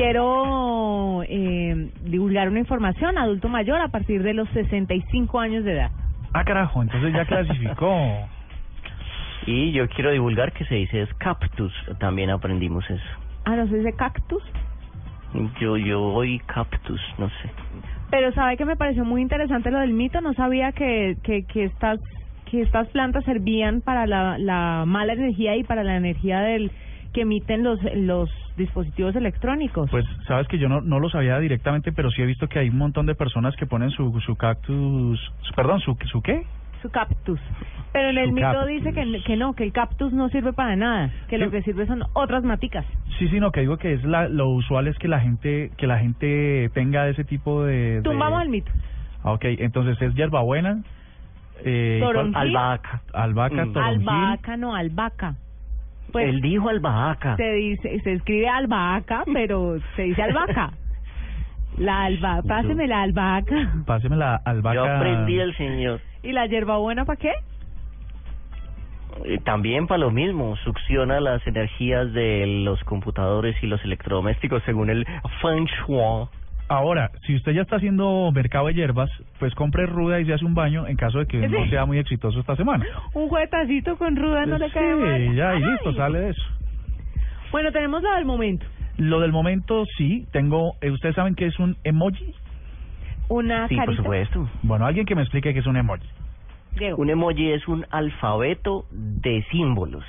Quiero 0.00 1.22
eh, 1.28 1.90
divulgar 2.04 2.48
una 2.48 2.58
información, 2.58 3.18
adulto 3.18 3.50
mayor 3.50 3.82
a 3.82 3.88
partir 3.88 4.22
de 4.22 4.32
los 4.32 4.48
65 4.48 5.38
años 5.38 5.62
de 5.62 5.72
edad. 5.74 5.90
Ah, 6.32 6.42
carajo, 6.42 6.80
entonces 6.80 7.12
ya 7.12 7.26
clasificó. 7.26 7.94
Y 9.46 9.72
yo 9.72 9.88
quiero 9.88 10.10
divulgar 10.10 10.52
que 10.52 10.64
se 10.66 10.74
dice 10.74 11.02
es 11.02 11.12
cactus, 11.14 11.72
también 11.98 12.30
aprendimos 12.30 12.88
eso. 12.88 13.02
Ah, 13.44 13.56
no 13.56 13.66
se 13.68 13.76
dice 13.76 13.92
cactus, 13.94 14.42
Yo, 15.60 15.76
yo 15.78 16.02
oí 16.02 16.38
cactus, 16.40 17.00
no 17.18 17.28
sé. 17.28 17.50
pero 18.10 18.32
sabe 18.32 18.56
que 18.58 18.64
me 18.66 18.76
pareció 18.76 19.04
muy 19.04 19.20
interesante 19.22 19.70
lo 19.70 19.80
del 19.80 19.92
mito, 19.92 20.20
no 20.20 20.34
sabía 20.34 20.72
que, 20.72 21.16
que, 21.22 21.44
que 21.44 21.64
estas 21.64 22.00
que 22.50 22.60
estas 22.62 22.88
plantas 22.88 23.24
servían 23.24 23.80
para 23.80 24.06
la, 24.06 24.36
la 24.38 24.84
mala 24.86 25.12
energía 25.14 25.56
y 25.56 25.64
para 25.64 25.84
la 25.84 25.96
energía 25.96 26.40
del 26.40 26.70
que 27.14 27.22
emiten 27.22 27.62
los 27.62 27.78
los 27.94 28.30
dispositivos 28.60 29.16
electrónicos. 29.16 29.90
Pues 29.90 30.04
sabes 30.28 30.46
que 30.46 30.58
yo 30.58 30.68
no, 30.68 30.80
no 30.80 31.00
lo 31.00 31.08
sabía 31.10 31.38
directamente, 31.40 31.90
pero 31.92 32.10
sí 32.12 32.22
he 32.22 32.26
visto 32.26 32.46
que 32.48 32.60
hay 32.60 32.68
un 32.68 32.78
montón 32.78 33.06
de 33.06 33.14
personas 33.16 33.56
que 33.56 33.66
ponen 33.66 33.90
su, 33.90 34.20
su 34.20 34.36
cactus, 34.36 35.18
su- 35.40 35.54
perdón, 35.54 35.80
su, 35.80 35.96
su 36.04 36.22
qué? 36.22 36.44
su 36.82 36.88
cactus. 36.90 37.38
Pero 37.92 38.08
en 38.08 38.16
el 38.16 38.28
Su 38.28 38.32
mito 38.32 38.46
cactus. 38.52 38.68
dice 38.68 38.92
que, 38.94 39.22
que 39.22 39.36
no, 39.36 39.52
que 39.52 39.64
el 39.64 39.72
cactus 39.72 40.14
no 40.14 40.30
sirve 40.30 40.54
para 40.54 40.76
nada, 40.76 41.10
que 41.28 41.36
lo 41.36 41.50
que 41.50 41.60
sirve 41.62 41.86
son 41.86 42.04
otras 42.14 42.42
maticas. 42.42 42.86
Sí, 43.18 43.28
sí, 43.28 43.38
no, 43.38 43.50
que 43.52 43.60
digo 43.60 43.76
que 43.76 43.92
es 43.92 44.04
la, 44.04 44.28
lo 44.28 44.48
usual 44.48 44.86
es 44.86 44.96
que 44.98 45.06
la 45.08 45.20
gente 45.20 45.72
que 45.76 45.86
la 45.86 45.98
gente 45.98 46.70
tenga 46.72 47.06
ese 47.08 47.24
tipo 47.24 47.64
de... 47.64 47.96
de- 47.96 48.02
Tumbamos 48.02 48.40
el 48.42 48.48
mito. 48.48 48.70
Ah, 49.22 49.32
Ok, 49.32 49.44
entonces 49.58 50.00
es 50.00 50.14
hierbabuena, 50.14 50.82
eh. 51.64 52.00
Albahaca. 52.32 53.02
albahaca, 53.12 53.64
Mm. 53.66 53.76
Albahaca, 53.76 54.56
no 54.56 54.74
albahaca. 54.74 55.34
Pues 56.10 56.28
Él 56.28 56.40
dijo 56.40 56.68
albahaca. 56.68 57.36
se 57.36 57.52
dice, 57.52 58.00
se 58.00 58.12
escribe 58.12 58.48
albahaca, 58.48 59.24
pero 59.32 59.78
se 59.96 60.02
dice 60.02 60.22
albahaca. 60.22 60.72
La 61.78 62.04
alba, 62.04 62.42
páseme 62.46 62.86
la 62.86 63.02
albahaca. 63.02 63.72
Páseme 63.86 64.16
la 64.16 64.36
albahaca. 64.36 64.74
Yo 64.74 64.84
aprendí 64.84 65.36
del 65.36 65.56
señor. 65.56 66.00
¿Y 66.22 66.32
la 66.32 66.46
hierbabuena 66.46 67.04
para 67.04 67.16
qué? 67.16 67.32
Eh, 69.24 69.38
También 69.44 69.86
para 69.86 69.98
lo 69.98 70.10
mismo, 70.10 70.56
succiona 70.56 71.20
las 71.20 71.46
energías 71.46 72.12
de 72.12 72.46
los 72.64 72.82
computadores 72.84 73.56
y 73.62 73.66
los 73.66 73.82
electrodomésticos 73.84 74.62
según 74.64 74.90
el 74.90 75.06
Feng 75.40 75.66
Shui. 75.86 76.28
Ahora, 76.72 77.10
si 77.26 77.34
usted 77.34 77.50
ya 77.52 77.62
está 77.62 77.76
haciendo 77.76 78.30
mercado 78.32 78.68
de 78.68 78.74
hierbas, 78.74 79.10
pues 79.40 79.52
compre 79.56 79.86
ruda 79.86 80.20
y 80.20 80.24
se 80.24 80.34
hace 80.34 80.44
un 80.44 80.54
baño 80.54 80.86
en 80.86 80.96
caso 80.96 81.18
de 81.18 81.26
que 81.26 81.48
no 81.48 81.66
sea 81.66 81.84
muy 81.84 81.98
exitoso 81.98 82.38
esta 82.38 82.54
semana. 82.54 82.86
Un 83.12 83.28
juetacito 83.28 83.98
con 83.98 84.14
ruda 84.14 84.46
no 84.46 84.56
le 84.56 84.70
cae 84.70 84.94
mal. 84.94 85.18
Sí, 85.18 85.34
ya, 85.34 85.56
y 85.56 85.60
listo, 85.64 85.92
sale 85.94 86.20
de 86.20 86.28
eso. 86.30 86.42
Bueno, 87.50 87.72
tenemos 87.72 88.00
lo 88.04 88.14
del 88.14 88.24
momento. 88.24 88.64
Lo 88.98 89.18
del 89.18 89.32
momento, 89.32 89.84
sí, 89.98 90.26
tengo... 90.30 90.76
eh, 90.80 90.90
¿Ustedes 90.92 91.16
saben 91.16 91.34
qué 91.34 91.46
es 91.46 91.58
un 91.58 91.76
emoji? 91.82 92.34
Una 93.28 93.66
Sí, 93.66 93.74
por 93.74 93.86
carita. 93.86 94.02
supuesto. 94.04 94.48
Bueno, 94.62 94.86
alguien 94.86 95.06
que 95.06 95.16
me 95.16 95.22
explique 95.22 95.52
qué 95.52 95.58
es 95.58 95.66
un 95.66 95.76
emoji. 95.76 96.06
Diego. 96.78 96.98
Un 97.02 97.10
emoji 97.10 97.50
es 97.50 97.66
un 97.66 97.84
alfabeto 97.90 98.84
de 98.92 99.44
símbolos. 99.50 100.04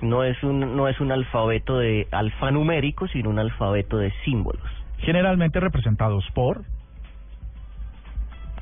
No 0.00 0.24
es 0.24 0.42
un 0.42 0.76
no 0.76 0.88
es 0.88 0.98
un 0.98 1.12
alfabeto 1.12 1.78
de 1.78 2.06
alfanumérico, 2.10 3.06
sino 3.08 3.28
un 3.28 3.38
alfabeto 3.38 3.98
de 3.98 4.12
símbolos. 4.24 4.62
Generalmente 5.06 5.60
representados 5.60 6.28
por... 6.34 6.64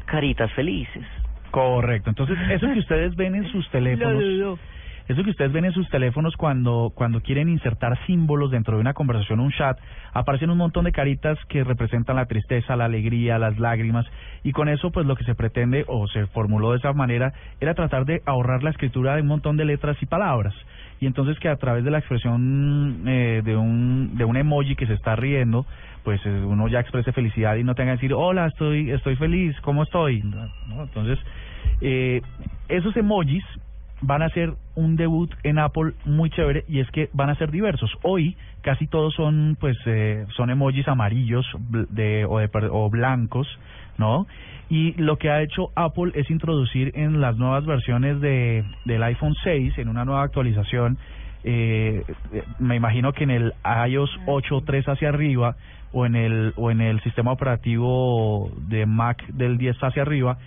Caritas 0.04 0.52
felices. 0.52 1.06
Correcto. 1.50 2.10
Entonces, 2.10 2.36
eso 2.50 2.66
que 2.70 2.80
ustedes 2.80 3.16
ven 3.16 3.34
en 3.34 3.50
sus 3.50 3.68
teléfonos... 3.72 4.58
Eso 5.06 5.22
que 5.22 5.30
ustedes 5.30 5.52
ven 5.52 5.66
en 5.66 5.72
sus 5.72 5.88
teléfonos 5.90 6.34
cuando, 6.36 6.90
cuando 6.94 7.20
quieren 7.20 7.50
insertar 7.50 7.98
símbolos 8.06 8.50
dentro 8.50 8.76
de 8.76 8.80
una 8.80 8.94
conversación, 8.94 9.38
un 9.38 9.50
chat, 9.50 9.78
aparecen 10.14 10.48
un 10.48 10.56
montón 10.56 10.86
de 10.86 10.92
caritas 10.92 11.38
que 11.48 11.62
representan 11.62 12.16
la 12.16 12.24
tristeza, 12.24 12.74
la 12.74 12.86
alegría, 12.86 13.38
las 13.38 13.58
lágrimas, 13.58 14.06
y 14.42 14.52
con 14.52 14.68
eso 14.68 14.90
pues 14.92 15.04
lo 15.06 15.14
que 15.14 15.24
se 15.24 15.34
pretende 15.34 15.84
o 15.88 16.08
se 16.08 16.26
formuló 16.28 16.72
de 16.72 16.78
esa 16.78 16.92
manera 16.94 17.34
era 17.60 17.74
tratar 17.74 18.06
de 18.06 18.22
ahorrar 18.24 18.62
la 18.62 18.70
escritura 18.70 19.16
de 19.16 19.22
un 19.22 19.28
montón 19.28 19.58
de 19.58 19.66
letras 19.66 19.98
y 20.00 20.06
palabras. 20.06 20.54
Y 21.00 21.06
entonces 21.06 21.38
que 21.38 21.50
a 21.50 21.56
través 21.56 21.84
de 21.84 21.90
la 21.90 21.98
expresión 21.98 23.02
eh, 23.06 23.42
de, 23.44 23.56
un, 23.56 24.16
de 24.16 24.24
un 24.24 24.38
emoji 24.38 24.74
que 24.74 24.86
se 24.86 24.94
está 24.94 25.16
riendo, 25.16 25.66
pues 26.02 26.20
eh, 26.24 26.30
uno 26.30 26.66
ya 26.68 26.80
exprese 26.80 27.12
felicidad 27.12 27.56
y 27.56 27.64
no 27.64 27.74
tenga 27.74 27.92
que 27.92 27.96
decir, 27.96 28.14
hola, 28.14 28.46
estoy, 28.46 28.90
estoy 28.90 29.16
feliz, 29.16 29.54
¿cómo 29.60 29.82
estoy? 29.82 30.22
¿No? 30.22 30.82
Entonces, 30.84 31.18
eh, 31.82 32.22
esos 32.68 32.96
emojis 32.96 33.44
van 34.06 34.22
a 34.22 34.28
ser 34.30 34.54
un 34.74 34.96
debut 34.96 35.32
en 35.42 35.58
Apple 35.58 35.92
muy 36.04 36.30
chévere 36.30 36.64
y 36.68 36.80
es 36.80 36.90
que 36.90 37.08
van 37.12 37.30
a 37.30 37.34
ser 37.36 37.50
diversos. 37.50 37.90
Hoy 38.02 38.36
casi 38.62 38.86
todos 38.86 39.14
son 39.14 39.56
pues 39.60 39.76
eh, 39.86 40.26
son 40.36 40.50
emojis 40.50 40.86
amarillos 40.88 41.46
o 41.54 41.58
de 41.90 42.24
o 42.26 42.90
blancos, 42.90 43.46
¿no? 43.98 44.26
Y 44.68 44.92
lo 44.94 45.18
que 45.18 45.30
ha 45.30 45.42
hecho 45.42 45.70
Apple 45.74 46.12
es 46.14 46.30
introducir 46.30 46.92
en 46.94 47.20
las 47.20 47.36
nuevas 47.36 47.64
versiones 47.66 48.20
de 48.20 48.64
del 48.84 49.02
iPhone 49.02 49.34
6 49.42 49.78
en 49.78 49.88
una 49.88 50.04
nueva 50.04 50.22
actualización 50.22 50.98
eh, 51.46 52.02
eh, 52.32 52.42
me 52.58 52.74
imagino 52.74 53.12
que 53.12 53.24
en 53.24 53.30
el 53.30 53.52
iOS 53.86 54.10
8.3 54.26 54.90
hacia 54.90 55.10
arriba 55.10 55.56
o 55.92 56.06
en 56.06 56.16
el 56.16 56.54
o 56.56 56.70
en 56.70 56.80
el 56.80 57.02
sistema 57.02 57.32
operativo 57.32 58.50
de 58.66 58.86
Mac 58.86 59.26
del 59.28 59.58
10 59.58 59.76
hacia 59.82 60.02
arriba 60.02 60.38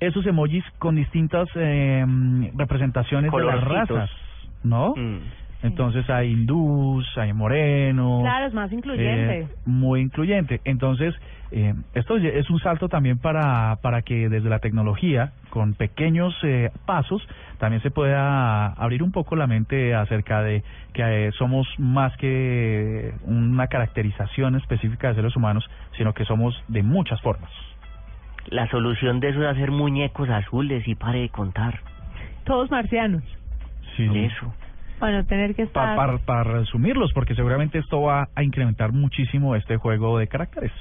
esos 0.00 0.26
emojis 0.26 0.64
con 0.78 0.96
distintas 0.96 1.48
eh, 1.54 2.04
representaciones 2.56 3.30
de 3.30 3.44
las 3.44 3.62
razas, 3.62 4.10
¿no? 4.64 4.94
Mm. 4.96 5.18
Entonces 5.62 6.08
hay 6.08 6.30
hindús, 6.32 7.06
hay 7.16 7.32
morenos. 7.32 8.22
Claro, 8.22 8.46
es 8.46 8.54
más 8.54 8.72
incluyente. 8.72 9.40
eh, 9.40 9.48
muy 9.66 10.00
incluyente. 10.00 10.60
Entonces, 10.64 11.14
eh, 11.52 11.74
esto 11.94 12.16
es 12.16 12.48
un 12.48 12.60
salto 12.60 12.88
también 12.88 13.18
para, 13.18 13.76
para 13.82 14.02
que 14.02 14.28
desde 14.28 14.48
la 14.48 14.60
tecnología, 14.60 15.32
con 15.50 15.74
pequeños 15.74 16.34
eh, 16.44 16.70
pasos, 16.86 17.26
también 17.58 17.82
se 17.82 17.90
pueda 17.90 18.68
abrir 18.68 19.02
un 19.02 19.10
poco 19.10 19.34
la 19.34 19.46
mente 19.46 19.94
acerca 19.94 20.42
de 20.42 20.62
que 20.92 21.02
eh, 21.26 21.32
somos 21.32 21.66
más 21.78 22.16
que 22.16 23.12
una 23.24 23.66
caracterización 23.66 24.56
específica 24.56 25.08
de 25.08 25.16
seres 25.16 25.36
humanos, 25.36 25.68
sino 25.96 26.14
que 26.14 26.24
somos 26.24 26.54
de 26.68 26.82
muchas 26.82 27.20
formas. 27.20 27.50
La 28.48 28.68
solución 28.68 29.20
de 29.20 29.28
eso 29.30 29.42
es 29.42 29.48
hacer 29.48 29.70
muñecos 29.70 30.28
azules 30.28 30.86
y 30.88 30.94
pare 30.94 31.20
de 31.20 31.28
contar. 31.28 31.80
Todos 32.44 32.70
marcianos. 32.70 33.22
Sí. 33.96 34.08
Eso. 34.14 34.52
Para 34.98 35.18
no 35.18 35.24
tener 35.26 35.54
que 35.54 35.66
Pa- 35.66 35.92
estar... 35.92 35.96
para, 35.96 36.18
para 36.18 36.42
resumirlos, 36.44 37.12
porque 37.12 37.34
seguramente 37.34 37.78
esto 37.78 38.00
va 38.02 38.28
a 38.34 38.42
incrementar 38.42 38.92
muchísimo 38.92 39.54
este 39.56 39.76
juego 39.76 40.18
de 40.18 40.26
caracteres. 40.28 40.72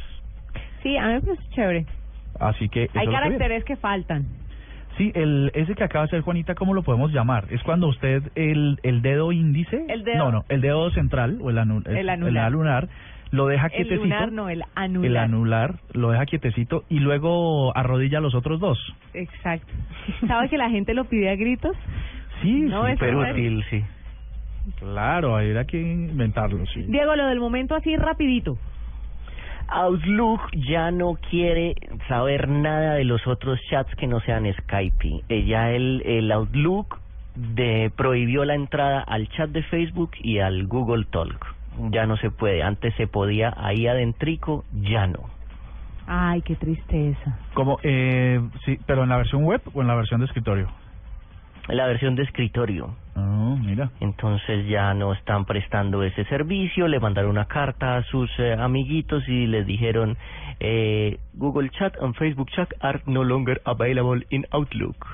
Sí, 0.84 0.98
a 0.98 1.08
mí 1.08 1.14
me 1.14 1.22
parece 1.22 1.44
chévere. 1.52 1.86
Así 2.40 2.70
que 2.70 2.90
Hay 2.94 3.08
que 3.08 3.14
caracteres 3.14 3.64
que 3.66 3.76
faltan. 3.76 4.26
Sí, 4.98 5.12
el, 5.16 5.52
ese 5.54 5.76
que 5.76 5.84
acaba 5.84 6.04
de 6.06 6.08
hacer 6.10 6.22
Juanita, 6.22 6.56
¿cómo 6.56 6.74
lo 6.74 6.84
podemos 6.84 7.12
llamar? 7.14 7.46
Es 7.52 7.62
cuando 7.64 7.88
usted 7.88 8.24
el, 8.36 8.80
el 8.84 9.02
dedo 9.02 9.32
índice, 9.32 9.86
El 9.88 10.04
dedo- 10.04 10.18
no, 10.18 10.32
no, 10.32 10.46
el 10.50 10.60
dedo 10.62 10.90
central 10.92 11.38
o 11.42 11.50
el, 11.50 11.58
anu- 11.58 11.86
El 11.88 12.10
anular. 12.10 12.46
anular, 12.48 12.90
lo 13.32 13.46
deja 13.48 13.68
El 13.68 13.72
quietecito, 13.74 14.04
lunar 14.04 14.32
no, 14.32 14.50
el 14.50 14.64
anular. 14.76 15.06
el 15.12 15.18
anular 15.18 15.76
lo 15.94 16.12
deja 16.12 16.26
quietecito 16.26 16.84
y 16.90 17.00
luego 17.00 17.76
arrodilla 17.78 18.20
los 18.20 18.34
otros 18.36 18.60
dos. 18.60 18.80
Exacto. 19.14 19.72
¿Sabe 20.28 20.50
que 20.50 20.58
la 20.58 20.70
gente 20.70 20.94
lo 20.94 21.06
pide 21.06 21.30
a 21.30 21.36
gritos? 21.36 21.76
Sí, 22.42 22.54
No, 22.62 22.84
no 22.84 22.88
es- 22.88 23.00
útil, 23.02 23.64
sí. 23.70 23.84
Claro, 24.80 25.36
habría 25.36 25.66
que 25.66 25.80
inventarlo, 25.80 26.66
sí. 26.68 26.84
Diego, 26.88 27.16
lo 27.16 27.28
del 27.28 27.40
momento 27.40 27.76
así 27.76 27.96
rapidito. 27.98 28.58
Outlook 29.68 30.42
ya 30.68 30.90
no 30.92 31.14
quiere 31.30 31.76
saber 32.08 32.48
nada 32.50 32.96
de 32.96 33.04
los 33.04 33.26
otros 33.28 33.60
chats 33.70 33.94
que 33.96 34.08
no 34.08 34.20
sean 34.22 34.52
Skype. 34.52 35.24
Ya 35.46 35.72
el, 35.72 36.02
el 36.06 36.32
Outlook 36.32 37.00
de, 37.36 37.92
prohibió 37.96 38.46
la 38.46 38.56
entrada 38.56 39.02
al 39.02 39.28
chat 39.30 39.50
de 39.52 39.62
Facebook 39.64 40.12
y 40.24 40.40
al 40.40 40.66
Google 40.66 41.06
Talk. 41.12 41.56
Ya 41.92 42.06
no 42.06 42.18
se 42.18 42.32
puede. 42.32 42.64
Antes 42.64 42.94
se 42.96 43.08
podía 43.08 43.54
ahí 43.58 43.88
adentrico, 43.88 44.66
ya 44.74 45.08
no. 45.08 45.30
Ay, 46.08 46.42
qué 46.42 46.56
tristeza. 46.56 47.38
Como, 47.54 47.78
eh, 47.84 48.42
sí, 48.66 48.80
pero 48.86 49.04
en 49.04 49.10
la 49.10 49.18
versión 49.18 49.44
web 49.44 49.62
o 49.74 49.82
en 49.82 49.88
la 49.88 49.96
versión 49.96 50.20
de 50.20 50.26
escritorio. 50.26 50.68
La 51.68 51.86
versión 51.86 52.16
de 52.16 52.24
escritorio. 52.24 52.96
Oh, 53.16 53.56
mira. 53.56 53.92
Entonces 54.00 54.68
ya 54.68 54.94
no 54.96 55.14
están 55.14 55.46
prestando 55.46 56.02
ese 56.02 56.26
servicio, 56.26 56.88
le 56.88 57.00
mandaron 57.00 57.30
una 57.30 57.46
carta 57.46 57.98
a 57.98 58.04
sus 58.04 58.28
eh, 58.40 58.54
amiguitos 58.54 59.28
y 59.28 59.46
les 59.46 59.68
dijeron 59.68 60.18
eh, 60.60 61.20
Google 61.34 61.70
Chat 61.70 61.96
and 62.02 62.16
Facebook 62.16 62.50
Chat 62.52 62.74
are 62.80 63.02
no 63.06 63.24
longer 63.24 63.62
available 63.66 64.26
in 64.32 64.48
Outlook. 64.52 65.06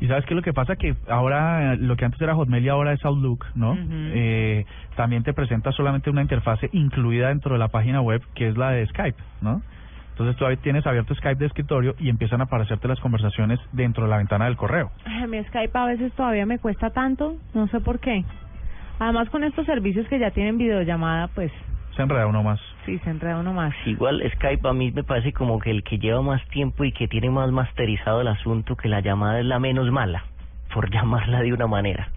Y 0.00 0.06
sabes 0.08 0.24
qué 0.24 0.32
es 0.32 0.36
lo 0.36 0.42
que 0.42 0.54
pasa 0.54 0.76
que 0.76 0.94
ahora 1.08 1.76
lo 1.76 1.96
que 1.96 2.06
antes 2.06 2.20
era 2.20 2.34
Hotmail 2.34 2.64
y 2.64 2.68
ahora 2.68 2.92
es 2.92 3.04
Outlook, 3.04 3.44
¿no? 3.54 3.76
eh, 3.78 4.64
también 4.96 5.22
te 5.22 5.34
presenta 5.34 5.72
solamente 5.72 6.08
una 6.08 6.22
interfase 6.22 6.70
incluida 6.72 7.28
dentro 7.28 7.52
de 7.52 7.58
la 7.58 7.68
página 7.68 8.00
web 8.00 8.22
que 8.34 8.48
es 8.48 8.56
la 8.56 8.70
de 8.70 8.86
Skype, 8.86 9.22
¿no? 9.42 9.62
Entonces 10.12 10.36
tú 10.36 10.44
tienes 10.62 10.86
abierto 10.86 11.14
Skype 11.14 11.36
de 11.36 11.46
escritorio 11.46 11.94
y 11.98 12.10
empiezan 12.10 12.40
a 12.40 12.44
aparecerte 12.44 12.88
las 12.88 13.00
conversaciones 13.00 13.58
dentro 13.72 14.04
de 14.04 14.10
la 14.10 14.18
ventana 14.18 14.46
del 14.46 14.56
correo. 14.56 14.90
Ay, 15.06 15.26
mi 15.26 15.42
Skype 15.44 15.78
a 15.78 15.86
veces 15.86 16.12
todavía 16.12 16.44
me 16.44 16.58
cuesta 16.58 16.90
tanto, 16.90 17.36
no 17.54 17.68
sé 17.68 17.80
por 17.80 18.00
qué. 18.00 18.24
Además 18.98 19.30
con 19.30 19.44
estos 19.44 19.64
servicios 19.64 20.06
que 20.08 20.18
ya 20.18 20.30
tienen 20.30 20.58
videollamada, 20.58 21.28
pues 21.28 21.50
Se 21.96 22.02
enreda 22.02 22.26
uno 22.26 22.42
más. 22.42 22.60
Sí, 22.84 22.98
se 22.98 23.10
enreda 23.10 23.38
uno 23.38 23.52
más. 23.52 23.74
Igual 23.86 24.22
Skype 24.36 24.68
a 24.68 24.72
mí 24.72 24.90
me 24.90 25.02
parece 25.02 25.32
como 25.32 25.58
que 25.58 25.70
el 25.70 25.82
que 25.82 25.98
lleva 25.98 26.22
más 26.22 26.44
tiempo 26.48 26.84
y 26.84 26.92
que 26.92 27.08
tiene 27.08 27.30
más 27.30 27.50
masterizado 27.50 28.20
el 28.20 28.28
asunto, 28.28 28.76
que 28.76 28.88
la 28.88 29.00
llamada 29.00 29.40
es 29.40 29.46
la 29.46 29.58
menos 29.58 29.90
mala, 29.90 30.24
por 30.72 30.90
llamarla 30.94 31.40
de 31.42 31.52
una 31.52 31.66
manera. 31.66 32.08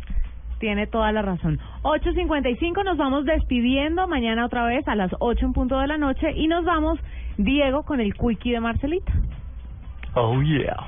Tiene 0.60 0.88
toda 0.88 1.12
la 1.12 1.22
razón. 1.22 1.60
8.55 1.82 2.86
nos 2.86 2.98
vamos 2.98 3.26
despidiendo. 3.26 4.08
Mañana 4.08 4.46
otra 4.46 4.66
vez 4.66 4.88
a 4.88 4.96
las 4.96 5.12
8 5.20 5.46
en 5.46 5.54
punto 5.54 5.78
de 5.78 5.88
la 5.88 5.98
noche. 5.98 6.32
Y 6.36 6.48
nos 6.48 6.64
vamos, 6.64 7.00
Diego, 7.38 7.84
con 7.84 8.00
el 8.00 8.14
quickie 8.14 8.54
de 8.54 8.62
Marcelita. 8.62 9.12
Oh 10.16 10.42
yeah. 10.42 10.88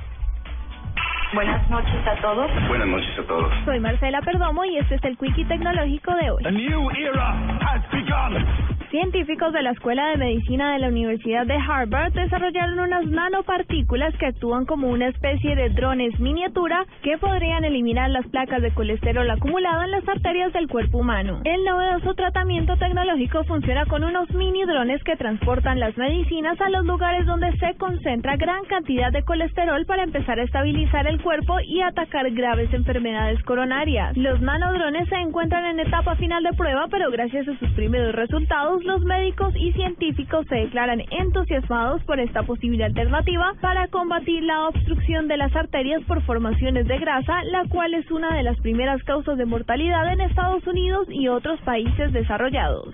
Buenas 1.34 1.70
noches 1.70 2.08
a 2.08 2.22
todos. 2.22 2.50
Buenas 2.70 2.88
noches 2.88 3.20
a 3.20 3.24
todos. 3.24 3.52
Soy 3.66 3.80
Marcela 3.80 4.22
Perdomo 4.22 4.64
y 4.64 4.78
este 4.78 4.96
es 4.96 5.04
el 5.04 5.18
Quickie 5.18 5.44
Tecnológico 5.46 6.14
de 6.16 6.32
hoy. 6.32 6.44
A 6.46 6.52
new 6.52 6.90
era 6.92 7.58
has 7.60 7.82
begun. 7.92 8.75
Científicos 8.96 9.52
de 9.52 9.62
la 9.62 9.72
Escuela 9.72 10.08
de 10.08 10.16
Medicina 10.16 10.72
de 10.72 10.80
la 10.80 10.88
Universidad 10.88 11.46
de 11.46 11.58
Harvard 11.58 12.14
desarrollaron 12.14 12.80
unas 12.80 13.06
nanopartículas 13.06 14.16
que 14.16 14.28
actúan 14.28 14.66
como 14.66 14.88
una 14.88 15.10
especie 15.10 15.54
de 15.54 15.68
drones 15.68 16.18
miniatura 16.18 16.86
que 17.04 17.18
podrían 17.18 17.66
eliminar 17.66 18.10
las 18.10 18.26
placas 18.28 18.62
de 18.62 18.74
colesterol 18.74 19.30
acumulado 19.30 19.84
en 19.84 19.92
las 19.92 20.08
arterias 20.08 20.54
del 20.54 20.70
cuerpo 20.70 21.00
humano. 21.00 21.42
El 21.44 21.66
novedoso 21.66 22.14
tratamiento 22.14 22.78
tecnológico 22.78 23.44
funciona 23.44 23.86
con 23.86 24.06
unos 24.06 24.34
mini 24.34 24.64
drones 24.64 25.04
que 25.04 25.18
transportan 25.18 25.82
las 25.82 25.98
medicinas 25.98 26.62
a 26.62 26.70
los 26.70 26.86
lugares 26.86 27.26
donde 27.26 27.52
se 27.58 27.76
concentra 27.76 28.38
gran 28.38 28.64
cantidad 28.64 29.12
de 29.12 29.24
colesterol 29.24 29.86
para 29.86 30.04
empezar 30.04 30.40
a 30.40 30.44
estabilizar 30.44 31.06
el 31.06 31.22
cuerpo 31.22 31.60
y 31.60 31.82
atacar 31.82 32.32
graves 32.32 32.74
enfermedades 32.74 33.44
coronarias. 33.44 34.16
Los 34.16 34.40
nanodrones 34.40 35.10
se 35.10 35.16
encuentran 35.16 35.66
en 35.66 35.82
etapa 35.82 36.16
final 36.16 36.44
de 36.44 36.54
prueba, 36.54 36.88
pero 36.90 37.12
gracias 37.12 37.46
a 37.50 37.60
sus 37.60 37.70
primeros 37.72 38.16
resultados, 38.16 38.85
los 38.86 39.04
médicos 39.04 39.54
y 39.56 39.74
científicos 39.74 40.46
se 40.48 40.56
declaran 40.56 41.02
entusiasmados 41.10 42.04
por 42.04 42.20
esta 42.20 42.44
posible 42.44 42.84
alternativa 42.86 43.54
para 43.60 43.88
combatir 43.88 44.44
la 44.44 44.68
obstrucción 44.68 45.28
de 45.28 45.38
las 45.38 45.56
arterias 45.56 46.04
por 46.04 46.22
formaciones 46.24 46.88
de 46.88 46.98
grasa, 47.00 47.44
la 47.46 47.66
cual 47.68 47.94
es 47.94 48.10
una 48.12 48.36
de 48.36 48.44
las 48.44 48.58
primeras 48.60 49.04
causas 49.04 49.38
de 49.38 49.46
mortalidad 49.46 50.12
en 50.14 50.22
Estados 50.22 50.66
Unidos 50.68 51.08
y 51.10 51.28
otros 51.28 51.60
países 51.62 52.14
desarrollados. 52.14 52.94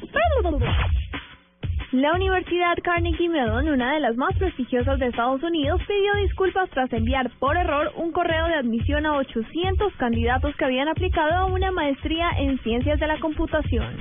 La 1.91 2.13
Universidad 2.13 2.77
Carnegie 2.81 3.27
Mellon, 3.27 3.67
una 3.67 3.93
de 3.93 3.99
las 3.99 4.15
más 4.15 4.33
prestigiosas 4.37 4.97
de 4.97 5.07
Estados 5.07 5.43
Unidos, 5.43 5.81
pidió 5.85 6.13
disculpas 6.23 6.69
tras 6.69 6.91
enviar 6.93 7.29
por 7.37 7.57
error 7.57 7.91
un 7.97 8.13
correo 8.13 8.47
de 8.47 8.55
admisión 8.55 9.05
a 9.05 9.17
800 9.17 9.93
candidatos 9.95 10.55
que 10.55 10.63
habían 10.63 10.87
aplicado 10.87 11.33
a 11.33 11.45
una 11.47 11.69
maestría 11.71 12.29
en 12.37 12.57
ciencias 12.59 12.97
de 12.97 13.07
la 13.07 13.19
computación. 13.19 13.93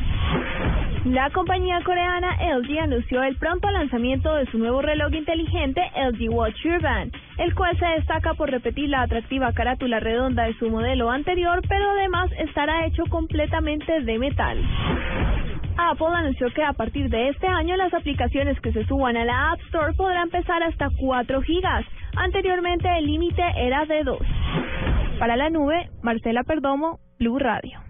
La 1.07 1.31
compañía 1.31 1.81
coreana 1.83 2.37
LG 2.59 2.79
anunció 2.79 3.23
el 3.23 3.35
pronto 3.37 3.71
lanzamiento 3.71 4.35
de 4.35 4.45
su 4.51 4.59
nuevo 4.59 4.83
reloj 4.83 5.15
inteligente 5.15 5.81
LG 5.97 6.29
Watch 6.31 6.67
Urban, 6.67 7.11
el 7.39 7.55
cual 7.55 7.75
se 7.79 7.87
destaca 7.87 8.35
por 8.35 8.51
repetir 8.51 8.91
la 8.91 9.03
atractiva 9.03 9.51
carátula 9.55 9.99
redonda 9.99 10.45
de 10.45 10.53
su 10.59 10.69
modelo 10.69 11.11
anterior, 11.11 11.63
pero 11.67 11.89
además 11.93 12.31
estará 12.39 12.85
hecho 12.85 13.05
completamente 13.09 14.03
de 14.03 14.19
metal. 14.19 14.63
Apple 15.79 16.09
anunció 16.15 16.53
que 16.53 16.63
a 16.63 16.75
partir 16.75 17.09
de 17.09 17.31
este 17.31 17.47
año 17.47 17.77
las 17.77 17.95
aplicaciones 17.95 18.61
que 18.61 18.73
se 18.73 18.85
suban 18.85 19.17
a 19.17 19.25
la 19.25 19.53
App 19.53 19.61
Store 19.69 19.95
podrán 19.95 20.29
pesar 20.29 20.63
hasta 20.63 20.91
4 20.99 21.41
gigas. 21.41 21.87
Anteriormente 22.15 22.87
el 22.99 23.07
límite 23.07 23.43
era 23.57 23.87
de 23.87 24.05
2. 24.05 24.19
Para 25.19 25.37
la 25.37 25.49
nube, 25.49 25.89
Marcela 26.03 26.45
Perdomo, 26.45 26.99
Blue 27.19 27.39
Radio. 27.39 27.90